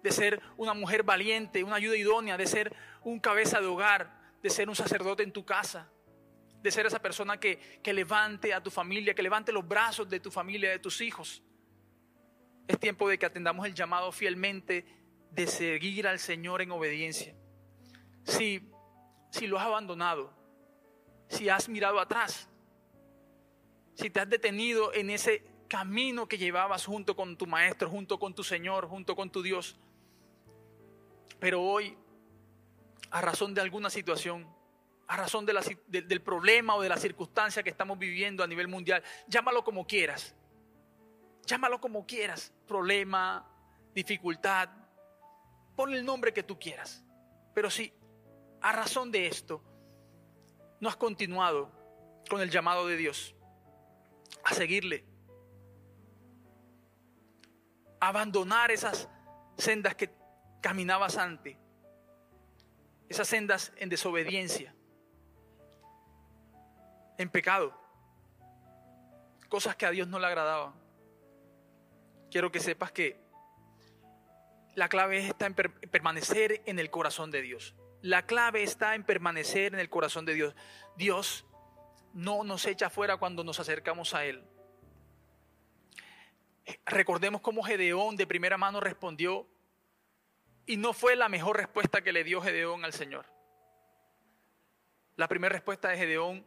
de 0.04 0.12
ser 0.12 0.40
una 0.56 0.74
mujer 0.74 1.02
valiente, 1.02 1.64
una 1.64 1.74
ayuda 1.74 1.96
idónea, 1.96 2.36
de 2.36 2.46
ser 2.46 2.72
un 3.02 3.18
cabeza 3.18 3.60
de 3.60 3.66
hogar, 3.66 4.16
de 4.44 4.48
ser 4.48 4.68
un 4.68 4.76
sacerdote 4.76 5.24
en 5.24 5.32
tu 5.32 5.44
casa, 5.44 5.90
de 6.62 6.70
ser 6.70 6.86
esa 6.86 7.00
persona 7.00 7.38
que, 7.38 7.80
que 7.82 7.92
levante 7.92 8.52
a 8.52 8.62
tu 8.62 8.70
familia, 8.70 9.14
que 9.14 9.22
levante 9.22 9.52
los 9.52 9.66
brazos 9.66 10.08
de 10.08 10.20
tu 10.20 10.30
familia, 10.30 10.70
de 10.70 10.78
tus 10.78 11.00
hijos. 11.00 11.42
Es 12.66 12.78
tiempo 12.78 13.08
de 13.08 13.18
que 13.18 13.26
atendamos 13.26 13.66
el 13.66 13.74
llamado 13.74 14.12
fielmente 14.12 14.84
de 15.30 15.46
seguir 15.46 16.06
al 16.06 16.18
Señor 16.18 16.62
en 16.62 16.70
obediencia. 16.70 17.34
Si, 18.24 18.68
si 19.30 19.46
lo 19.46 19.58
has 19.58 19.66
abandonado, 19.66 20.32
si 21.28 21.48
has 21.48 21.68
mirado 21.68 22.00
atrás, 22.00 22.48
si 23.94 24.10
te 24.10 24.20
has 24.20 24.28
detenido 24.28 24.92
en 24.94 25.10
ese 25.10 25.44
camino 25.68 26.26
que 26.26 26.38
llevabas 26.38 26.86
junto 26.86 27.14
con 27.14 27.36
tu 27.36 27.46
maestro, 27.46 27.90
junto 27.90 28.18
con 28.18 28.34
tu 28.34 28.42
Señor, 28.42 28.86
junto 28.86 29.14
con 29.14 29.30
tu 29.30 29.42
Dios, 29.42 29.76
pero 31.38 31.62
hoy, 31.62 31.96
a 33.10 33.20
razón 33.20 33.54
de 33.54 33.60
alguna 33.60 33.90
situación, 33.90 34.46
a 35.08 35.16
razón 35.16 35.46
del 35.46 36.20
problema 36.20 36.76
o 36.76 36.82
de 36.82 36.90
la 36.90 36.98
circunstancia 36.98 37.62
que 37.62 37.70
estamos 37.70 37.98
viviendo 37.98 38.44
a 38.44 38.46
nivel 38.46 38.68
mundial, 38.68 39.02
llámalo 39.26 39.64
como 39.64 39.86
quieras. 39.86 40.34
Llámalo 41.46 41.80
como 41.80 42.06
quieras. 42.06 42.52
Problema, 42.66 43.50
dificultad. 43.94 44.68
Pon 45.74 45.94
el 45.94 46.04
nombre 46.04 46.34
que 46.34 46.42
tú 46.42 46.58
quieras. 46.58 47.02
Pero 47.54 47.70
si 47.70 47.90
a 48.60 48.72
razón 48.72 49.10
de 49.10 49.26
esto 49.26 49.62
no 50.78 50.90
has 50.90 50.96
continuado 50.96 51.72
con 52.28 52.42
el 52.42 52.50
llamado 52.50 52.86
de 52.86 52.98
Dios 52.98 53.34
a 54.44 54.52
seguirle, 54.52 55.06
abandonar 57.98 58.70
esas 58.70 59.08
sendas 59.56 59.94
que 59.94 60.10
caminabas 60.60 61.16
antes, 61.16 61.56
esas 63.08 63.26
sendas 63.26 63.72
en 63.76 63.88
desobediencia, 63.88 64.74
en 67.18 67.28
pecado, 67.30 67.78
cosas 69.48 69.76
que 69.76 69.86
a 69.86 69.90
Dios 69.90 70.08
no 70.08 70.18
le 70.18 70.26
agradaban. 70.26 70.72
Quiero 72.30 72.50
que 72.52 72.60
sepas 72.60 72.92
que 72.92 73.20
la 74.74 74.88
clave 74.88 75.26
está 75.26 75.46
en 75.46 75.54
permanecer 75.54 76.62
en 76.66 76.78
el 76.78 76.90
corazón 76.90 77.30
de 77.30 77.42
Dios. 77.42 77.74
La 78.00 78.26
clave 78.26 78.62
está 78.62 78.94
en 78.94 79.02
permanecer 79.02 79.74
en 79.74 79.80
el 79.80 79.90
corazón 79.90 80.24
de 80.24 80.34
Dios. 80.34 80.54
Dios 80.96 81.46
no 82.12 82.44
nos 82.44 82.64
echa 82.66 82.90
fuera 82.90 83.16
cuando 83.16 83.42
nos 83.42 83.58
acercamos 83.58 84.14
a 84.14 84.24
Él. 84.24 84.44
Recordemos 86.86 87.40
cómo 87.40 87.62
Gedeón 87.62 88.16
de 88.16 88.26
primera 88.26 88.56
mano 88.56 88.78
respondió 88.78 89.48
y 90.66 90.76
no 90.76 90.92
fue 90.92 91.16
la 91.16 91.28
mejor 91.28 91.56
respuesta 91.56 92.02
que 92.02 92.12
le 92.12 92.24
dio 92.24 92.42
Gedeón 92.42 92.84
al 92.84 92.92
Señor. 92.92 93.26
La 95.16 95.26
primera 95.26 95.52
respuesta 95.52 95.88
de 95.88 95.96
Gedeón 95.96 96.46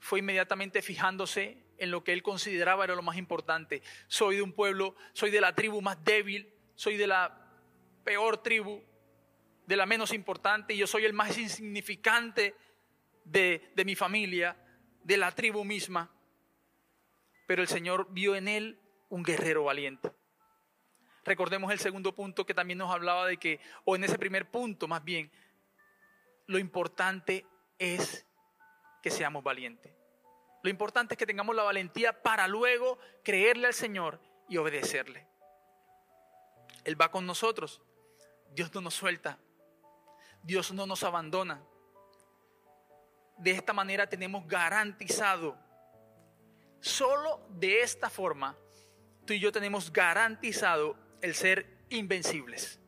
fue 0.00 0.20
inmediatamente 0.20 0.82
fijándose 0.82 1.64
en 1.78 1.90
lo 1.90 2.04
que 2.04 2.12
él 2.12 2.22
consideraba 2.22 2.84
era 2.84 2.94
lo 2.94 3.02
más 3.02 3.16
importante. 3.16 3.82
Soy 4.08 4.36
de 4.36 4.42
un 4.42 4.52
pueblo, 4.52 4.94
soy 5.12 5.30
de 5.30 5.40
la 5.40 5.54
tribu 5.54 5.80
más 5.80 6.02
débil, 6.04 6.52
soy 6.74 6.96
de 6.96 7.06
la 7.06 7.52
peor 8.04 8.42
tribu, 8.42 8.82
de 9.66 9.76
la 9.76 9.86
menos 9.86 10.12
importante, 10.12 10.74
y 10.74 10.78
yo 10.78 10.86
soy 10.86 11.04
el 11.04 11.12
más 11.12 11.36
insignificante 11.38 12.54
de, 13.24 13.70
de 13.74 13.84
mi 13.84 13.94
familia, 13.94 14.56
de 15.02 15.16
la 15.16 15.32
tribu 15.32 15.64
misma. 15.64 16.10
Pero 17.46 17.62
el 17.62 17.68
Señor 17.68 18.08
vio 18.10 18.34
en 18.34 18.48
él 18.48 18.78
un 19.08 19.22
guerrero 19.22 19.64
valiente. 19.64 20.12
Recordemos 21.24 21.70
el 21.72 21.78
segundo 21.78 22.14
punto 22.14 22.46
que 22.46 22.54
también 22.54 22.78
nos 22.78 22.92
hablaba 22.92 23.26
de 23.26 23.36
que, 23.36 23.60
o 23.84 23.96
en 23.96 24.04
ese 24.04 24.18
primer 24.18 24.50
punto 24.50 24.88
más 24.88 25.04
bien, 25.04 25.30
lo 26.46 26.58
importante 26.58 27.46
es 27.78 28.26
que 29.02 29.10
seamos 29.10 29.42
valientes. 29.42 29.92
Lo 30.62 30.70
importante 30.70 31.14
es 31.14 31.18
que 31.18 31.26
tengamos 31.26 31.54
la 31.54 31.62
valentía 31.62 32.22
para 32.22 32.48
luego 32.48 32.98
creerle 33.22 33.68
al 33.68 33.74
Señor 33.74 34.20
y 34.48 34.56
obedecerle. 34.56 35.26
Él 36.84 37.00
va 37.00 37.10
con 37.10 37.26
nosotros. 37.26 37.80
Dios 38.54 38.74
no 38.74 38.80
nos 38.80 38.94
suelta. 38.94 39.38
Dios 40.42 40.72
no 40.72 40.86
nos 40.86 41.02
abandona. 41.02 41.62
De 43.36 43.52
esta 43.52 43.72
manera 43.72 44.08
tenemos 44.08 44.46
garantizado, 44.48 45.56
solo 46.80 47.46
de 47.50 47.82
esta 47.82 48.10
forma, 48.10 48.56
tú 49.26 49.32
y 49.32 49.38
yo 49.38 49.52
tenemos 49.52 49.92
garantizado 49.92 50.96
el 51.20 51.34
ser 51.34 51.84
invencibles, 51.88 52.80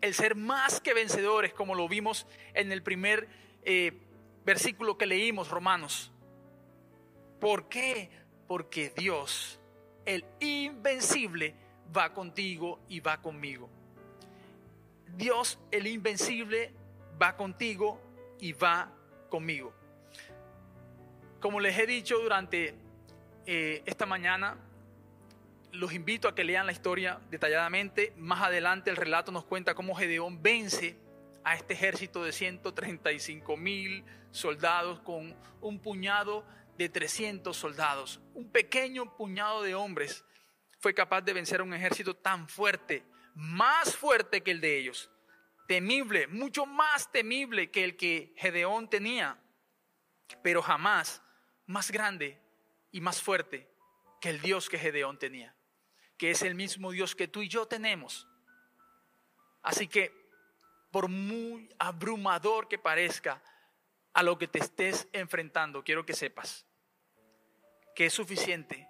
el 0.00 0.14
ser 0.14 0.34
más 0.34 0.80
que 0.80 0.94
vencedores, 0.94 1.52
como 1.52 1.74
lo 1.74 1.88
vimos 1.88 2.26
en 2.54 2.72
el 2.72 2.82
primer 2.82 3.28
eh, 3.64 4.00
versículo 4.50 4.98
que 4.98 5.06
leímos, 5.06 5.48
Romanos. 5.48 6.10
¿Por 7.38 7.68
qué? 7.68 8.10
Porque 8.48 8.92
Dios, 8.96 9.60
el 10.04 10.24
invencible, 10.40 11.54
va 11.96 12.12
contigo 12.12 12.80
y 12.88 12.98
va 12.98 13.22
conmigo. 13.22 13.70
Dios, 15.16 15.60
el 15.70 15.86
invencible, 15.86 16.72
va 17.22 17.36
contigo 17.36 18.00
y 18.40 18.52
va 18.52 18.92
conmigo. 19.28 19.72
Como 21.40 21.60
les 21.60 21.78
he 21.78 21.86
dicho 21.86 22.18
durante 22.18 22.74
eh, 23.46 23.84
esta 23.86 24.04
mañana, 24.04 24.56
los 25.70 25.92
invito 25.92 26.26
a 26.26 26.34
que 26.34 26.42
lean 26.42 26.66
la 26.66 26.72
historia 26.72 27.20
detalladamente. 27.30 28.14
Más 28.16 28.42
adelante 28.42 28.90
el 28.90 28.96
relato 28.96 29.30
nos 29.30 29.44
cuenta 29.44 29.76
cómo 29.76 29.94
Gedeón 29.94 30.42
vence 30.42 30.96
a 31.44 31.54
este 31.54 31.74
ejército 31.74 32.22
de 32.24 32.32
135 32.32 33.56
mil 33.56 34.04
soldados 34.30 35.00
con 35.00 35.36
un 35.60 35.80
puñado 35.80 36.44
de 36.76 36.88
300 36.88 37.56
soldados. 37.56 38.20
Un 38.34 38.50
pequeño 38.50 39.16
puñado 39.16 39.62
de 39.62 39.74
hombres 39.74 40.24
fue 40.78 40.94
capaz 40.94 41.20
de 41.22 41.32
vencer 41.32 41.60
a 41.60 41.64
un 41.64 41.74
ejército 41.74 42.16
tan 42.16 42.48
fuerte, 42.48 43.04
más 43.34 43.94
fuerte 43.96 44.42
que 44.42 44.50
el 44.50 44.60
de 44.60 44.78
ellos, 44.78 45.10
temible, 45.68 46.26
mucho 46.26 46.66
más 46.66 47.12
temible 47.12 47.70
que 47.70 47.84
el 47.84 47.96
que 47.96 48.34
Gedeón 48.36 48.88
tenía, 48.88 49.38
pero 50.42 50.62
jamás 50.62 51.22
más 51.66 51.90
grande 51.90 52.40
y 52.90 53.00
más 53.00 53.22
fuerte 53.22 53.70
que 54.20 54.30
el 54.30 54.40
Dios 54.40 54.68
que 54.68 54.78
Gedeón 54.78 55.18
tenía, 55.18 55.54
que 56.16 56.30
es 56.30 56.42
el 56.42 56.54
mismo 56.54 56.90
Dios 56.90 57.14
que 57.14 57.28
tú 57.28 57.42
y 57.42 57.48
yo 57.48 57.66
tenemos. 57.66 58.26
Así 59.62 59.86
que, 59.86 60.12
por 60.90 61.08
muy 61.08 61.74
abrumador 61.78 62.68
que 62.68 62.78
parezca 62.78 63.42
a 64.12 64.22
lo 64.22 64.38
que 64.38 64.48
te 64.48 64.58
estés 64.58 65.08
enfrentando, 65.12 65.84
quiero 65.84 66.04
que 66.04 66.14
sepas 66.14 66.66
que 67.94 68.06
es 68.06 68.12
suficiente 68.12 68.88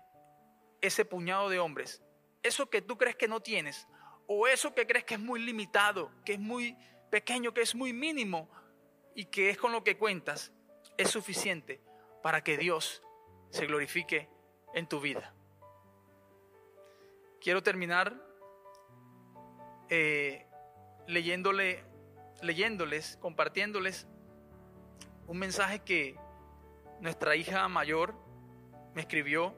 ese 0.80 1.05
puñado 1.05 1.48
de 1.48 1.59
hombres, 1.59 2.03
eso 2.42 2.70
que 2.70 2.80
tú 2.80 2.96
crees 2.96 3.16
que 3.16 3.28
no 3.28 3.40
tienes, 3.40 3.86
o 4.26 4.46
eso 4.46 4.74
que 4.74 4.86
crees 4.86 5.05
que 5.05 5.14
es 5.14 5.20
muy 5.20 5.40
limitado, 5.40 6.11
que 6.24 6.34
es 6.34 6.38
muy 6.38 6.76
pequeño, 7.11 7.53
que 7.53 7.62
es 7.62 7.74
muy 7.74 7.92
mínimo 7.92 8.48
y 9.14 9.26
que 9.26 9.51
es 9.51 9.59
con 9.59 9.72
lo 9.72 9.84
que 9.84 9.98
cuentas, 9.98 10.53
es 10.96 11.11
suficiente 11.11 11.82
para 12.22 12.42
que 12.42 12.57
Dios 12.57 13.03
se 13.51 13.66
glorifique 13.66 14.28
en 14.74 14.88
tu 14.88 15.01
vida. 15.01 15.34
Quiero 17.40 17.62
terminar 17.62 18.14
eh, 19.88 20.46
leyéndole, 21.09 21.84
leyéndoles, 22.43 23.16
compartiéndoles 23.20 24.07
un 25.26 25.38
mensaje 25.38 25.80
que 25.80 26.16
nuestra 27.01 27.36
hija 27.36 27.66
mayor 27.68 28.14
me 28.95 29.03
escribió 29.03 29.55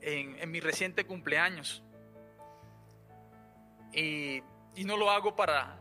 en, 0.00 0.50
mi 0.50 0.60
reciente 0.60 1.06
cumpleaños. 1.06 1.82
Y, 3.92 4.42
no 4.84 4.96
lo 4.96 5.10
hago 5.10 5.36
para, 5.36 5.80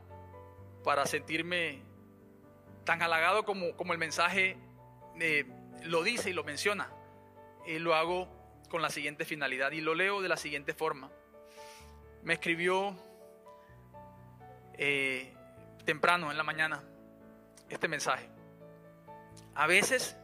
para 0.83 1.05
sentirme 1.05 1.81
tan 2.85 3.01
halagado 3.01 3.43
como, 3.43 3.75
como 3.75 3.91
el 3.91 3.99
mensaje 3.99 4.55
eh, 5.19 5.45
lo 5.83 6.03
dice 6.03 6.29
y 6.29 6.33
lo 6.33 6.43
menciona. 6.43 6.89
Y 7.65 7.79
lo 7.79 7.95
hago 7.95 8.27
con 8.69 8.81
la 8.81 8.89
siguiente 8.89 9.25
finalidad 9.25 9.71
y 9.71 9.81
lo 9.81 9.95
leo 9.95 10.21
de 10.21 10.29
la 10.29 10.37
siguiente 10.37 10.73
forma. 10.73 11.11
Me 12.23 12.33
escribió 12.33 12.95
eh, 14.77 15.33
temprano 15.85 16.31
en 16.31 16.37
la 16.37 16.43
mañana 16.43 16.83
este 17.69 17.87
mensaje. 17.87 18.29
A 19.55 19.67
veces 19.67 20.17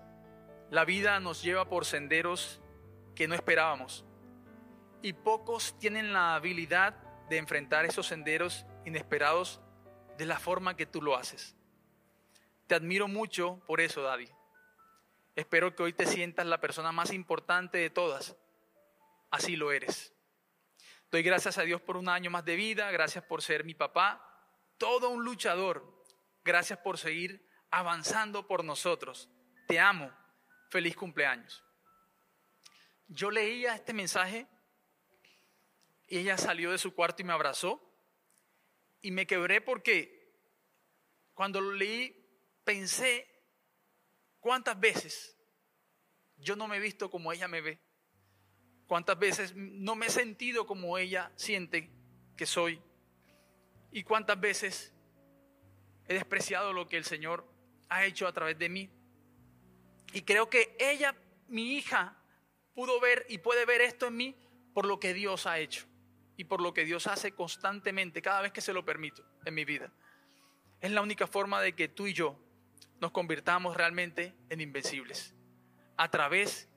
la 0.69 0.85
vida 0.85 1.19
nos 1.19 1.41
lleva 1.43 1.67
por 1.67 1.85
senderos 1.85 2.61
que 3.15 3.27
no 3.27 3.35
esperábamos 3.35 4.05
y 5.01 5.13
pocos 5.13 5.77
tienen 5.79 6.13
la 6.13 6.35
habilidad 6.35 6.95
de 7.29 7.37
enfrentar 7.37 7.85
esos 7.85 8.07
senderos 8.07 8.65
inesperados 8.85 9.61
de 10.17 10.25
la 10.25 10.39
forma 10.39 10.75
que 10.75 10.85
tú 10.85 11.01
lo 11.01 11.15
haces. 11.15 11.55
Te 12.67 12.75
admiro 12.75 13.07
mucho 13.07 13.61
por 13.65 13.81
eso, 13.81 14.01
Daddy. 14.01 14.29
Espero 15.35 15.75
que 15.75 15.83
hoy 15.83 15.93
te 15.93 16.05
sientas 16.05 16.45
la 16.45 16.59
persona 16.59 16.91
más 16.91 17.13
importante 17.13 17.77
de 17.77 17.89
todas. 17.89 18.35
Así 19.31 19.55
lo 19.55 19.71
eres. 19.71 20.13
Doy 21.11 21.23
gracias 21.23 21.57
a 21.57 21.63
Dios 21.63 21.81
por 21.81 21.97
un 21.97 22.09
año 22.09 22.29
más 22.29 22.45
de 22.45 22.55
vida, 22.55 22.91
gracias 22.91 23.23
por 23.23 23.41
ser 23.41 23.63
mi 23.63 23.73
papá, 23.73 24.28
todo 24.79 25.09
un 25.09 25.23
luchador. 25.23 26.03
Gracias 26.43 26.79
por 26.79 26.97
seguir 26.97 27.47
avanzando 27.69 28.47
por 28.47 28.63
nosotros. 28.63 29.29
Te 29.67 29.79
amo. 29.79 30.11
Feliz 30.71 30.95
cumpleaños. 30.95 31.63
Yo 33.07 33.31
leía 33.31 33.75
este 33.75 33.93
mensaje 33.93 34.47
y 36.07 36.19
ella 36.19 36.37
salió 36.37 36.71
de 36.71 36.77
su 36.77 36.93
cuarto 36.93 37.21
y 37.21 37.25
me 37.25 37.33
abrazó 37.33 37.81
y 39.01 39.11
me 39.11 39.25
quebré 39.25 39.61
porque 39.61 40.31
cuando 41.33 41.61
lo 41.61 41.71
leí 41.71 42.15
pensé 42.63 43.27
cuántas 44.39 44.79
veces 44.79 45.37
yo 46.37 46.55
no 46.55 46.67
me 46.67 46.77
he 46.77 46.79
visto 46.79 47.09
como 47.09 47.33
ella 47.33 47.47
me 47.47 47.61
ve, 47.61 47.79
cuántas 48.87 49.17
veces 49.17 49.53
no 49.55 49.95
me 49.95 50.07
he 50.07 50.09
sentido 50.09 50.67
como 50.67 50.97
ella 50.97 51.31
siente 51.35 51.91
que 52.37 52.45
soy 52.45 52.81
y 53.91 54.03
cuántas 54.03 54.39
veces 54.39 54.93
he 56.07 56.13
despreciado 56.13 56.73
lo 56.73 56.87
que 56.87 56.97
el 56.97 57.05
Señor 57.05 57.45
ha 57.89 58.05
hecho 58.05 58.27
a 58.27 58.33
través 58.33 58.57
de 58.57 58.69
mí. 58.69 58.89
Y 60.13 60.21
creo 60.21 60.49
que 60.49 60.75
ella, 60.79 61.15
mi 61.47 61.73
hija, 61.73 62.17
pudo 62.73 62.99
ver 62.99 63.25
y 63.29 63.39
puede 63.39 63.65
ver 63.65 63.81
esto 63.81 64.07
en 64.07 64.17
mí 64.17 64.35
por 64.73 64.85
lo 64.85 64.99
que 64.99 65.13
Dios 65.13 65.45
ha 65.45 65.59
hecho 65.59 65.85
y 66.37 66.45
por 66.45 66.61
lo 66.61 66.73
que 66.73 66.85
Dios 66.85 67.07
hace 67.07 67.33
constantemente, 67.33 68.21
cada 68.21 68.41
vez 68.41 68.51
que 68.51 68.61
se 68.61 68.73
lo 68.73 68.85
permito 68.85 69.23
en 69.45 69.53
mi 69.53 69.65
vida. 69.65 69.91
Es 70.79 70.91
la 70.91 71.01
única 71.01 71.27
forma 71.27 71.61
de 71.61 71.73
que 71.73 71.89
tú 71.89 72.07
y 72.07 72.13
yo 72.13 72.39
nos 73.01 73.11
convirtamos 73.11 73.75
realmente 73.75 74.33
en 74.49 74.61
invencibles, 74.61 75.35
a 75.97 76.09
través 76.09 76.69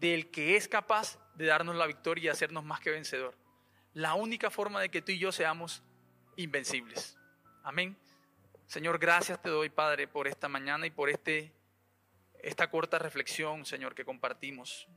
del 0.00 0.30
que 0.30 0.56
es 0.56 0.66
capaz 0.66 1.18
de 1.36 1.46
darnos 1.46 1.76
la 1.76 1.86
victoria 1.86 2.24
y 2.24 2.28
hacernos 2.28 2.64
más 2.64 2.80
que 2.80 2.90
vencedor. 2.90 3.38
La 3.92 4.14
única 4.14 4.50
forma 4.50 4.80
de 4.80 4.90
que 4.90 5.02
tú 5.02 5.12
y 5.12 5.18
yo 5.18 5.30
seamos 5.30 5.84
invencibles. 6.36 7.18
Amén. 7.62 7.96
Señor, 8.66 8.98
gracias 8.98 9.40
te 9.40 9.48
doy, 9.48 9.68
Padre, 9.68 10.08
por 10.08 10.26
esta 10.26 10.48
mañana 10.48 10.86
y 10.86 10.90
por 10.90 11.10
este, 11.10 11.52
esta 12.42 12.70
corta 12.70 12.98
reflexión, 12.98 13.64
Señor, 13.64 13.94
que 13.94 14.04
compartimos. 14.04 14.88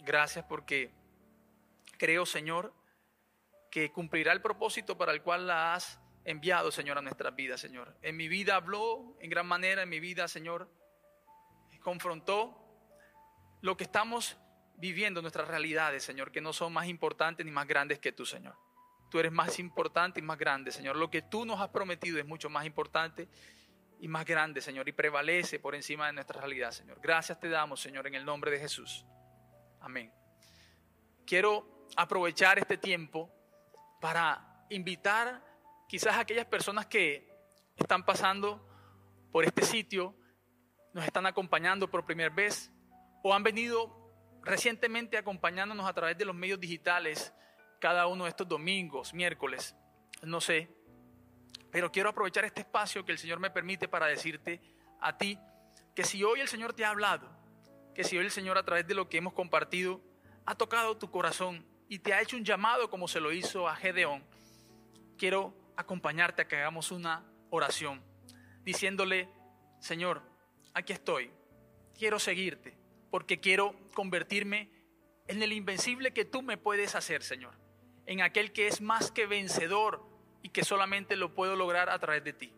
Gracias 0.00 0.44
porque 0.48 0.90
creo, 1.98 2.26
Señor, 2.26 2.72
que 3.70 3.90
cumplirá 3.92 4.32
el 4.32 4.42
propósito 4.42 4.96
para 4.96 5.12
el 5.12 5.22
cual 5.22 5.46
la 5.46 5.74
has 5.74 6.00
enviado, 6.24 6.70
Señor, 6.70 6.98
a 6.98 7.02
nuestras 7.02 7.34
vidas, 7.34 7.60
Señor. 7.60 7.96
En 8.02 8.16
mi 8.16 8.28
vida 8.28 8.56
habló 8.56 9.16
en 9.20 9.30
gran 9.30 9.46
manera, 9.46 9.82
en 9.82 9.88
mi 9.88 10.00
vida, 10.00 10.28
Señor, 10.28 10.68
confrontó 11.82 12.58
lo 13.60 13.76
que 13.76 13.84
estamos 13.84 14.36
viviendo, 14.76 15.20
nuestras 15.20 15.48
realidades, 15.48 16.02
Señor, 16.02 16.32
que 16.32 16.40
no 16.40 16.52
son 16.52 16.72
más 16.72 16.86
importantes 16.86 17.44
ni 17.44 17.52
más 17.52 17.66
grandes 17.66 17.98
que 17.98 18.12
tú, 18.12 18.24
Señor. 18.24 18.56
Tú 19.12 19.18
eres 19.18 19.30
más 19.30 19.58
importante 19.58 20.20
y 20.20 20.22
más 20.22 20.38
grande, 20.38 20.72
Señor. 20.72 20.96
Lo 20.96 21.10
que 21.10 21.20
tú 21.20 21.44
nos 21.44 21.60
has 21.60 21.68
prometido 21.68 22.18
es 22.18 22.24
mucho 22.24 22.48
más 22.48 22.64
importante 22.64 23.28
y 24.00 24.08
más 24.08 24.24
grande, 24.24 24.62
Señor, 24.62 24.88
y 24.88 24.92
prevalece 24.92 25.58
por 25.58 25.74
encima 25.74 26.06
de 26.06 26.14
nuestra 26.14 26.40
realidad, 26.40 26.70
Señor. 26.70 26.98
Gracias 26.98 27.38
te 27.38 27.50
damos, 27.50 27.78
Señor, 27.78 28.06
en 28.06 28.14
el 28.14 28.24
nombre 28.24 28.50
de 28.50 28.58
Jesús. 28.58 29.04
Amén. 29.80 30.10
Quiero 31.26 31.86
aprovechar 31.94 32.58
este 32.58 32.78
tiempo 32.78 33.30
para 34.00 34.64
invitar 34.70 35.44
quizás 35.86 36.14
a 36.14 36.20
aquellas 36.20 36.46
personas 36.46 36.86
que 36.86 37.28
están 37.76 38.06
pasando 38.06 38.66
por 39.30 39.44
este 39.44 39.60
sitio, 39.60 40.16
nos 40.94 41.04
están 41.04 41.26
acompañando 41.26 41.90
por 41.90 42.06
primera 42.06 42.34
vez 42.34 42.72
o 43.22 43.34
han 43.34 43.42
venido 43.42 43.94
recientemente 44.42 45.18
acompañándonos 45.18 45.86
a 45.86 45.92
través 45.92 46.16
de 46.16 46.24
los 46.24 46.34
medios 46.34 46.58
digitales 46.58 47.34
cada 47.82 48.06
uno 48.06 48.24
de 48.24 48.30
estos 48.30 48.46
domingos, 48.46 49.12
miércoles, 49.12 49.74
no 50.22 50.40
sé. 50.40 50.70
Pero 51.72 51.90
quiero 51.90 52.10
aprovechar 52.10 52.44
este 52.44 52.60
espacio 52.60 53.04
que 53.04 53.10
el 53.10 53.18
Señor 53.18 53.40
me 53.40 53.50
permite 53.50 53.88
para 53.88 54.06
decirte 54.06 54.60
a 55.00 55.18
ti 55.18 55.36
que 55.92 56.04
si 56.04 56.22
hoy 56.22 56.38
el 56.38 56.46
Señor 56.46 56.74
te 56.74 56.84
ha 56.84 56.90
hablado, 56.90 57.28
que 57.92 58.04
si 58.04 58.16
hoy 58.16 58.24
el 58.24 58.30
Señor 58.30 58.56
a 58.56 58.62
través 58.62 58.86
de 58.86 58.94
lo 58.94 59.08
que 59.08 59.16
hemos 59.16 59.32
compartido 59.32 60.00
ha 60.46 60.54
tocado 60.54 60.96
tu 60.96 61.10
corazón 61.10 61.66
y 61.88 61.98
te 61.98 62.14
ha 62.14 62.22
hecho 62.22 62.36
un 62.36 62.44
llamado 62.44 62.88
como 62.88 63.08
se 63.08 63.18
lo 63.18 63.32
hizo 63.32 63.68
a 63.68 63.74
Gedeón, 63.74 64.22
quiero 65.18 65.52
acompañarte 65.76 66.42
a 66.42 66.46
que 66.46 66.58
hagamos 66.58 66.92
una 66.92 67.26
oración 67.50 68.00
diciéndole, 68.62 69.28
Señor, 69.80 70.22
aquí 70.72 70.92
estoy, 70.92 71.32
quiero 71.98 72.20
seguirte 72.20 72.78
porque 73.10 73.40
quiero 73.40 73.74
convertirme 73.92 74.70
en 75.26 75.42
el 75.42 75.52
invencible 75.52 76.12
que 76.12 76.24
tú 76.24 76.42
me 76.42 76.56
puedes 76.56 76.94
hacer, 76.94 77.24
Señor 77.24 77.61
en 78.06 78.20
aquel 78.20 78.52
que 78.52 78.66
es 78.66 78.80
más 78.80 79.10
que 79.10 79.26
vencedor 79.26 80.04
y 80.42 80.50
que 80.50 80.64
solamente 80.64 81.16
lo 81.16 81.34
puedo 81.34 81.56
lograr 81.56 81.88
a 81.88 81.98
través 81.98 82.24
de 82.24 82.32
ti. 82.32 82.52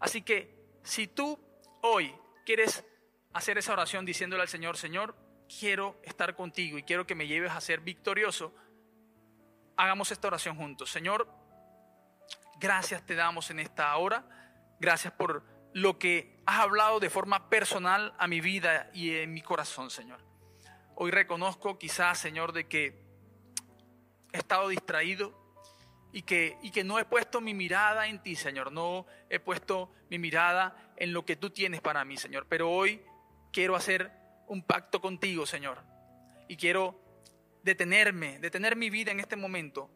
Así 0.00 0.22
que 0.22 0.54
si 0.82 1.06
tú 1.06 1.38
hoy 1.82 2.14
quieres 2.44 2.84
hacer 3.32 3.58
esa 3.58 3.72
oración 3.72 4.04
diciéndole 4.04 4.42
al 4.42 4.48
Señor, 4.48 4.76
Señor, 4.76 5.14
quiero 5.48 6.00
estar 6.02 6.34
contigo 6.34 6.78
y 6.78 6.82
quiero 6.82 7.06
que 7.06 7.14
me 7.14 7.26
lleves 7.26 7.52
a 7.52 7.60
ser 7.60 7.80
victorioso, 7.80 8.54
hagamos 9.76 10.10
esta 10.10 10.28
oración 10.28 10.56
juntos. 10.56 10.90
Señor, 10.90 11.28
gracias 12.58 13.04
te 13.06 13.14
damos 13.14 13.50
en 13.50 13.60
esta 13.60 13.96
hora, 13.96 14.26
gracias 14.80 15.12
por 15.12 15.44
lo 15.72 15.98
que 15.98 16.42
has 16.46 16.60
hablado 16.60 17.00
de 17.00 17.10
forma 17.10 17.48
personal 17.48 18.14
a 18.18 18.26
mi 18.28 18.40
vida 18.40 18.90
y 18.92 19.16
en 19.16 19.32
mi 19.32 19.42
corazón, 19.42 19.90
Señor. 19.90 20.20
Hoy 20.94 21.10
reconozco 21.10 21.78
quizás, 21.78 22.18
Señor, 22.18 22.52
de 22.52 22.68
que 22.68 23.01
he 24.32 24.38
estado 24.38 24.68
distraído, 24.68 25.40
y 26.12 26.22
que, 26.22 26.58
y 26.62 26.70
que 26.70 26.84
no 26.84 26.98
he 26.98 27.04
puesto 27.04 27.40
mi 27.40 27.54
mirada 27.54 28.06
en 28.06 28.22
ti, 28.22 28.36
Señor, 28.36 28.70
no 28.70 29.06
he 29.30 29.40
puesto 29.40 29.90
mi 30.10 30.18
mirada 30.18 30.92
en 30.96 31.12
lo 31.12 31.24
que 31.24 31.36
tú 31.36 31.50
tienes 31.50 31.80
para 31.80 32.04
mí, 32.04 32.18
Señor. 32.18 32.46
Pero 32.48 32.70
hoy 32.70 33.02
quiero 33.50 33.74
hacer 33.74 34.12
un 34.46 34.62
pacto 34.62 35.00
contigo, 35.00 35.46
Señor, 35.46 35.82
y 36.48 36.56
quiero 36.56 37.00
detenerme, 37.62 38.38
detener 38.38 38.76
mi 38.76 38.90
vida 38.90 39.10
en 39.10 39.20
este 39.20 39.36
momento, 39.36 39.90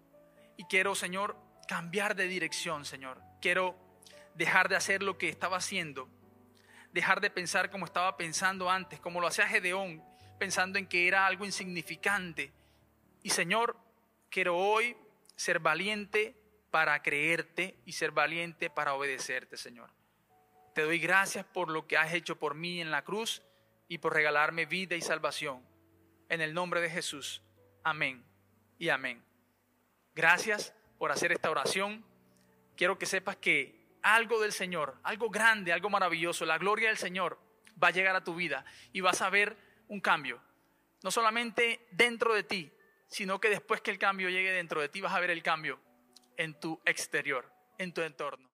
y 0.56 0.64
quiero, 0.64 0.94
Señor, 0.94 1.36
cambiar 1.68 2.16
de 2.16 2.28
dirección, 2.28 2.86
Señor. 2.86 3.20
Quiero 3.42 3.76
dejar 4.34 4.68
de 4.68 4.76
hacer 4.76 5.02
lo 5.02 5.18
que 5.18 5.28
estaba 5.28 5.58
haciendo, 5.58 6.08
dejar 6.92 7.20
de 7.20 7.28
pensar 7.28 7.70
como 7.70 7.84
estaba 7.84 8.16
pensando 8.16 8.70
antes, 8.70 9.00
como 9.00 9.20
lo 9.20 9.26
hacía 9.26 9.46
Gedeón, 9.46 10.02
pensando 10.38 10.78
en 10.78 10.86
que 10.86 11.08
era 11.08 11.26
algo 11.26 11.44
insignificante. 11.44 12.52
Y 13.22 13.30
Señor, 13.30 13.76
quiero 14.36 14.54
hoy 14.54 14.94
ser 15.34 15.60
valiente 15.60 16.36
para 16.70 17.00
creerte 17.00 17.74
y 17.86 17.92
ser 17.92 18.10
valiente 18.10 18.68
para 18.68 18.92
obedecerte, 18.92 19.56
Señor. 19.56 19.88
Te 20.74 20.82
doy 20.82 20.98
gracias 20.98 21.46
por 21.46 21.70
lo 21.70 21.86
que 21.86 21.96
has 21.96 22.12
hecho 22.12 22.38
por 22.38 22.54
mí 22.54 22.82
en 22.82 22.90
la 22.90 23.02
cruz 23.02 23.40
y 23.88 23.96
por 23.96 24.12
regalarme 24.12 24.66
vida 24.66 24.94
y 24.94 25.00
salvación. 25.00 25.66
En 26.28 26.42
el 26.42 26.52
nombre 26.52 26.82
de 26.82 26.90
Jesús. 26.90 27.40
Amén 27.82 28.22
y 28.78 28.90
amén. 28.90 29.24
Gracias 30.14 30.74
por 30.98 31.10
hacer 31.12 31.32
esta 31.32 31.50
oración. 31.50 32.04
Quiero 32.76 32.98
que 32.98 33.06
sepas 33.06 33.36
que 33.36 33.86
algo 34.02 34.38
del 34.38 34.52
Señor, 34.52 34.98
algo 35.02 35.30
grande, 35.30 35.72
algo 35.72 35.88
maravilloso, 35.88 36.44
la 36.44 36.58
gloria 36.58 36.88
del 36.88 36.98
Señor 36.98 37.38
va 37.82 37.88
a 37.88 37.92
llegar 37.92 38.14
a 38.14 38.22
tu 38.22 38.34
vida 38.34 38.66
y 38.92 39.00
vas 39.00 39.22
a 39.22 39.30
ver 39.30 39.56
un 39.88 40.02
cambio. 40.02 40.42
No 41.02 41.10
solamente 41.10 41.86
dentro 41.90 42.34
de 42.34 42.42
ti, 42.42 42.70
sino 43.08 43.40
que 43.40 43.48
después 43.48 43.80
que 43.80 43.90
el 43.90 43.98
cambio 43.98 44.28
llegue 44.28 44.52
dentro 44.52 44.80
de 44.80 44.88
ti 44.88 45.00
vas 45.00 45.14
a 45.14 45.20
ver 45.20 45.30
el 45.30 45.42
cambio 45.42 45.80
en 46.36 46.58
tu 46.58 46.80
exterior, 46.84 47.52
en 47.78 47.92
tu 47.92 48.02
entorno. 48.02 48.50